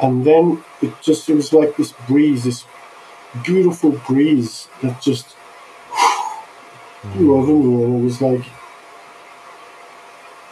and 0.02 0.26
then 0.26 0.62
it 0.82 0.92
just 1.02 1.30
it 1.30 1.36
was 1.36 1.54
like 1.54 1.78
this 1.78 1.94
breeze, 2.06 2.44
this 2.44 2.66
beautiful 3.46 3.92
breeze 3.92 4.68
that 4.82 5.02
just 5.02 5.38
over 7.06 7.52
me, 7.54 7.84
and 7.84 8.00
it 8.00 8.04
was 8.04 8.22
like 8.22 8.46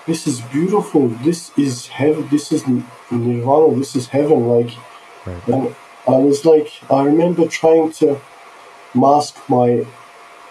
this 0.08 0.26
is 0.28 0.42
beautiful. 0.42 1.08
This 1.08 1.52
is 1.58 1.88
heaven. 1.88 2.28
This 2.30 2.52
is 2.52 2.66
nirvana. 3.12 3.76
This 3.76 3.96
is 3.96 4.08
heaven. 4.08 4.48
Like, 4.48 4.72
Right. 5.26 5.48
and 5.48 5.76
I 6.08 6.18
was 6.18 6.44
like, 6.46 6.72
I 6.90 7.04
remember 7.04 7.48
trying 7.48 7.92
to 7.94 8.20
mask 8.94 9.38
my 9.48 9.86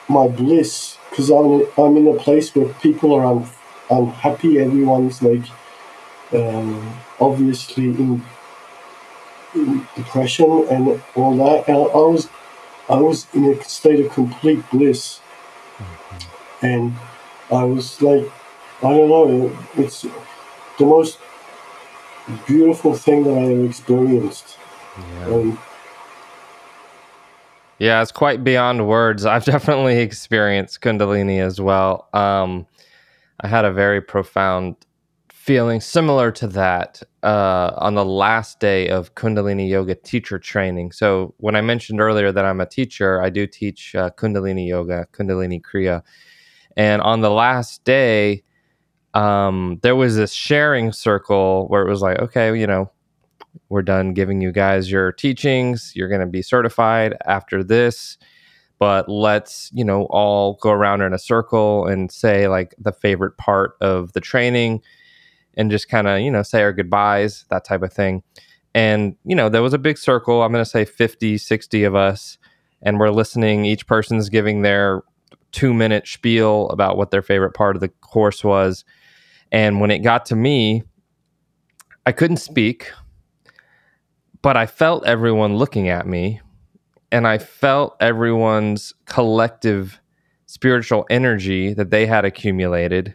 my 0.08 0.28
bliss 0.28 0.96
because 1.10 1.30
I'm 1.30 1.66
I'm 1.76 1.96
in 1.96 2.06
a 2.06 2.14
place 2.14 2.54
where 2.54 2.72
people 2.74 3.12
are 3.14 3.24
un, 3.26 3.48
unhappy. 3.90 4.58
Everyone's 4.60 5.20
like, 5.22 5.44
um, 6.32 7.00
obviously 7.20 7.86
in, 7.86 8.24
in 9.54 9.86
depression 9.96 10.66
and 10.70 11.02
all 11.16 11.36
that. 11.36 11.68
And 11.68 11.76
I 11.76 12.04
was 12.12 12.28
I 12.88 12.96
was 13.00 13.26
in 13.34 13.44
a 13.44 13.62
state 13.64 14.04
of 14.06 14.12
complete 14.12 14.62
bliss, 14.70 15.20
and 16.62 16.94
I 17.50 17.64
was 17.64 18.00
like, 18.02 18.30
I 18.82 18.90
don't 18.90 19.08
know. 19.08 19.58
It's 19.76 20.02
the 20.02 20.84
most 20.84 21.18
beautiful 22.46 22.94
thing 22.94 23.24
that 23.24 23.32
I 23.32 23.52
ever 23.52 23.64
experienced. 23.64 24.56
Yeah. 24.98 25.26
Um, 25.26 25.58
Yeah, 27.78 28.02
it's 28.02 28.12
quite 28.12 28.44
beyond 28.44 28.86
words. 28.86 29.24
I've 29.32 29.44
definitely 29.44 29.98
experienced 29.98 30.80
Kundalini 30.80 31.40
as 31.40 31.60
well. 31.60 32.08
Um, 32.12 32.66
I 33.40 33.48
had 33.48 33.64
a 33.64 33.72
very 33.72 34.00
profound 34.02 34.76
feeling 35.50 35.80
similar 35.80 36.30
to 36.30 36.46
that 36.46 37.02
uh, 37.24 37.72
on 37.78 37.96
the 37.96 38.04
last 38.04 38.60
day 38.60 38.88
of 38.88 39.16
Kundalini 39.16 39.68
Yoga 39.68 39.96
teacher 39.96 40.38
training. 40.38 40.92
So, 40.92 41.34
when 41.38 41.56
I 41.56 41.60
mentioned 41.60 42.00
earlier 42.00 42.30
that 42.30 42.44
I'm 42.44 42.60
a 42.60 42.66
teacher, 42.66 43.20
I 43.20 43.30
do 43.30 43.48
teach 43.48 43.96
uh, 43.96 44.10
Kundalini 44.10 44.68
Yoga, 44.68 45.08
Kundalini 45.12 45.60
Kriya. 45.60 46.02
And 46.76 47.02
on 47.02 47.20
the 47.20 47.32
last 47.32 47.82
day, 47.82 48.44
um, 49.14 49.80
there 49.82 49.96
was 49.96 50.14
this 50.14 50.32
sharing 50.32 50.92
circle 50.92 51.66
where 51.66 51.82
it 51.84 51.90
was 51.90 52.00
like, 52.00 52.20
okay, 52.20 52.56
you 52.56 52.68
know, 52.68 52.88
we're 53.70 53.82
done 53.82 54.14
giving 54.14 54.40
you 54.40 54.52
guys 54.52 54.88
your 54.88 55.10
teachings. 55.10 55.90
You're 55.96 56.08
going 56.08 56.20
to 56.20 56.28
be 56.28 56.42
certified 56.42 57.16
after 57.26 57.64
this. 57.64 58.18
But 58.78 59.08
let's, 59.08 59.68
you 59.74 59.84
know, 59.84 60.04
all 60.10 60.60
go 60.62 60.70
around 60.70 61.02
in 61.02 61.12
a 61.12 61.18
circle 61.18 61.88
and 61.88 62.12
say 62.12 62.46
like 62.46 62.76
the 62.78 62.92
favorite 62.92 63.36
part 63.36 63.72
of 63.80 64.12
the 64.12 64.20
training 64.20 64.80
and 65.56 65.70
just 65.70 65.88
kind 65.88 66.06
of, 66.06 66.20
you 66.20 66.30
know, 66.30 66.42
say 66.42 66.62
our 66.62 66.72
goodbyes, 66.72 67.44
that 67.50 67.64
type 67.64 67.82
of 67.82 67.92
thing. 67.92 68.22
And, 68.74 69.16
you 69.24 69.34
know, 69.34 69.48
there 69.48 69.62
was 69.62 69.74
a 69.74 69.78
big 69.78 69.98
circle. 69.98 70.42
I'm 70.42 70.52
going 70.52 70.64
to 70.64 70.70
say 70.70 70.84
50, 70.84 71.38
60 71.38 71.84
of 71.84 71.94
us. 71.94 72.38
And 72.82 72.98
we're 72.98 73.10
listening. 73.10 73.64
Each 73.64 73.86
person's 73.86 74.28
giving 74.28 74.62
their 74.62 75.02
two 75.52 75.74
minute 75.74 76.06
spiel 76.06 76.68
about 76.70 76.96
what 76.96 77.10
their 77.10 77.22
favorite 77.22 77.52
part 77.52 77.76
of 77.76 77.80
the 77.80 77.88
course 77.88 78.44
was. 78.44 78.84
And 79.50 79.80
when 79.80 79.90
it 79.90 79.98
got 79.98 80.26
to 80.26 80.36
me, 80.36 80.84
I 82.06 82.12
couldn't 82.12 82.38
speak 82.38 82.90
but 84.42 84.56
I 84.56 84.66
felt 84.66 85.06
everyone 85.06 85.56
looking 85.56 85.88
at 85.88 86.06
me 86.06 86.40
and 87.12 87.26
I 87.26 87.38
felt 87.38 87.96
everyone's 88.00 88.94
collective 89.04 90.00
spiritual 90.46 91.06
energy 91.10 91.74
that 91.74 91.90
they 91.90 92.06
had 92.06 92.24
accumulated. 92.24 93.14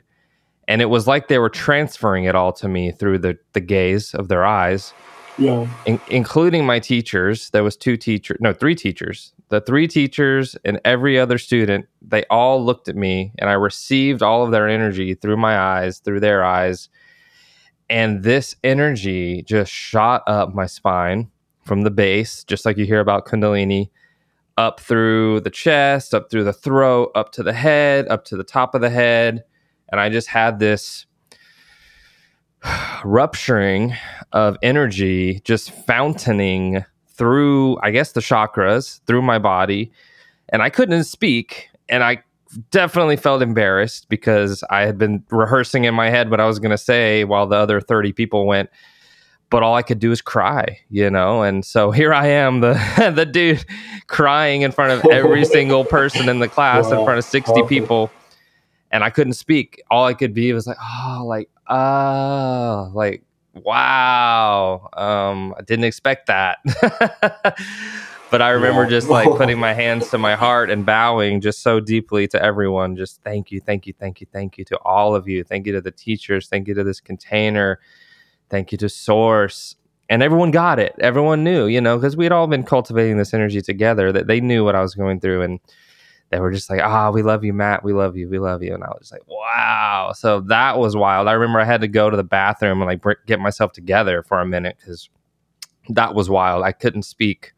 And 0.68 0.82
it 0.82 0.86
was 0.86 1.08
like 1.08 1.28
they 1.28 1.40
were 1.40 1.50
transferring 1.50 2.26
it 2.26 2.36
all 2.36 2.52
to 2.54 2.68
me 2.68 2.92
through 2.92 3.20
the, 3.20 3.38
the 3.54 3.60
gaze 3.60 4.14
of 4.16 4.28
their 4.28 4.46
eyes, 4.46 4.94
yeah, 5.38 5.68
in, 5.86 6.00
including 6.08 6.66
my 6.66 6.80
teachers. 6.80 7.50
There 7.52 7.64
was 7.64 7.76
two 7.78 7.98
teachers, 7.98 8.38
no, 8.40 8.54
three 8.54 8.76
teachers. 8.76 9.34
The 9.50 9.62
three 9.62 9.88
teachers 9.88 10.56
and 10.66 10.82
every 10.84 11.20
other 11.20 11.38
student, 11.38 11.86
they 12.02 12.24
all 12.32 12.64
looked 12.64 12.88
at 12.88 12.96
me 12.96 13.32
and 13.38 13.48
I 13.48 13.54
received 13.54 14.24
all 14.24 14.44
of 14.44 14.52
their 14.52 14.68
energy 14.68 15.14
through 15.14 15.38
my 15.38 15.58
eyes, 15.58 16.00
through 16.00 16.22
their 16.22 16.44
eyes 16.44 16.90
and 17.90 18.24
this 18.24 18.56
energy 18.64 19.44
just 19.44 19.72
shot 19.72 20.24
up 20.28 20.54
my 20.54 20.66
spine 20.66 21.30
from 21.64 21.84
the 21.84 21.92
base, 21.92 22.44
just 22.44 22.66
like 22.66 22.78
you 22.78 22.86
hear 22.86 23.00
about 23.00 23.26
Kundalini, 23.26 23.90
up 24.58 24.80
through 24.80 25.42
the 25.42 25.50
chest, 25.50 26.14
up 26.14 26.30
through 26.30 26.44
the 26.44 26.54
throat, 26.54 27.12
up 27.16 27.32
to 27.34 27.44
the 27.44 27.54
head, 27.54 28.08
up 28.08 28.26
to 28.26 28.38
the 28.38 28.44
top 28.44 28.74
of 28.74 28.82
the 28.82 28.90
head. 28.90 29.44
And 29.90 30.00
I 30.00 30.10
just 30.10 30.28
had 30.28 30.60
this 30.60 31.06
rupturing 33.04 33.96
of 34.32 34.58
energy 34.62 35.42
just 35.44 35.72
fountaining 35.72 36.84
through, 37.08 37.78
I 37.82 37.92
guess, 37.92 38.12
the 38.12 38.22
chakras, 38.22 39.00
through 39.06 39.22
my 39.22 39.40
body. 39.40 39.92
And 40.50 40.62
I 40.62 40.70
couldn't 40.70 41.06
speak. 41.06 41.70
And 41.88 42.04
I 42.04 42.24
definitely 42.72 43.18
felt 43.18 43.42
embarrassed 43.42 44.08
because 44.10 44.64
I 44.70 44.82
had 44.82 44.98
been 44.98 45.24
rehearsing 45.30 45.86
in 45.86 45.94
my 45.94 46.10
head 46.10 46.30
what 46.30 46.40
I 46.40 46.46
was 46.46 46.60
going 46.60 46.72
to 46.72 46.78
say 46.78 47.24
while 47.24 47.48
the 47.48 47.56
other 47.56 47.80
30 47.82 48.14
people 48.14 48.46
went. 48.46 48.70
But 49.50 49.62
all 49.62 49.76
I 49.76 49.84
could 49.84 50.00
do 50.00 50.12
is 50.12 50.22
cry, 50.22 50.80
you 50.90 51.10
know? 51.10 51.44
And 51.44 51.64
so 51.64 51.92
here 52.00 52.14
I 52.14 52.28
am, 52.28 52.62
the, 52.62 52.74
the 53.16 53.26
dude 53.26 53.64
crying 54.08 54.64
in 54.64 54.72
front 54.72 54.92
of 54.92 55.10
every 55.12 55.46
single 55.58 55.86
person 55.86 56.28
in 56.30 56.40
the 56.40 56.48
class, 56.48 56.86
in 56.92 57.04
front 57.06 57.20
of 57.20 57.24
60 57.26 57.52
Awesome. 57.52 57.68
people. 57.68 58.12
And 58.96 59.04
I 59.04 59.10
couldn't 59.10 59.34
speak. 59.34 59.82
All 59.92 60.06
I 60.06 60.14
could 60.14 60.34
be 60.34 60.54
was 60.54 60.66
like, 60.68 60.78
oh, 60.82 61.24
like, 61.28 61.50
oh, 61.68 62.90
like, 62.94 63.24
wow. 63.54 64.88
Um, 64.94 65.54
I 65.58 65.62
didn't 65.64 65.84
expect 65.84 66.28
that. 66.28 66.60
but 68.32 68.42
I 68.42 68.52
remember 68.52 68.84
Yeah. 68.84 68.90
just 68.90 69.10
like 69.10 69.28
putting 69.36 69.60
my 69.60 69.74
hands 69.84 70.10
to 70.12 70.18
my 70.18 70.36
heart 70.36 70.70
and 70.70 70.86
bowing 70.86 71.42
just 71.42 71.62
so 71.62 71.82
deeply 71.82 72.26
to 72.30 72.42
everyone. 72.42 72.96
Just 72.96 73.22
thank 73.22 73.52
you, 73.52 73.60
thank 73.60 73.86
you, 73.86 73.94
thank 74.00 74.22
you, 74.22 74.28
thank 74.32 74.58
you 74.58 74.64
to 74.66 74.78
all 74.86 75.14
of 75.14 75.28
you. 75.28 75.44
Thank 75.44 75.68
you 75.68 75.74
to 75.74 75.82
the 75.82 75.92
teachers. 75.92 76.48
Thank 76.48 76.70
you 76.70 76.74
to 76.74 76.84
this 76.86 77.02
container. 77.02 77.80
Thank 78.50 78.72
you 78.72 78.78
to 78.78 78.88
Source. 78.88 79.76
And 80.08 80.24
everyone 80.24 80.52
got 80.52 80.80
it. 80.80 80.96
Everyone 81.00 81.44
knew, 81.44 81.66
you 81.66 81.82
know, 81.82 81.98
because 81.98 82.16
we'd 82.16 82.32
all 82.32 82.48
been 82.48 82.64
cultivating 82.64 83.18
this 83.18 83.34
energy 83.34 83.62
together 83.62 84.14
that 84.14 84.28
they 84.28 84.40
knew 84.40 84.64
what 84.64 84.76
I 84.76 84.82
was 84.82 84.96
going 84.96 85.20
through. 85.20 85.42
And 85.42 85.60
they 86.32 86.40
were 86.40 86.52
just 86.52 86.70
like, 86.70 86.82
ah, 86.82 87.12
we 87.12 87.22
love 87.22 87.44
you, 87.44 87.54
Matt. 87.54 87.84
We 87.84 87.94
love 87.94 88.18
you. 88.18 88.28
We 88.28 88.40
love 88.40 88.64
you. 88.64 88.74
And 88.74 88.84
I 88.84 88.88
was 88.88 89.00
just 89.02 89.12
like, 89.12 89.28
wow. 89.28 90.12
So 90.16 90.42
that 90.42 90.78
was 90.78 90.96
wild. 90.96 91.28
I 91.28 91.34
remember 91.34 91.60
I 91.60 91.66
had 91.66 91.82
to 91.82 91.88
go 91.88 92.10
to 92.10 92.18
the 92.18 92.24
bathroom 92.24 92.82
and 92.82 92.88
like 92.88 93.04
get 93.26 93.40
myself 93.40 93.72
together 93.74 94.24
for 94.24 94.40
a 94.40 94.46
minute 94.46 94.78
because 94.80 95.10
that 95.90 96.16
was 96.16 96.30
wild. 96.30 96.64
I 96.64 96.72
couldn't 96.72 97.04
speak. 97.04 97.54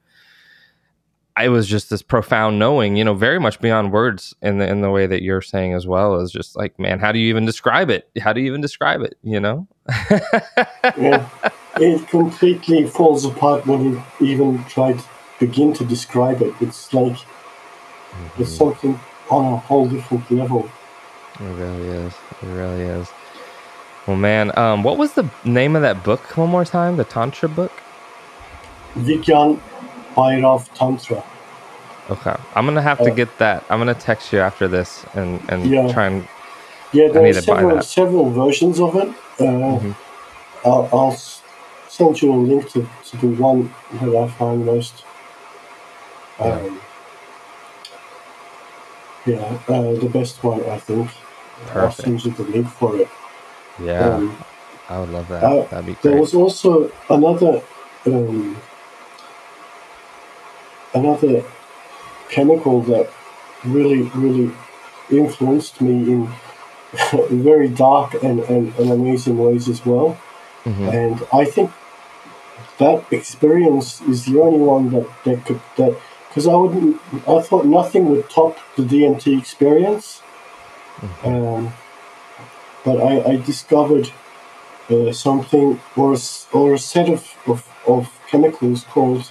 I 1.38 1.50
was 1.50 1.68
just 1.68 1.92
this 1.92 2.02
profound 2.02 2.58
knowing, 2.58 2.98
you 2.98 3.06
know, 3.06 3.14
very 3.14 3.40
much 3.40 3.60
beyond 3.60 3.92
words 3.92 4.36
in 4.42 4.58
the 4.58 4.68
in 4.68 4.82
the 4.82 4.90
way 4.90 5.06
that 5.06 5.22
you're 5.22 5.42
saying 5.42 5.74
as 5.74 5.86
well. 5.86 6.20
Is 6.20 6.32
just 6.32 6.56
like, 6.58 6.80
man, 6.80 6.98
how 7.00 7.12
do 7.12 7.20
you 7.20 7.30
even 7.30 7.46
describe 7.46 7.92
it? 7.92 8.10
How 8.20 8.34
do 8.34 8.42
you 8.42 8.48
even 8.48 8.60
describe 8.60 9.02
it? 9.02 9.18
You 9.22 9.40
know? 9.40 9.68
yeah. 10.98 11.30
It 11.80 12.08
completely 12.10 12.88
falls 12.88 13.24
apart 13.24 13.68
when 13.68 13.84
you 13.84 14.04
even 14.20 14.64
try 14.66 14.94
to 14.94 15.04
begin 15.40 15.74
to 15.74 15.86
describe 15.86 16.42
it. 16.42 16.56
It's 16.60 16.92
like 16.92 17.18
it's 18.38 18.54
something 18.54 19.00
on 19.30 19.54
a 19.54 19.58
whole 19.58 19.88
different 19.88 20.30
level. 20.32 20.70
It 21.40 21.44
really 21.44 21.88
is. 21.88 22.14
It 22.42 22.48
really 22.48 22.84
is. 22.84 23.08
Well, 24.08 24.18
man, 24.18 24.58
um, 24.58 24.84
what 24.84 24.98
was 24.98 25.14
the 25.14 25.30
name 25.44 25.76
of 25.76 25.82
that 25.82 26.04
book 26.04 26.22
one 26.38 26.50
more 26.50 26.66
time? 26.66 26.98
The 26.98 27.04
Tantra 27.04 27.50
book? 27.50 27.72
Vigyan 28.98 29.60
Bhairav 30.16 30.68
Tantra. 30.74 31.24
Okay, 32.10 32.36
I'm 32.56 32.66
gonna 32.66 32.82
have 32.82 33.00
to 33.04 33.12
Uh, 33.12 33.16
get 33.16 33.38
that. 33.40 33.64
I'm 33.70 33.80
gonna 33.80 33.94
text 33.94 34.32
you 34.32 34.40
after 34.40 34.68
this 34.68 35.06
and 35.14 35.42
and 35.50 35.66
Yeah. 35.66 35.88
try 35.92 36.08
and 36.08 36.28
Yeah, 36.94 37.10
there 37.10 37.22
need 37.24 37.32
are 37.32 37.42
to 37.42 37.48
buy 37.48 37.56
several 37.58 37.82
several 37.82 38.30
versions 38.32 38.80
of 38.80 38.96
it. 38.96 39.10
Uh, 39.40 39.44
Mhm. 39.44 39.96
I'll, 40.66 40.90
I'll 40.94 41.18
send 41.90 42.22
you 42.22 42.34
a 42.34 42.36
link 42.36 42.70
to, 42.72 42.88
to 43.10 43.18
the 43.18 43.28
one 43.28 43.70
that 44.00 44.16
I 44.16 44.28
find 44.28 44.66
most. 44.66 45.04
Um, 46.40 46.50
yeah, 46.50 46.70
uh, 49.36 49.94
the 49.94 50.10
best 50.12 50.44
one 50.44 50.64
I 50.70 50.78
think. 50.78 51.10
Perfect. 51.68 52.08
you 52.08 52.32
the 52.32 52.44
link 52.44 52.68
for 52.68 52.96
it. 52.98 53.10
yeah, 53.82 54.16
Um, 54.16 54.38
I 54.90 55.00
would 55.00 55.10
love 55.10 55.28
that. 55.30 55.44
uh, 55.44 55.66
That'd 55.68 55.86
be 55.88 55.94
great. 55.94 56.02
There 56.04 56.18
was 56.20 56.34
also 56.34 56.92
another 57.10 57.62
um, 58.06 58.58
another 60.94 61.44
chemical 62.30 62.82
that 62.84 63.10
really, 63.66 64.04
really 64.16 64.52
influenced 65.10 65.82
me 65.82 66.12
in 66.14 66.30
very 67.30 67.68
dark 67.70 68.14
and, 68.24 68.40
and, 68.42 68.74
and 68.76 68.92
amazing 68.92 69.38
ways 69.38 69.68
as 69.68 69.86
well. 69.86 70.18
and 70.66 71.26
I 71.32 71.46
think 71.46 71.72
that 72.78 73.06
experience 73.12 74.02
is 74.02 74.26
the 74.26 74.40
only 74.42 74.60
one 74.60 74.90
that 74.92 75.08
that 75.24 75.46
could 75.46 75.62
that 75.78 75.98
because 76.28 76.48
I 76.48 76.56
wouldn't 76.56 77.02
I 77.28 77.42
thought 77.42 77.66
nothing 77.66 78.10
would 78.10 78.30
top 78.30 78.58
the 78.76 78.84
DMT 78.84 79.40
experience, 79.40 80.22
um, 81.24 81.74
but 82.84 83.02
I, 83.02 83.32
I 83.32 83.36
discovered 83.38 84.12
uh, 84.90 85.12
something 85.12 85.80
or 85.96 86.14
a, 86.14 86.20
or 86.54 86.74
a 86.76 86.80
set 86.80 87.10
of, 87.10 87.28
of, 87.46 87.68
of 87.88 88.10
chemicals 88.30 88.84
called 88.86 89.30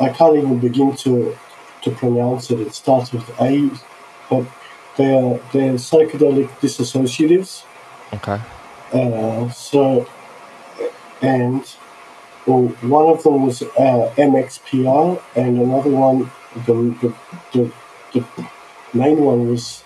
I 0.00 0.08
can't 0.08 0.36
even 0.36 0.58
begin 0.58 0.96
to 0.96 1.36
to 1.82 1.90
pronounce 1.92 2.50
it. 2.50 2.60
It 2.60 2.74
starts 2.74 3.12
with 3.12 3.28
A, 3.40 3.70
but 4.28 4.44
they 4.96 5.14
are 5.14 5.38
they 5.52 5.68
are 5.68 5.74
psychedelic 5.74 6.48
disassociatives. 6.60 7.64
Okay. 8.12 8.40
Uh, 8.92 9.48
so, 9.50 10.08
and 11.22 11.62
well, 12.48 12.62
one 12.80 13.06
of 13.14 13.22
them 13.22 13.44
was 13.46 13.62
uh, 13.62 14.12
MXPR, 14.16 15.20
and 15.36 15.58
another 15.58 15.90
one, 15.90 16.30
the, 16.66 16.74
the, 17.02 17.14
the, 17.52 17.72
the 18.14 18.48
main 18.94 19.18
one 19.20 19.50
was 19.50 19.84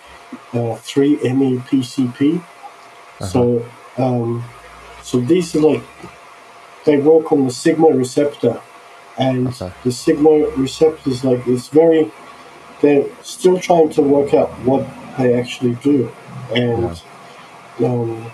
uh, 0.52 0.78
3-MePCP. 0.78 2.42
So, 3.20 3.64
um, 3.98 4.44
so 5.02 5.20
these 5.20 5.54
are 5.56 5.60
like, 5.60 5.82
they 6.84 6.98
work 6.98 7.32
on 7.32 7.44
the 7.46 7.50
sigma 7.52 7.88
receptor, 7.88 8.60
and 9.18 9.48
Okay. 9.48 9.72
the 9.84 9.92
sigma 9.92 10.30
receptor 10.56 11.10
is 11.10 11.24
like, 11.24 11.46
it's 11.46 11.68
very, 11.68 12.10
they're 12.80 13.06
still 13.22 13.58
trying 13.58 13.90
to 13.90 14.02
work 14.02 14.34
out 14.34 14.50
what 14.64 14.86
they 15.18 15.34
actually 15.34 15.74
do. 15.82 16.10
And 16.54 17.00
um, 17.84 18.30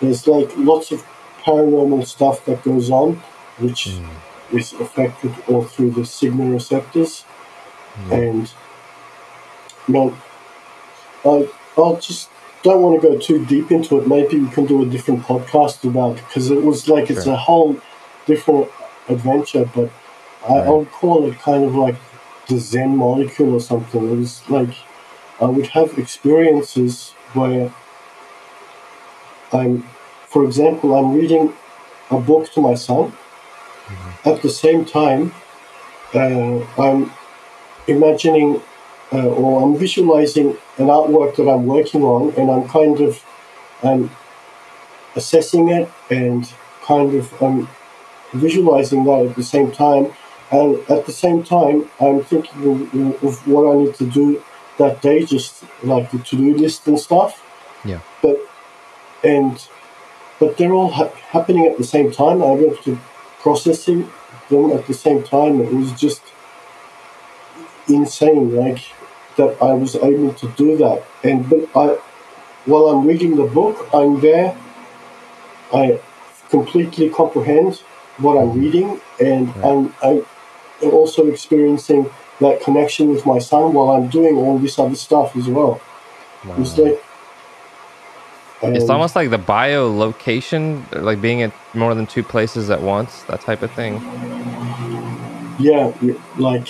there's 0.00 0.26
like 0.26 0.50
lots 0.56 0.92
of 0.92 1.04
paranormal 1.42 2.06
stuff 2.06 2.44
that 2.46 2.62
goes 2.62 2.90
on, 2.90 3.22
which 3.58 3.88
is 4.52 4.72
affected 4.74 5.34
all 5.48 5.64
through 5.64 5.90
the 5.90 6.04
sigma 6.04 6.44
receptors. 6.50 7.24
And 8.10 8.50
you 9.88 9.94
know, 9.94 10.16
I 11.24 11.48
I 11.80 11.94
just 12.00 12.28
don't 12.62 12.82
want 12.82 13.00
to 13.00 13.08
go 13.08 13.18
too 13.18 13.44
deep 13.46 13.70
into 13.70 13.98
it. 14.00 14.06
Maybe 14.08 14.38
we 14.38 14.48
can 14.50 14.66
do 14.66 14.82
a 14.82 14.86
different 14.86 15.22
podcast 15.22 15.84
about 15.88 16.16
because 16.16 16.50
it 16.50 16.62
was 16.62 16.88
like 16.88 17.10
it's 17.10 17.26
a 17.26 17.36
whole 17.36 17.76
different 18.26 18.68
adventure. 19.08 19.68
But 19.74 19.90
I, 20.48 20.54
I 20.54 20.58
Right. 20.60 20.68
would 20.68 20.90
call 20.92 21.26
it 21.28 21.38
kind 21.38 21.64
of 21.64 21.74
like 21.74 21.96
the 22.48 22.58
Zen 22.58 22.96
molecule 22.96 23.54
or 23.54 23.60
something. 23.60 24.02
It 24.12 24.16
was 24.16 24.42
like 24.48 24.74
I 25.40 25.46
would 25.46 25.68
have 25.68 25.98
experiences 25.98 27.12
where 27.34 27.72
I'm, 29.52 29.82
for 30.28 30.44
example, 30.44 30.94
I'm 30.94 31.14
reading 31.14 31.52
a 32.10 32.18
book 32.18 32.50
to 32.52 32.60
my 32.60 32.74
son. 32.74 33.12
At 34.24 34.42
the 34.42 34.50
same 34.50 34.84
time, 34.84 35.32
uh, 36.14 36.58
I'm 36.78 37.12
imagining 37.86 38.60
uh, 39.12 39.28
or 39.28 39.62
I'm 39.62 39.76
visualizing 39.76 40.56
an 40.78 40.86
artwork 40.86 41.36
that 41.36 41.48
I'm 41.48 41.66
working 41.66 42.02
on, 42.02 42.34
and 42.34 42.50
I'm 42.50 42.68
kind 42.68 43.00
of 43.00 43.22
um, 43.82 44.10
assessing 45.14 45.68
it 45.68 45.88
and 46.10 46.52
kind 46.82 47.14
of 47.14 47.42
um, 47.42 47.68
visualizing 48.32 49.04
that 49.04 49.26
at 49.30 49.36
the 49.36 49.42
same 49.44 49.70
time. 49.70 50.12
And 50.50 50.78
at 50.90 51.06
the 51.06 51.12
same 51.12 51.42
time, 51.42 51.88
I'm 52.00 52.22
thinking 52.22 52.88
of, 52.94 53.24
of 53.24 53.46
what 53.48 53.72
I 53.72 53.76
need 53.82 53.94
to 53.96 54.06
do 54.06 54.42
that 54.78 55.02
day, 55.02 55.24
just 55.24 55.64
like 55.82 56.10
the 56.10 56.18
to-do 56.18 56.54
list 56.56 56.86
and 56.86 56.98
stuff 57.00 57.42
Yeah. 57.84 58.00
but 58.22 58.38
and 59.24 59.66
but 60.38 60.56
they're 60.58 60.72
all 60.72 60.90
ha- 60.90 61.14
happening 61.30 61.66
at 61.66 61.78
the 61.78 61.84
same 61.84 62.10
time. 62.12 62.42
I'm 62.42 62.60
able 62.60 62.76
to 62.76 62.98
processing 63.46 64.10
them 64.50 64.72
at 64.72 64.84
the 64.88 64.94
same 64.94 65.22
time. 65.22 65.60
It 65.60 65.72
was 65.72 65.92
just 65.92 66.22
insane, 67.86 68.56
like 68.56 68.80
that 69.36 69.50
I 69.62 69.72
was 69.82 69.94
able 69.94 70.32
to 70.42 70.46
do 70.62 70.76
that. 70.78 71.04
And 71.22 71.48
but 71.48 71.62
I, 71.82 71.86
while 72.70 72.86
I'm 72.92 73.06
reading 73.06 73.36
the 73.36 73.48
book, 73.58 73.76
I'm 73.94 74.20
there. 74.20 74.48
I 75.72 76.00
completely 76.50 77.08
comprehend 77.20 77.72
what 78.24 78.34
I'm 78.40 78.52
reading, 78.60 79.00
and 79.20 79.44
I'm 79.68 79.94
I 80.02 80.12
am 80.82 80.90
also 80.98 81.20
experiencing 81.34 82.10
that 82.40 82.60
connection 82.66 83.04
with 83.14 83.24
my 83.32 83.38
son 83.38 83.72
while 83.74 83.90
I'm 83.96 84.08
doing 84.18 84.34
all 84.36 84.58
this 84.58 84.76
other 84.78 85.00
stuff 85.06 85.36
as 85.36 85.46
well. 85.56 85.80
It's 86.58 86.76
like 86.78 87.00
It's 88.62 88.88
almost 88.90 89.14
like 89.14 89.30
the 89.30 89.38
biolocation, 89.38 90.82
like 91.02 91.20
being 91.20 91.42
at 91.42 91.52
more 91.74 91.94
than 91.94 92.06
two 92.06 92.22
places 92.22 92.70
at 92.70 92.80
once, 92.80 93.22
that 93.24 93.40
type 93.42 93.62
of 93.62 93.70
thing. 93.72 94.00
Yeah, 95.58 95.92
like 96.38 96.68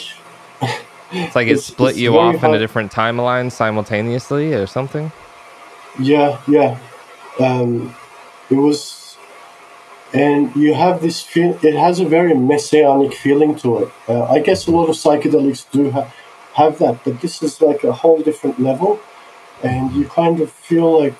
It's 1.13 1.37
like 1.37 1.47
it 1.47 1.53
It's- 1.53 1.65
split 1.65 1.91
it's 1.91 1.99
you 2.01 2.19
off 2.19 2.35
into 2.35 2.47
hard- 2.49 2.59
different 2.59 2.93
timelines 2.93 3.53
simultaneously 3.53 4.53
or 4.55 4.67
something. 4.67 5.13
yeah, 6.01 6.39
yeah. 6.49 6.79
Um, 7.39 7.95
it 8.51 8.57
was, 8.57 9.17
and 10.13 10.55
you 10.57 10.75
have 10.75 11.01
this 11.03 11.21
feel. 11.23 11.57
It 11.63 11.75
has 11.75 12.01
a 12.01 12.05
very 12.05 12.35
messianic 12.35 13.15
feeling 13.15 13.55
to 13.57 13.79
it. 13.83 13.89
Uh, 14.09 14.25
I 14.25 14.41
guess 14.41 14.67
a 14.67 14.71
lot 14.73 14.89
of 14.89 14.97
psychedelics 14.97 15.71
do 15.71 15.91
ha- 15.91 16.13
have 16.55 16.79
that, 16.79 17.05
but 17.05 17.21
this 17.21 17.43
is 17.43 17.61
like 17.61 17.85
a 17.85 17.93
whole 17.93 18.19
different 18.21 18.59
level, 18.61 18.99
and 19.63 19.93
you 19.93 20.05
kind 20.07 20.41
of 20.41 20.51
feel 20.51 21.01
like 21.03 21.15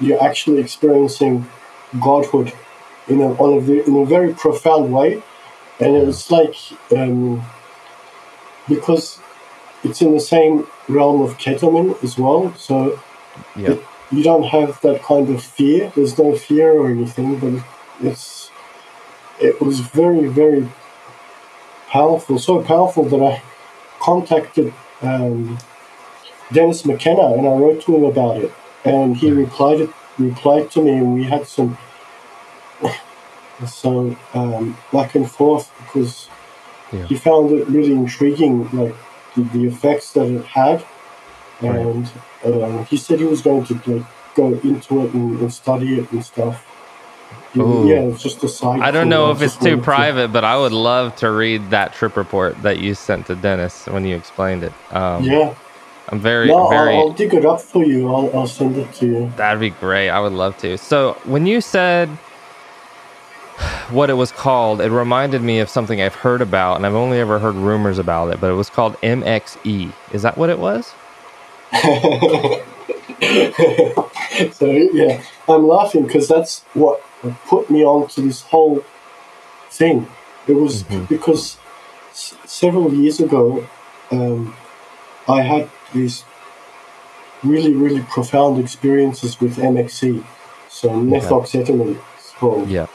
you're 0.00 0.22
actually 0.22 0.60
experiencing 0.60 1.46
godhood 2.00 2.52
in 3.08 3.20
a 3.20 3.32
on 3.34 3.54
a, 3.54 3.72
in 3.88 3.96
a 3.96 4.04
very 4.06 4.32
profound 4.34 4.92
way, 4.92 5.22
and 5.80 5.96
it's 5.96 6.30
like 6.30 6.54
um, 6.96 7.42
because 8.68 9.18
it's 9.84 10.00
in 10.00 10.12
the 10.14 10.20
same 10.20 10.66
realm 10.88 11.20
of 11.22 11.38
ketamine 11.38 12.02
as 12.02 12.16
well, 12.18 12.54
so 12.56 12.98
Yeah. 13.56 13.72
it, 13.72 13.82
you 14.10 14.22
don't 14.22 14.44
have 14.44 14.80
that 14.82 15.02
kind 15.02 15.28
of 15.30 15.42
fear. 15.42 15.90
There's 15.94 16.18
no 16.18 16.34
fear 16.36 16.72
or 16.72 16.88
anything, 16.90 17.38
but 17.38 17.64
it's 18.08 18.50
it 19.40 19.60
was 19.60 19.80
very 19.80 20.28
very 20.28 20.68
powerful. 21.88 22.38
So 22.38 22.62
powerful 22.62 23.04
that 23.04 23.22
I 23.22 23.42
contacted 24.00 24.72
um, 25.02 25.58
Dennis 26.52 26.84
McKenna 26.84 27.32
and 27.34 27.46
I 27.46 27.52
wrote 27.52 27.82
to 27.82 27.96
him 27.96 28.04
about 28.04 28.36
it, 28.38 28.52
and 28.84 29.16
he 29.16 29.30
replied 29.30 29.88
replied 30.18 30.70
to 30.72 30.82
me, 30.82 30.90
and 30.92 31.14
we 31.14 31.24
had 31.24 31.46
some 31.46 31.76
so 33.66 34.16
um, 34.34 34.76
back 34.92 35.14
and 35.14 35.30
forth 35.30 35.70
because 35.78 36.28
Yeah. 36.92 37.06
he 37.06 37.14
found 37.16 37.50
it 37.52 37.66
really 37.68 37.92
intriguing, 37.92 38.68
like 38.72 38.94
the, 39.34 39.42
the 39.54 39.64
effects 39.66 40.12
that 40.12 40.26
it 40.26 40.44
had, 40.44 40.84
and 41.60 42.10
um, 42.44 42.84
he 42.86 42.96
said 42.96 43.18
he 43.20 43.24
was 43.24 43.40
going 43.40 43.64
to 43.66 43.74
like 43.86 44.06
go 44.34 44.46
into 44.62 45.04
it 45.06 45.14
and, 45.14 45.38
and 45.40 45.52
study 45.52 45.98
it 46.00 46.10
and 46.12 46.24
stuff. 46.24 46.66
Ooh. 47.56 47.86
Yeah, 47.86 48.00
it's 48.00 48.22
just 48.22 48.42
a 48.44 48.48
side. 48.48 48.80
I 48.80 48.90
don't 48.90 49.08
know 49.10 49.30
if 49.30 49.42
it's 49.42 49.56
too 49.56 49.64
wanted 49.64 49.76
to- 49.76 49.82
private, 49.82 50.28
but 50.32 50.42
I 50.44 50.56
would 50.56 50.72
love 50.72 51.14
to 51.16 51.30
read 51.30 51.70
that 51.70 51.92
trip 51.92 52.16
report 52.16 52.60
that 52.62 52.78
you 52.78 52.94
sent 52.94 53.26
to 53.26 53.34
Dennis 53.36 53.86
when 53.86 54.04
you 54.06 54.16
explained 54.16 54.64
it. 54.64 54.72
Um, 54.90 55.22
Yeah, 55.22 55.54
I'm 56.12 56.20
very, 56.20 56.48
no, 56.48 56.68
very. 56.68 56.94
I'll, 56.94 57.00
I'll 57.08 57.12
dig 57.12 57.32
it 57.32 57.46
up 57.46 57.60
for 57.60 57.82
you. 57.84 58.14
I'll, 58.14 58.30
I'll 58.36 58.46
send 58.46 58.76
it 58.76 58.92
to 58.94 59.06
you. 59.06 59.32
That'd 59.36 59.60
be 59.60 59.70
great. 59.70 60.10
I 60.10 60.20
would 60.20 60.32
love 60.34 60.58
to. 60.58 60.76
So 60.76 61.14
when 61.24 61.46
you 61.46 61.62
said 61.62 62.10
what 63.90 64.10
it 64.10 64.14
was 64.14 64.30
called, 64.30 64.82
it 64.82 64.90
reminded 64.90 65.40
me 65.42 65.60
of 65.60 65.70
something 65.70 66.02
I've 66.02 66.14
heard 66.14 66.42
about, 66.42 66.76
and 66.76 66.84
I've 66.84 66.94
only 66.94 67.18
ever 67.18 67.38
heard 67.38 67.54
rumors 67.54 67.98
about 67.98 68.32
it. 68.32 68.40
But 68.40 68.50
it 68.50 68.54
was 68.54 68.68
called 68.68 68.94
MXE. 69.00 69.92
Is 70.12 70.22
that 70.22 70.36
what 70.36 70.50
it 70.50 70.58
was? 70.58 70.92
So 74.52 74.66
yeah, 74.66 75.22
I'm 75.48 75.68
laughing 75.68 76.06
because 76.06 76.26
that's 76.26 76.62
what 76.74 77.00
put 77.46 77.70
me 77.70 77.84
onto 77.84 78.22
this 78.22 78.42
whole 78.42 78.82
thing. 79.70 80.08
It 80.48 80.54
was 80.54 80.82
because 80.82 81.58
s- 82.10 82.34
several 82.44 82.92
years 82.92 83.20
ago, 83.20 83.66
um, 84.10 84.54
I 85.28 85.42
had 85.42 85.70
these 85.92 86.24
really, 87.42 87.74
really 87.74 88.02
profound 88.02 88.58
experiences 88.58 89.40
with 89.40 89.56
MXE, 89.56 90.24
so 90.68 90.90
methoxetamine, 90.90 91.98
called. 92.38 92.68
Yeah. 92.68 92.86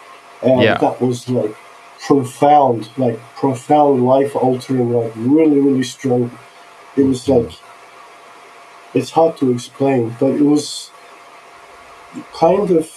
And 0.41 0.61
Yeah. 0.61 0.77
that 0.77 1.01
was 1.01 1.29
like 1.29 1.55
profound, 1.99 2.89
like 2.97 3.19
profound 3.35 4.05
life 4.05 4.35
altering, 4.35 4.93
like 4.93 5.11
really, 5.15 5.59
really 5.59 5.83
strong. 5.83 6.31
It 6.95 7.03
was 7.03 7.25
mm-hmm. 7.25 7.47
like, 7.47 7.55
it's 8.93 9.11
hard 9.11 9.37
to 9.37 9.51
explain, 9.51 10.15
but 10.19 10.31
it 10.31 10.41
was 10.43 10.91
kind 12.33 12.71
of 12.71 12.89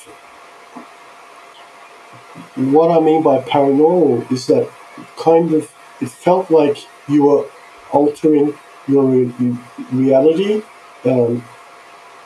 what 2.57 2.91
I 2.91 3.01
mean 3.01 3.23
by 3.23 3.39
paranormal 3.41 4.31
is 4.31 4.47
that 4.47 4.69
kind 5.17 5.53
of 5.53 5.71
it 6.01 6.09
felt 6.09 6.51
like 6.51 6.79
you 7.09 7.25
were 7.25 7.45
altering 7.93 8.55
your 8.91 9.05
re- 9.05 9.57
reality 9.93 10.63
um, 11.05 11.41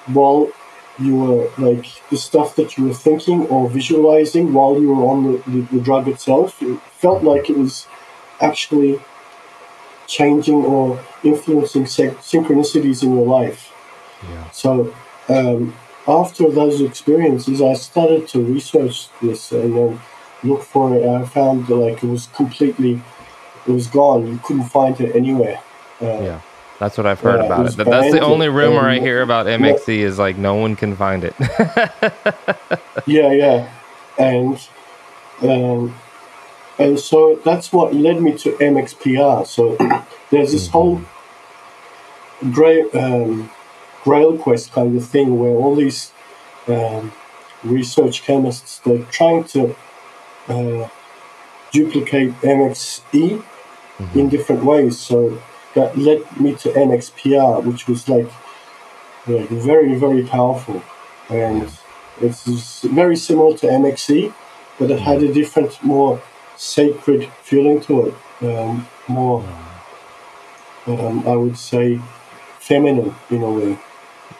while 0.07 0.51
you 0.99 1.17
were 1.17 1.51
like 1.59 1.87
the 2.11 2.17
stuff 2.17 2.55
that 2.57 2.77
you 2.77 2.83
were 2.89 2.95
thinking 2.95 3.47
or 3.47 3.69
visualizing 3.69 4.53
while 4.53 4.81
you 4.81 4.89
were 4.95 5.05
on 5.13 5.19
the, 5.25 5.51
the, 5.51 5.61
the 5.77 5.81
drug 5.81 6.07
itself. 6.09 6.63
It 6.63 6.79
felt 7.05 7.23
like 7.25 7.51
it 7.51 7.59
was 7.59 7.87
actually 8.41 9.01
changing 10.07 10.65
or 10.65 11.03
influencing 11.23 11.87
syn- 11.87 12.15
synchronicities 12.17 13.03
in 13.03 13.15
your 13.17 13.27
life. 13.27 13.73
Yeah. 14.31 14.51
So 14.51 14.95
um, 15.29 15.75
after 16.07 16.51
those 16.51 16.81
experiences, 16.81 17.61
I 17.63 17.75
started 17.75 18.29
to 18.29 18.39
research 18.41 19.09
this 19.21 19.51
and 19.53 19.77
then 19.77 20.01
look 20.43 20.63
for 20.63 20.95
it. 20.95 21.07
I 21.07 21.25
found 21.25 21.67
that, 21.67 21.75
like 21.75 22.03
it 22.05 22.07
was 22.09 22.27
completely, 22.27 23.01
it 23.67 23.73
was 23.73 23.87
gone. 23.87 24.27
You 24.27 24.39
couldn't 24.45 24.69
find 24.69 25.01
it 25.01 25.17
anywhere. 25.17 25.61
Uh, 26.01 26.21
Yeah. 26.29 26.41
That's 26.81 26.99
what 26.99 27.07
I've 27.07 27.21
heard 27.21 27.41
Yeah, 27.41 27.47
about 27.47 27.63
was 27.65 27.75
it. 27.75 27.77
That- 27.79 27.91
That's 27.91 28.13
the 28.13 28.21
only 28.21 28.49
rumor 28.49 28.81
I 28.81 28.99
hear 28.99 29.23
about 29.23 29.47
MXE 29.47 29.99
is 29.99 30.19
like 30.19 30.37
no 30.37 30.57
one 30.57 30.75
can 30.77 30.97
find 30.97 31.25
it. 31.25 31.35
Yeah, 33.07 33.33
yeah, 33.33 33.71
and 34.19 34.57
um, 35.43 35.95
and 36.79 36.99
so 36.99 37.39
that's 37.45 37.71
what 37.73 37.93
led 37.95 38.23
me 38.23 38.33
to 38.39 38.53
MXPR. 38.53 39.47
So 39.47 39.77
there's 40.31 40.53
this 40.53 40.69
whole 40.69 41.03
Grail, 42.53 42.89
um, 42.95 43.51
Grail 44.05 44.39
Quest 44.39 44.73
kind 44.73 44.97
of 44.97 45.05
thing 45.07 45.39
where 45.39 45.51
all 45.53 45.75
these 45.75 46.13
um, 46.67 47.13
research 47.63 48.23
chemists 48.23 48.79
they're 48.79 49.05
trying 49.11 49.45
to 49.45 49.77
uh, 50.49 50.89
duplicate 51.73 52.33
MXE 52.41 53.43
in 54.15 54.29
different 54.31 54.65
ways. 54.65 54.99
So 54.99 55.43
that 55.75 55.97
led 55.99 56.23
me 56.41 56.55
to 56.57 56.71
MXPR, 56.71 57.65
which 57.65 57.89
was 57.89 58.09
like 58.09 58.29
like 59.27 59.49
very 59.49 59.95
very 59.95 60.23
powerful, 60.25 60.83
and 61.31 61.69
it's 62.21 62.83
very 62.83 63.17
similar 63.17 63.57
to 63.59 63.67
MXE, 63.67 64.33
but 64.79 64.91
it 64.91 65.01
had 65.01 65.23
a 65.23 65.33
different, 65.33 65.83
more 65.83 66.23
sacred 66.57 67.29
feeling 67.43 67.81
to 67.83 68.07
it. 68.07 68.15
Um, 68.43 68.87
more, 69.09 69.45
um, 70.87 71.27
I 71.27 71.35
would 71.37 71.57
say, 71.57 72.01
feminine 72.59 73.15
in 73.31 73.43
a 73.43 73.51
way. 73.51 73.79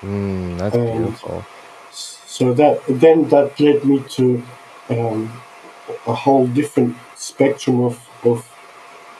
mm, 0.03 0.59
that's 0.59 0.77
Um, 0.77 0.99
beautiful. 0.99 1.45
So 1.93 2.53
that 2.55 2.81
then 2.89 3.29
that 3.29 3.59
led 3.61 3.85
me 3.85 4.01
to 4.17 4.43
um, 4.91 5.33
a 6.07 6.15
whole 6.15 6.47
different 6.47 6.97
spectrum 7.17 7.81
of, 7.85 8.01
of 8.25 8.45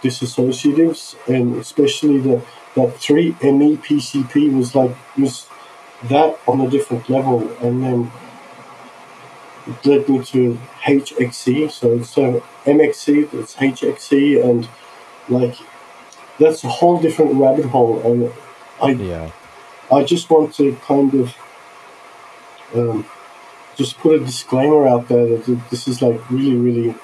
disassociatives, 0.05 1.01
and 1.27 1.57
especially 1.57 2.19
the 2.19 2.43
that 2.77 2.99
three 2.99 3.33
MEPCP 3.35 4.55
was 4.57 4.75
like 4.75 4.95
was 5.17 5.47
that 6.05 6.39
on 6.47 6.61
a 6.61 6.69
different 6.69 7.09
level, 7.09 7.39
and 7.65 7.83
then 7.83 8.13
it 9.67 9.87
led 9.87 10.09
me 10.09 10.23
to 10.25 10.59
HXE. 10.85 11.71
So 11.71 11.93
it's 11.93 12.19
uh, 12.19 12.41
MXE, 12.65 13.33
it's 13.35 13.55
HXE, 13.57 14.45
and 14.45 14.69
like 15.29 15.57
that's 16.39 16.65
a 16.65 16.69
whole 16.69 17.01
different 17.01 17.35
rabbit 17.35 17.67
hole, 17.67 18.01
and 18.01 18.33
I 18.81 18.91
Yeah. 18.91 19.31
I 19.91 20.03
just 20.03 20.31
want 20.31 20.55
to 20.55 20.75
kind 20.77 21.15
of 21.15 21.37
um, 22.75 23.07
just 23.77 23.99
put 23.99 24.21
a 24.21 24.25
disclaimer 24.25 24.87
out 24.87 25.09
there 25.09 25.27
that 25.27 25.71
this 25.71 25.87
is 25.89 26.03
like 26.03 26.19
really, 26.31 26.57
really, 26.57 26.95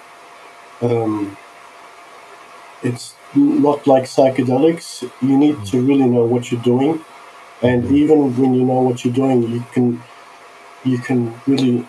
um, 0.82 1.36
it's 2.82 3.14
not 3.34 3.86
like 3.86 4.04
psychedelics. 4.04 5.10
You 5.20 5.36
need 5.36 5.64
to 5.66 5.80
really 5.80 6.06
know 6.06 6.24
what 6.24 6.50
you're 6.50 6.62
doing, 6.62 7.04
and 7.62 7.84
even 7.90 8.36
when 8.36 8.54
you 8.54 8.64
know 8.64 8.80
what 8.80 9.04
you're 9.04 9.14
doing, 9.14 9.42
you 9.42 9.64
can 9.72 10.02
you 10.84 10.98
can 10.98 11.34
really 11.46 11.86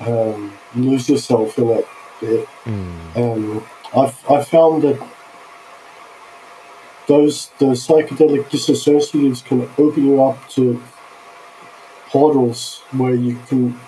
um, 0.00 0.52
lose 0.74 1.08
yourself 1.08 1.58
in 1.58 1.68
it. 1.68 1.88
it 2.22 2.48
Mm, 2.64 3.16
um, 3.16 3.64
I've, 3.96 4.30
I 4.30 4.44
found 4.44 4.82
that 4.82 5.00
those 7.06 7.48
the 7.58 7.72
psychedelic 7.72 8.44
disassociatives 8.50 9.42
can 9.42 9.62
open 9.78 10.04
you 10.04 10.22
up 10.22 10.48
to 10.50 10.82
portals 12.08 12.80
where 12.92 13.14
you 13.14 13.38
can. 13.48 13.80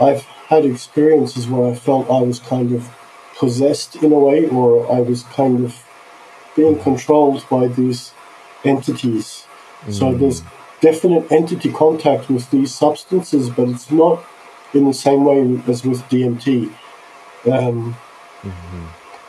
I've 0.00 0.22
had 0.22 0.64
experiences 0.64 1.46
where 1.46 1.70
I 1.70 1.74
felt 1.74 2.10
I 2.10 2.22
was 2.22 2.38
kind 2.38 2.72
of 2.72 2.88
possessed 3.38 3.96
in 3.96 4.12
a 4.12 4.18
way, 4.18 4.48
or 4.48 4.90
I 4.92 5.00
was 5.00 5.22
kind 5.22 5.64
of 5.64 5.84
being 6.56 6.78
controlled 6.80 7.48
by 7.48 7.68
these 7.68 8.12
entities. 8.64 9.46
So 9.90 10.12
there's 10.18 10.42
definite 10.80 11.30
entity 11.30 11.72
contact 11.72 12.28
with 12.28 12.50
these 12.50 12.74
substances, 12.74 13.48
but 13.48 13.68
it's 13.68 13.90
not 13.90 14.24
in 14.74 14.84
the 14.86 14.92
same 14.92 15.24
way 15.24 15.62
as 15.68 15.84
with 15.84 16.02
DMT. 16.10 16.72
Um, 17.50 17.96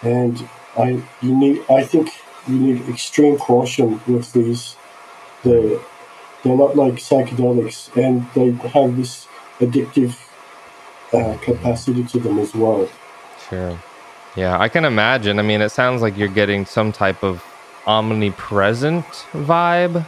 And 0.03 0.49
I, 0.77 1.01
you 1.21 1.35
need, 1.37 1.63
I 1.69 1.83
think 1.83 2.09
you 2.47 2.57
need 2.57 2.89
extreme 2.89 3.37
caution 3.37 4.01
with 4.07 4.33
these. 4.33 4.75
They, 5.43 5.79
they're 6.43 6.57
not 6.57 6.75
like 6.75 6.95
psychedelics, 6.95 7.95
and 7.95 8.25
they 8.33 8.51
have 8.69 8.97
this 8.97 9.27
addictive 9.59 10.17
uh, 11.13 11.37
capacity 11.41 12.03
to 12.05 12.19
them 12.19 12.39
as 12.39 12.55
well. 12.55 12.89
sure. 13.49 13.77
Yeah, 14.35 14.59
I 14.59 14.69
can 14.69 14.85
imagine. 14.85 15.39
I 15.39 15.41
mean, 15.41 15.61
it 15.61 15.69
sounds 15.69 16.01
like 16.01 16.17
you're 16.17 16.27
getting 16.27 16.65
some 16.65 16.91
type 16.91 17.23
of 17.23 17.43
omnipresent 17.87 19.03
vibe. 19.33 20.05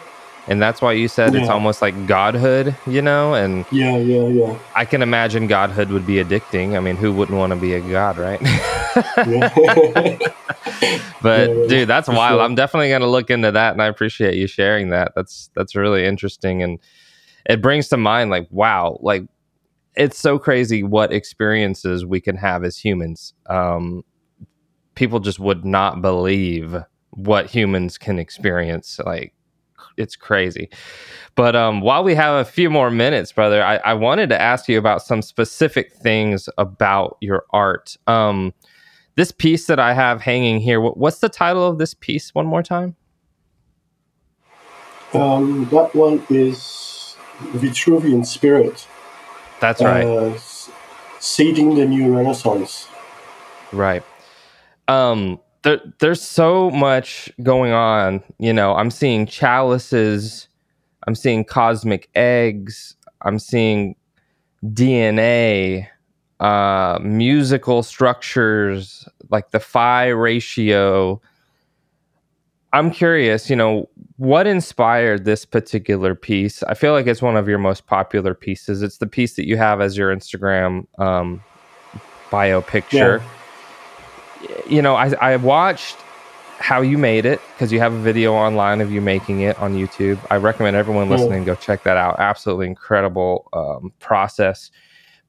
And 0.48 0.62
that's 0.62 0.82
why 0.82 0.94
you 0.94 1.08
said 1.08 1.36
it's 1.36 1.50
almost 1.50 1.82
like 1.82 2.08
godhood, 2.08 2.76
you 2.88 3.02
know? 3.02 3.34
And 3.34 3.66
Yeah, 3.72 3.98
yeah, 3.98 4.28
yeah. 4.28 4.60
I 4.76 4.86
can 4.86 5.02
imagine 5.02 5.48
godhood 5.48 5.90
would 5.90 6.06
be 6.06 6.16
addicting. 6.16 6.76
I 6.76 6.80
mean, 6.80 6.96
who 6.96 7.14
wouldn't 7.14 7.38
want 7.38 7.52
to 7.54 7.60
be 7.60 7.74
a 7.74 7.80
god, 7.80 8.18
right? 8.18 8.42
But 9.26 9.28
Yeah, 9.28 9.50
yeah, 11.24 11.68
dude, 11.68 11.88
that's 11.88 12.08
wild. 12.08 12.40
sure. 12.40 12.42
I'm 12.42 12.56
definitely 12.56 12.90
gonna 12.90 13.08
look 13.08 13.30
into 13.30 13.52
that, 13.52 13.74
and 13.74 13.82
I 13.82 13.86
appreciate 13.86 14.36
you 14.36 14.48
sharing 14.48 14.90
that. 14.90 15.14
That's 15.16 15.50
that's 15.56 15.76
really 15.76 16.06
interesting, 16.06 16.64
and 16.64 16.80
it 17.46 17.62
brings 17.62 17.88
to 17.90 17.98
mind 17.98 18.32
like, 18.32 18.48
wow, 18.50 18.98
like 19.02 19.24
it's 19.96 20.18
so 20.18 20.40
crazy 20.40 20.84
what 20.84 21.14
experiences 21.14 22.06
we 22.06 22.20
can 22.20 22.38
have 22.38 22.64
as 22.64 22.78
humans. 22.78 23.34
Um, 23.48 24.04
people 24.96 25.20
just 25.20 25.40
would 25.40 25.66
not 25.66 26.02
believe 26.02 26.76
what 27.12 27.48
humans 27.48 27.98
can 27.98 28.20
experience. 28.20 29.00
Like, 29.06 29.34
it's 29.98 30.16
crazy. 30.16 30.70
But 31.36 31.56
um, 31.56 31.82
while 31.82 32.04
we 32.04 32.16
have 32.16 32.36
a 32.36 32.50
few 32.50 32.70
more 32.70 32.90
minutes, 32.92 33.32
brother, 33.32 33.64
I, 33.64 33.78
I 33.78 33.94
wanted 33.94 34.30
to 34.30 34.42
ask 34.42 34.68
you 34.68 34.78
about 34.78 35.02
some 35.02 35.22
specific 35.22 35.94
things 35.94 36.50
about 36.58 37.18
your 37.22 37.46
art. 37.52 37.98
Um, 38.08 38.54
this 39.16 39.32
piece 39.32 39.68
that 39.68 39.80
I 39.80 39.94
have 39.94 40.22
hanging 40.22 40.60
here, 40.60 40.80
what, 40.80 40.98
what's 40.98 41.20
the 41.20 41.30
title 41.30 41.68
of 41.68 41.78
this 41.78 41.94
piece 41.94 42.34
one 42.34 42.46
more 42.46 42.64
time? 42.64 42.96
um, 45.14 45.68
that 45.70 45.94
one 45.94 46.26
is 46.30 47.18
Vitruvian 47.54 48.26
Spirit, 48.26 48.88
That's 49.60 49.82
right. 49.82 50.06
uh, 50.06 50.38
seeding 51.20 51.76
the 51.76 51.86
new 51.86 52.16
Renaissance. 52.16 52.88
Right. 53.74 54.04
Um 54.92 55.40
there, 55.64 55.80
there's 56.00 56.22
so 56.22 56.72
much 56.72 57.32
going 57.44 57.72
on, 57.72 58.24
you 58.40 58.52
know, 58.52 58.74
I'm 58.74 58.90
seeing 58.90 59.28
chalices, 59.28 60.48
I'm 61.08 61.14
seeing 61.16 61.46
cosmic 61.46 62.10
eggs, 62.16 62.96
I'm 63.22 63.40
seeing 63.40 63.96
DNA, 64.66 65.88
uh 66.40 67.00
musical 67.02 67.84
structures 67.84 69.08
like 69.30 69.52
the 69.52 69.60
phi 69.60 70.08
ratio. 70.08 71.22
I'm 72.74 72.90
curious, 72.90 73.50
you 73.50 73.56
know, 73.56 73.90
what 74.18 74.48
inspired 74.48 75.26
this 75.26 75.46
particular 75.46 76.16
piece? 76.16 76.64
I 76.64 76.74
feel 76.74 76.94
like 76.94 77.06
it's 77.06 77.22
one 77.22 77.36
of 77.36 77.48
your 77.48 77.60
most 77.60 77.86
popular 77.86 78.34
pieces. 78.34 78.82
It's 78.82 78.98
the 78.98 79.08
piece 79.08 79.36
that 79.36 79.46
you 79.46 79.58
have 79.58 79.80
as 79.80 79.96
your 79.96 80.14
Instagram 80.14 80.88
um 81.00 81.42
bio 82.32 82.62
picture 82.62 83.22
you 84.68 84.82
know, 84.82 84.96
I, 84.96 85.14
I 85.22 85.36
watched 85.38 85.98
how 86.60 86.82
you 86.82 86.98
made 86.98 87.26
it 87.26 87.42
because 87.54 87.72
you 87.72 87.80
have 87.80 87.94
a 87.94 88.00
video 88.00 88.34
online 88.34 88.82
of 88.82 88.92
you 88.92 89.02
making 89.02 89.42
it 89.42 89.58
on 89.58 89.74
YouTube. 89.74 90.20
I 90.30 90.38
recommend 90.38 90.76
everyone 90.76 91.10
Yeah. 91.10 91.16
listening 91.18 91.44
go 91.44 91.56
check 91.56 91.84
that 91.84 91.98
out. 91.98 92.20
Absolutely 92.20 92.68
incredible 92.68 93.50
um, 93.54 93.92
process. 94.00 94.70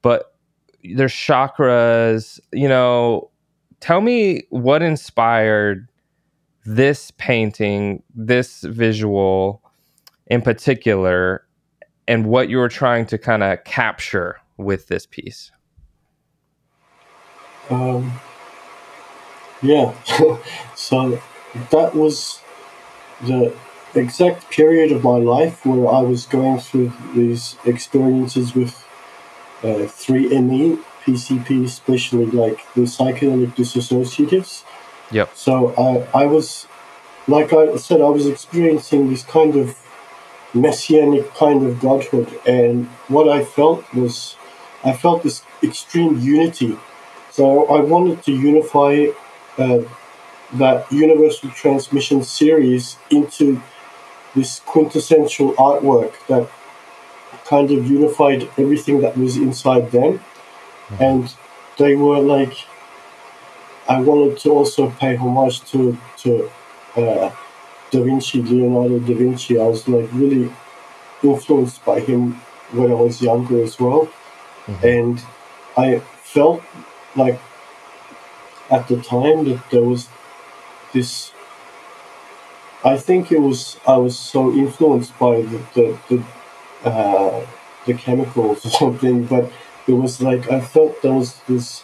But 0.01 0.35
there's 0.83 1.13
chakras, 1.13 2.39
you 2.51 2.67
know, 2.67 3.31
tell 3.79 4.01
me 4.01 4.43
what 4.49 4.81
inspired 4.81 5.87
this 6.65 7.11
painting, 7.11 8.03
this 8.13 8.61
visual 8.61 9.61
in 10.27 10.41
particular, 10.41 11.45
and 12.07 12.25
what 12.27 12.49
you 12.49 12.57
were 12.57 12.69
trying 12.69 13.05
to 13.07 13.17
kind 13.17 13.43
of 13.43 13.63
capture 13.63 14.37
with 14.57 14.87
this 14.87 15.05
piece. 15.05 15.51
Um, 17.69 18.11
yeah, 19.63 19.93
so 20.75 21.19
that 21.71 21.95
was 21.95 22.41
the 23.21 23.55
exact 23.95 24.49
period 24.49 24.91
of 24.91 25.03
my 25.03 25.17
life 25.17 25.65
where 25.65 25.87
I 25.87 26.01
was 26.01 26.25
going 26.25 26.59
through 26.59 26.91
these 27.13 27.55
experiences 27.65 28.55
with 28.55 28.85
uh, 29.63 29.87
3ME, 29.87 30.79
PCP, 31.03 31.63
especially 31.63 32.25
like 32.25 32.59
the 32.73 32.81
psychedelic 32.81 33.55
dissociatives. 33.55 34.63
Yep. 35.11 35.31
So 35.35 35.73
I, 35.77 36.23
I 36.23 36.25
was, 36.25 36.67
like 37.27 37.53
I 37.53 37.75
said, 37.77 38.01
I 38.01 38.09
was 38.09 38.27
experiencing 38.27 39.09
this 39.09 39.23
kind 39.23 39.55
of 39.55 39.77
messianic 40.53 41.33
kind 41.33 41.65
of 41.65 41.79
godhood, 41.79 42.39
and 42.45 42.87
what 43.07 43.29
I 43.29 43.43
felt 43.43 43.91
was, 43.93 44.35
I 44.83 44.93
felt 44.93 45.23
this 45.23 45.43
extreme 45.61 46.19
unity. 46.19 46.77
So 47.31 47.65
I 47.67 47.79
wanted 47.79 48.21
to 48.23 48.31
unify 48.31 49.07
that 49.57 50.91
universal 50.91 51.49
transmission 51.49 52.23
series 52.23 52.97
into 53.09 53.61
this 54.35 54.59
quintessential 54.61 55.53
artwork 55.53 56.13
that 56.27 56.49
kind 57.45 57.71
of 57.71 57.85
unified 57.85 58.49
everything 58.57 59.01
that 59.01 59.17
was 59.17 59.37
inside 59.37 59.91
them. 59.91 60.19
Mm-hmm. 60.19 61.03
And 61.03 61.35
they 61.77 61.95
were 61.95 62.19
like, 62.19 62.53
I 63.87 63.99
wanted 63.99 64.37
to 64.39 64.49
also 64.51 64.89
pay 64.91 65.15
homage 65.15 65.61
to, 65.71 65.97
to 66.19 66.49
uh, 66.95 67.31
Da 67.91 68.01
Vinci, 68.01 68.41
Leonardo 68.41 68.99
da 68.99 69.13
Vinci. 69.13 69.59
I 69.59 69.67
was 69.67 69.87
like 69.87 70.09
really 70.13 70.51
influenced 71.21 71.83
by 71.85 71.99
him 71.99 72.33
when 72.71 72.91
I 72.91 72.95
was 72.95 73.21
younger 73.21 73.61
as 73.61 73.79
well. 73.79 74.09
Mm-hmm. 74.65 74.87
And 74.87 75.23
I 75.77 75.99
felt 76.23 76.63
like 77.15 77.39
at 78.73 78.87
the 78.87 78.99
time 79.01 79.45
that 79.45 79.61
there 79.71 79.83
was 79.83 80.09
this 80.93 81.31
I 82.83 82.97
think 82.97 83.31
it 83.31 83.39
was 83.39 83.77
I 83.87 83.97
was 83.97 84.17
so 84.17 84.51
influenced 84.51 85.17
by 85.17 85.41
the 85.41 85.59
the 85.73 85.85
the, 86.09 86.89
uh, 86.89 87.45
the 87.85 87.93
chemicals 87.93 88.65
or 88.65 88.69
something, 88.81 89.25
but 89.25 89.51
it 89.87 89.93
was 89.93 90.21
like 90.21 90.51
I 90.51 90.59
felt 90.59 91.01
there 91.01 91.13
was 91.13 91.39
this 91.47 91.83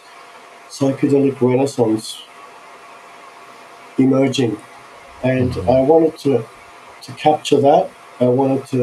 psychedelic 0.68 1.40
renaissance 1.40 2.22
emerging, 3.98 4.58
and 5.22 5.52
mm-hmm. 5.52 5.70
I 5.70 5.80
wanted 5.80 6.18
to 6.24 6.44
to 7.02 7.12
capture 7.12 7.60
that. 7.62 7.90
I 8.20 8.28
wanted 8.28 8.66
to, 8.72 8.80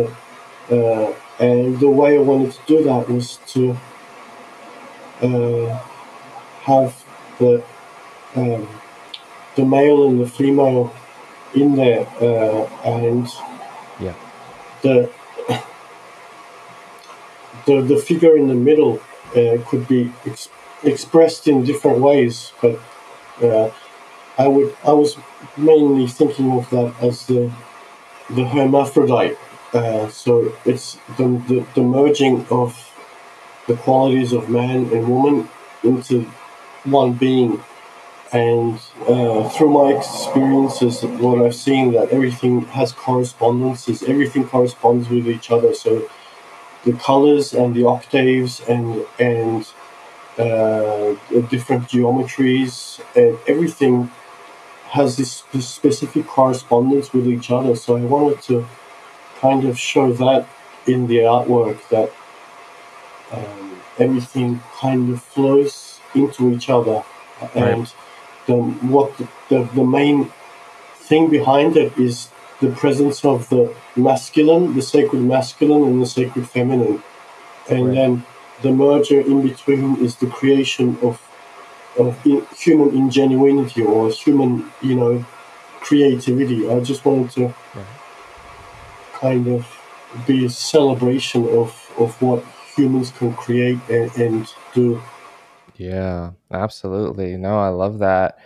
uh, 0.71 1.13
and 1.39 1.79
the 1.79 1.89
way 1.89 2.17
I 2.17 2.21
wanted 2.21 2.51
to 2.53 2.61
do 2.65 2.83
that 2.83 3.07
was 3.07 3.37
to 3.53 3.77
uh, 5.21 5.79
have 6.63 7.03
the 7.37 7.63
um, 8.36 8.67
the 9.55 9.65
male 9.65 10.07
and 10.07 10.19
the 10.19 10.28
female 10.28 10.93
in 11.55 11.75
there, 11.75 12.07
uh, 12.21 12.65
and 12.84 13.28
yeah, 13.99 14.13
the 14.82 15.09
the 17.65 17.82
the 17.82 17.97
figure 17.97 18.36
in 18.38 18.47
the 18.47 18.55
middle 18.55 19.01
uh, 19.36 19.57
could 19.67 19.88
be 19.88 20.11
ex- 20.25 20.49
expressed 20.84 21.47
in 21.47 21.63
different 21.63 21.99
ways, 21.99 22.53
but 22.61 22.80
uh, 23.41 23.69
I 24.38 24.47
would 24.47 24.75
I 24.86 24.93
was 24.93 25.17
mainly 25.55 26.07
thinking 26.07 26.51
of 26.51 26.69
that 26.69 26.93
as 27.01 27.25
the 27.28 27.51
the 28.30 28.45
hermaphrodite. 28.45 29.38
Uh, 29.73 30.07
so 30.09 30.53
it's 30.65 30.97
the, 31.17 31.28
the 31.47 31.65
the 31.75 31.82
merging 31.82 32.45
of 32.49 32.75
the 33.67 33.75
qualities 33.75 34.32
of 34.32 34.49
man 34.49 34.91
and 34.93 35.07
woman 35.09 35.49
into 35.84 36.21
one 36.86 37.13
being 37.13 37.61
and 38.34 38.80
uh, 39.07 39.47
through 39.49 39.69
my 39.69 39.93
experiences, 39.97 41.03
what 41.03 41.41
I've 41.45 41.55
seen 41.55 41.93
that 41.93 42.09
everything 42.09 42.61
has 42.67 42.91
correspondences. 42.91 44.03
Everything 44.03 44.47
corresponds 44.47 45.09
with 45.09 45.28
each 45.28 45.49
other. 45.49 45.73
So 45.73 46.09
the 46.86 46.93
colors 46.93 47.53
and 47.53 47.75
the 47.75 47.86
octaves 47.86 48.61
and 48.67 49.05
and 49.19 49.67
uh, 50.38 51.15
different 51.49 51.88
geometries 51.89 53.01
and 53.15 53.38
everything 53.47 54.11
has 54.89 55.17
this, 55.17 55.43
specific 55.59 56.28
correspondence 56.28 57.13
with 57.13 57.28
each 57.28 57.51
other. 57.51 57.75
So 57.75 57.97
I 57.97 58.01
wanted 58.01 58.41
to 58.43 58.67
kind 59.39 59.65
of 59.65 59.80
show 59.80 60.11
that 60.13 60.47
in 60.88 61.07
the 61.07 61.19
artwork 61.19 61.80
that 61.89 62.11
um, 63.32 63.82
everything 63.99 64.61
kind 64.80 65.13
of 65.13 65.23
flows 65.23 65.99
into 66.15 66.51
each 66.51 66.69
other 66.69 67.03
and. 67.55 67.93
The 68.47 68.55
what 68.55 69.15
the, 69.49 69.69
the 69.75 69.83
main 69.83 70.31
thing 70.95 71.29
behind 71.29 71.77
it 71.77 71.97
is 71.97 72.29
the 72.59 72.71
presence 72.71 73.23
of 73.23 73.49
the 73.49 73.75
masculine, 73.95 74.75
the 74.75 74.81
sacred 74.81 75.21
masculine, 75.21 75.83
and 75.83 76.01
the 76.01 76.05
sacred 76.05 76.49
feminine, 76.49 77.03
and 77.69 77.87
right. 77.87 77.95
then 77.95 78.25
the 78.61 78.71
merger 78.71 79.21
in 79.21 79.41
between 79.47 79.97
is 80.03 80.15
the 80.17 80.27
creation 80.27 80.97
of 81.01 81.21
of 81.97 82.21
human 82.55 82.95
ingenuity 82.95 83.81
or 83.81 84.09
human, 84.11 84.71
you 84.81 84.95
know, 84.95 85.25
creativity. 85.81 86.69
I 86.69 86.79
just 86.79 87.03
wanted 87.05 87.31
to 87.31 87.45
right. 87.45 87.85
kind 89.13 89.47
of 89.47 89.65
be 90.25 90.45
a 90.45 90.49
celebration 90.49 91.47
of 91.49 91.91
of 91.97 92.21
what 92.21 92.43
humans 92.75 93.11
can 93.11 93.33
create 93.33 93.79
and, 93.89 94.15
and 94.17 94.53
do. 94.73 95.01
Yeah, 95.78 96.32
absolutely. 96.51 97.38
No, 97.38 97.59
I 97.59 97.69
love 97.69 97.99
that. 97.99 98.39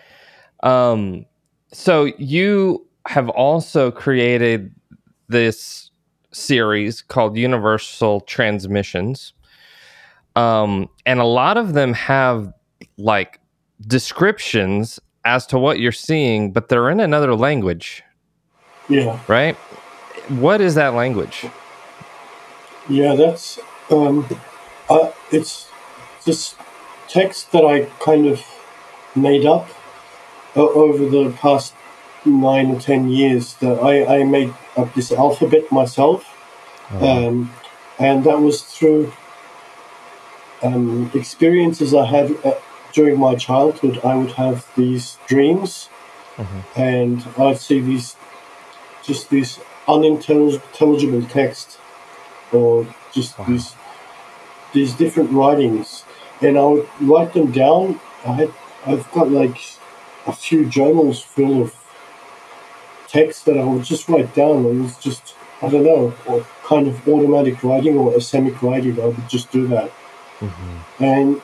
Um, 0.63 1.25
so 1.73 2.05
you 2.17 2.85
have 3.07 3.29
also 3.29 3.89
created 3.91 4.73
this 5.27 5.91
series 6.31 7.01
called 7.01 7.37
Universal 7.37 8.21
Transmissions. 8.21 9.33
Um, 10.35 10.89
and 11.05 11.19
a 11.19 11.25
lot 11.25 11.57
of 11.57 11.73
them 11.73 11.93
have 11.93 12.53
like 12.97 13.39
descriptions 13.87 14.99
as 15.25 15.45
to 15.47 15.57
what 15.57 15.79
you're 15.79 15.91
seeing, 15.91 16.51
but 16.51 16.69
they're 16.69 16.89
in 16.89 16.99
another 16.99 17.35
language. 17.35 18.03
Yeah. 18.89 19.19
Right? 19.27 19.55
What 20.29 20.61
is 20.61 20.75
that 20.75 20.93
language? 20.93 21.45
Yeah, 22.89 23.15
that's 23.15 23.59
um 23.89 24.27
uh, 24.89 25.11
it's 25.31 25.69
just 26.25 26.55
text 27.11 27.51
that 27.51 27.65
I 27.65 27.85
kind 27.99 28.25
of 28.25 28.41
made 29.15 29.45
up 29.45 29.67
uh, 30.55 30.61
over 30.61 31.05
the 31.09 31.31
past 31.31 31.73
nine 32.25 32.71
or 32.71 32.79
ten 32.79 33.09
years. 33.09 33.55
That 33.55 33.79
I, 33.79 34.19
I 34.19 34.23
made 34.23 34.53
up 34.77 34.93
this 34.93 35.11
alphabet 35.11 35.71
myself, 35.71 36.25
oh. 36.91 37.27
um, 37.27 37.53
and 37.99 38.23
that 38.23 38.39
was 38.39 38.61
through 38.61 39.11
um, 40.63 41.11
experiences 41.13 41.93
I 41.93 42.05
had 42.05 42.37
uh, 42.45 42.55
during 42.93 43.19
my 43.19 43.35
childhood. 43.35 43.99
I 44.03 44.15
would 44.15 44.31
have 44.33 44.67
these 44.77 45.17
dreams, 45.27 45.89
mm-hmm. 46.37 46.79
and 46.79 47.25
I'd 47.37 47.59
see 47.59 47.81
these 47.81 48.15
just 49.03 49.29
these 49.29 49.59
unintelligible 49.87 51.23
text, 51.23 51.77
or 52.53 52.87
just 53.11 53.37
wow. 53.37 53.45
these 53.47 53.75
these 54.73 54.93
different 54.93 55.31
writings 55.31 56.05
and 56.41 56.57
I 56.57 56.65
would 56.65 56.87
write 56.99 57.33
them 57.33 57.51
down. 57.51 57.99
I 58.25 58.33
had, 58.33 58.53
I've 58.85 59.09
got 59.11 59.29
like 59.31 59.57
a 60.25 60.33
few 60.33 60.65
journals 60.65 61.21
full 61.21 61.61
of 61.61 61.75
text 63.07 63.45
that 63.45 63.57
I 63.57 63.63
would 63.63 63.83
just 63.83 64.07
write 64.09 64.33
down. 64.33 64.65
It 64.65 64.73
was 64.73 64.97
just, 64.97 65.35
I 65.61 65.69
don't 65.69 65.83
know, 65.83 66.13
or 66.25 66.45
kind 66.63 66.87
of 66.87 67.07
automatic 67.07 67.63
writing 67.63 67.97
or 67.97 68.11
asemic 68.13 68.61
writing. 68.61 68.99
I 69.01 69.07
would 69.07 69.29
just 69.29 69.51
do 69.51 69.67
that. 69.67 69.91
Mm-hmm. 70.39 71.03
And 71.03 71.41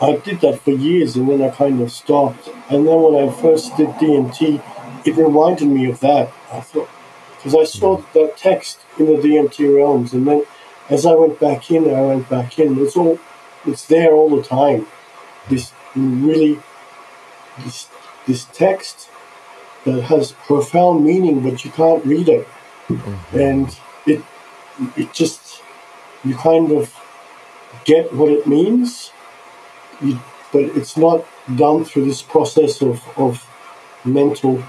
I 0.00 0.16
did 0.16 0.40
that 0.40 0.60
for 0.60 0.72
years 0.72 1.16
and 1.16 1.28
then 1.28 1.42
I 1.42 1.50
kind 1.50 1.80
of 1.80 1.92
stopped. 1.92 2.48
And 2.68 2.86
then 2.86 3.00
when 3.02 3.28
I 3.28 3.32
first 3.32 3.76
did 3.76 3.88
DMT, 3.88 5.06
it 5.06 5.16
reminded 5.16 5.68
me 5.68 5.88
of 5.88 6.00
that. 6.00 6.32
I 6.52 6.60
thought, 6.60 6.88
because 7.36 7.54
I 7.54 7.64
saw 7.64 7.98
mm-hmm. 7.98 8.18
that 8.18 8.36
text 8.36 8.80
in 8.98 9.06
the 9.06 9.14
DMT 9.14 9.74
realms. 9.74 10.12
And 10.12 10.26
then 10.26 10.42
as 10.88 11.06
I 11.06 11.14
went 11.14 11.38
back 11.38 11.70
in, 11.70 11.88
I 11.94 12.00
went 12.00 12.28
back 12.28 12.58
in. 12.58 12.78
It's 12.78 12.96
all 12.96 13.18
it's 13.66 13.86
there 13.86 14.12
all 14.12 14.34
the 14.34 14.42
time. 14.42 14.86
This 15.48 15.72
really, 15.94 16.58
this, 17.64 17.88
this 18.26 18.44
text 18.46 19.08
that 19.84 20.02
has 20.02 20.32
profound 20.32 21.04
meaning, 21.04 21.42
but 21.42 21.64
you 21.64 21.70
can't 21.70 22.04
read 22.04 22.28
it, 22.28 22.46
mm-hmm. 22.88 23.38
and 23.38 23.78
it 24.06 24.22
it 24.96 25.12
just 25.12 25.62
you 26.24 26.34
kind 26.34 26.70
of 26.72 26.94
get 27.84 28.12
what 28.14 28.30
it 28.30 28.46
means, 28.46 29.12
you, 30.00 30.20
but 30.52 30.62
it's 30.62 30.96
not 30.96 31.26
done 31.56 31.84
through 31.84 32.04
this 32.04 32.22
process 32.22 32.82
of 32.82 33.02
of 33.18 33.46
mental 34.04 34.62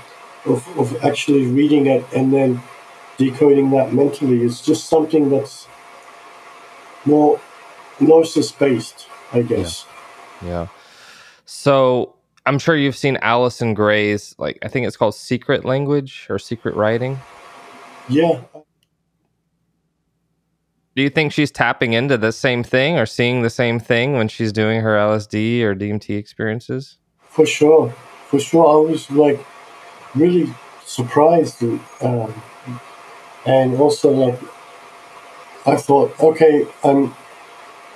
of, 0.46 0.68
of 0.78 1.04
actually 1.04 1.46
reading 1.46 1.86
it 1.86 2.06
and 2.16 2.34
then 2.34 2.62
decoding 3.18 3.70
that 3.72 3.94
mentally. 3.94 4.44
It's 4.44 4.62
just 4.62 4.88
something 4.88 5.30
that's 5.30 5.68
more 7.06 7.39
gnosis 8.02 8.52
based, 8.52 9.08
I 9.34 9.43
guess. 9.43 9.86
Yeah. 10.41 10.49
yeah. 10.49 10.68
So 11.45 12.16
I'm 12.45 12.60
sure 12.60 12.76
you've 12.76 12.97
seen 12.97 13.18
Allyson 13.22 13.74
Grey's 13.74 14.36
like 14.38 14.60
I 14.64 14.68
think 14.70 14.88
it's 14.88 14.97
called 14.97 15.16
Secret 15.16 15.66
Language 15.66 16.28
or 16.30 16.39
Secret 16.39 16.76
Writing. 16.76 17.20
yeah, 18.10 18.41
Do 20.95 21.04
you 21.04 21.10
think 21.10 21.34
she's 21.34 21.52
tapping 21.52 21.93
into 21.93 22.18
the 22.18 22.32
same 22.32 22.64
thing 22.64 22.97
or 22.97 23.06
seeing 23.06 23.43
the 23.43 23.49
same 23.49 23.80
thing 23.80 24.14
when 24.14 24.28
she's 24.28 24.52
doing 24.52 24.82
her 24.82 24.97
LSD 24.97 25.62
or 25.64 25.76
DMT 25.76 26.18
experiences? 26.18 26.97
for 27.30 27.45
sure, 27.45 27.89
for 28.28 28.39
sure. 28.39 28.68
I 28.68 28.91
was 28.91 29.10
like 29.12 29.39
really 30.16 30.54
surprised, 30.86 31.64
um, 32.02 32.34
and 33.45 33.76
also 33.80 34.12
like 34.12 34.39
I 35.66 35.78
thought, 35.78 36.20
okay, 36.22 36.68
I'm, 36.84 37.16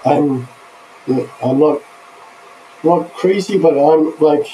I'm, 0.06 0.48
I'm 1.44 1.60
not, 1.60 1.82
not 2.84 3.14
crazy, 3.14 3.58
but 3.58 3.74
I'm 3.78 4.18
like, 4.20 4.48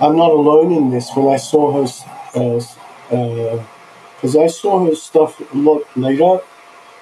I'm 0.00 0.16
not 0.16 0.30
alone 0.30 0.72
in 0.72 0.90
this. 0.90 1.10
When 1.14 1.32
I 1.32 1.36
saw 1.36 1.72
her, 1.72 1.88
because 2.32 2.76
uh, 3.12 4.38
uh, 4.38 4.44
I 4.44 4.46
saw 4.48 4.86
her 4.86 4.94
stuff 4.94 5.40
a 5.40 5.56
lot 5.56 5.84
later. 5.96 6.40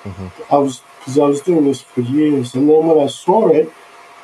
Mm-hmm. 0.05 0.55
I 0.55 0.59
was 0.59 0.83
because 0.99 1.19
I 1.19 1.25
was 1.25 1.41
doing 1.41 1.65
this 1.65 1.81
for 1.81 2.01
years, 2.01 2.55
and 2.55 2.69
then 2.69 2.87
when 2.87 2.99
I 2.99 3.09
saw 3.09 3.49
it, 3.49 3.73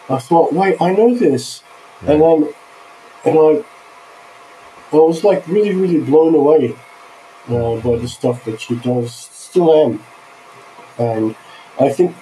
I 0.08 0.18
thought, 0.18 0.52
wait, 0.52 0.80
I 0.80 0.92
know 0.92 1.14
this, 1.14 1.62
and 2.02 2.22
then, 2.22 2.54
and 3.24 3.38
I, 3.38 3.64
I 4.92 4.96
was 4.96 5.24
like 5.24 5.46
really, 5.48 5.74
really 5.74 6.00
blown 6.00 6.34
away 6.34 6.76
uh, 7.48 7.76
by 7.76 7.96
the 7.96 8.06
stuff 8.06 8.44
that 8.44 8.60
she 8.60 8.76
does. 8.76 9.12
Still 9.14 9.74
am, 9.74 10.02
and 10.98 11.34
I 11.80 11.88
think 11.88 12.14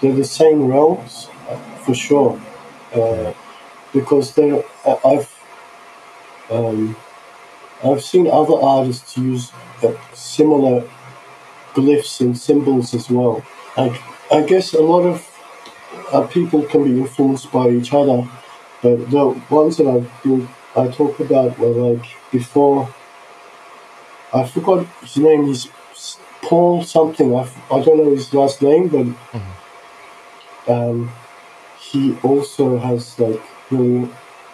they're 0.00 0.14
the 0.14 0.24
same 0.24 0.66
realms 0.66 1.28
uh, 1.48 1.56
for 1.84 1.94
sure, 1.94 2.40
uh, 2.94 3.32
because 3.92 4.34
they're. 4.34 4.62
I- 4.86 4.98
I've, 5.04 5.34
um, 6.50 6.96
I've 7.84 8.02
seen 8.02 8.26
other 8.28 8.54
artists 8.60 9.16
use 9.16 9.52
uh, 9.82 9.92
similar 10.14 10.84
glyphs 11.74 12.20
and 12.20 12.36
symbols 12.36 12.94
as 12.94 13.08
well. 13.10 13.44
I, 13.76 14.00
I 14.32 14.42
guess 14.42 14.74
a 14.74 14.82
lot 14.82 15.02
of 15.02 15.26
uh, 16.12 16.26
people 16.26 16.62
can 16.64 16.84
be 16.84 16.98
influenced 16.98 17.52
by 17.52 17.68
each 17.68 17.92
other, 17.92 18.28
but 18.82 19.10
the 19.10 19.40
ones 19.50 19.76
that 19.76 19.86
I've 19.86 20.10
been, 20.22 20.48
I 20.76 20.88
talk 20.88 21.20
about 21.20 21.58
were 21.58 21.68
like 21.68 22.06
before. 22.32 22.88
I 24.32 24.46
forgot 24.46 24.86
his 25.00 25.16
name. 25.16 25.46
He's 25.46 25.68
Paul 26.42 26.82
something. 26.82 27.34
I, 27.34 27.48
I 27.70 27.80
don't 27.82 27.96
know 27.98 28.10
his 28.10 28.32
last 28.34 28.60
name, 28.62 28.88
but 28.88 29.06
um, 30.68 31.10
he 31.78 32.16
also 32.22 32.78
has 32.78 33.18
like 33.18 33.40
really 33.70 34.08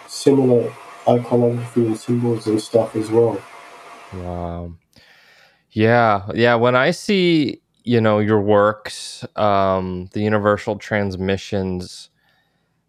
similar 0.07 0.73
iconography 1.07 1.85
and 1.85 1.97
symbols 1.97 2.47
and 2.47 2.61
stuff 2.61 2.95
as 2.95 3.11
well. 3.11 3.41
Wow. 4.13 4.73
Yeah, 5.71 6.27
yeah. 6.33 6.55
When 6.55 6.75
I 6.75 6.91
see, 6.91 7.61
you 7.83 7.99
know, 7.99 8.19
your 8.19 8.41
works, 8.41 9.25
um, 9.35 10.09
the 10.13 10.21
universal 10.21 10.77
transmissions, 10.77 12.09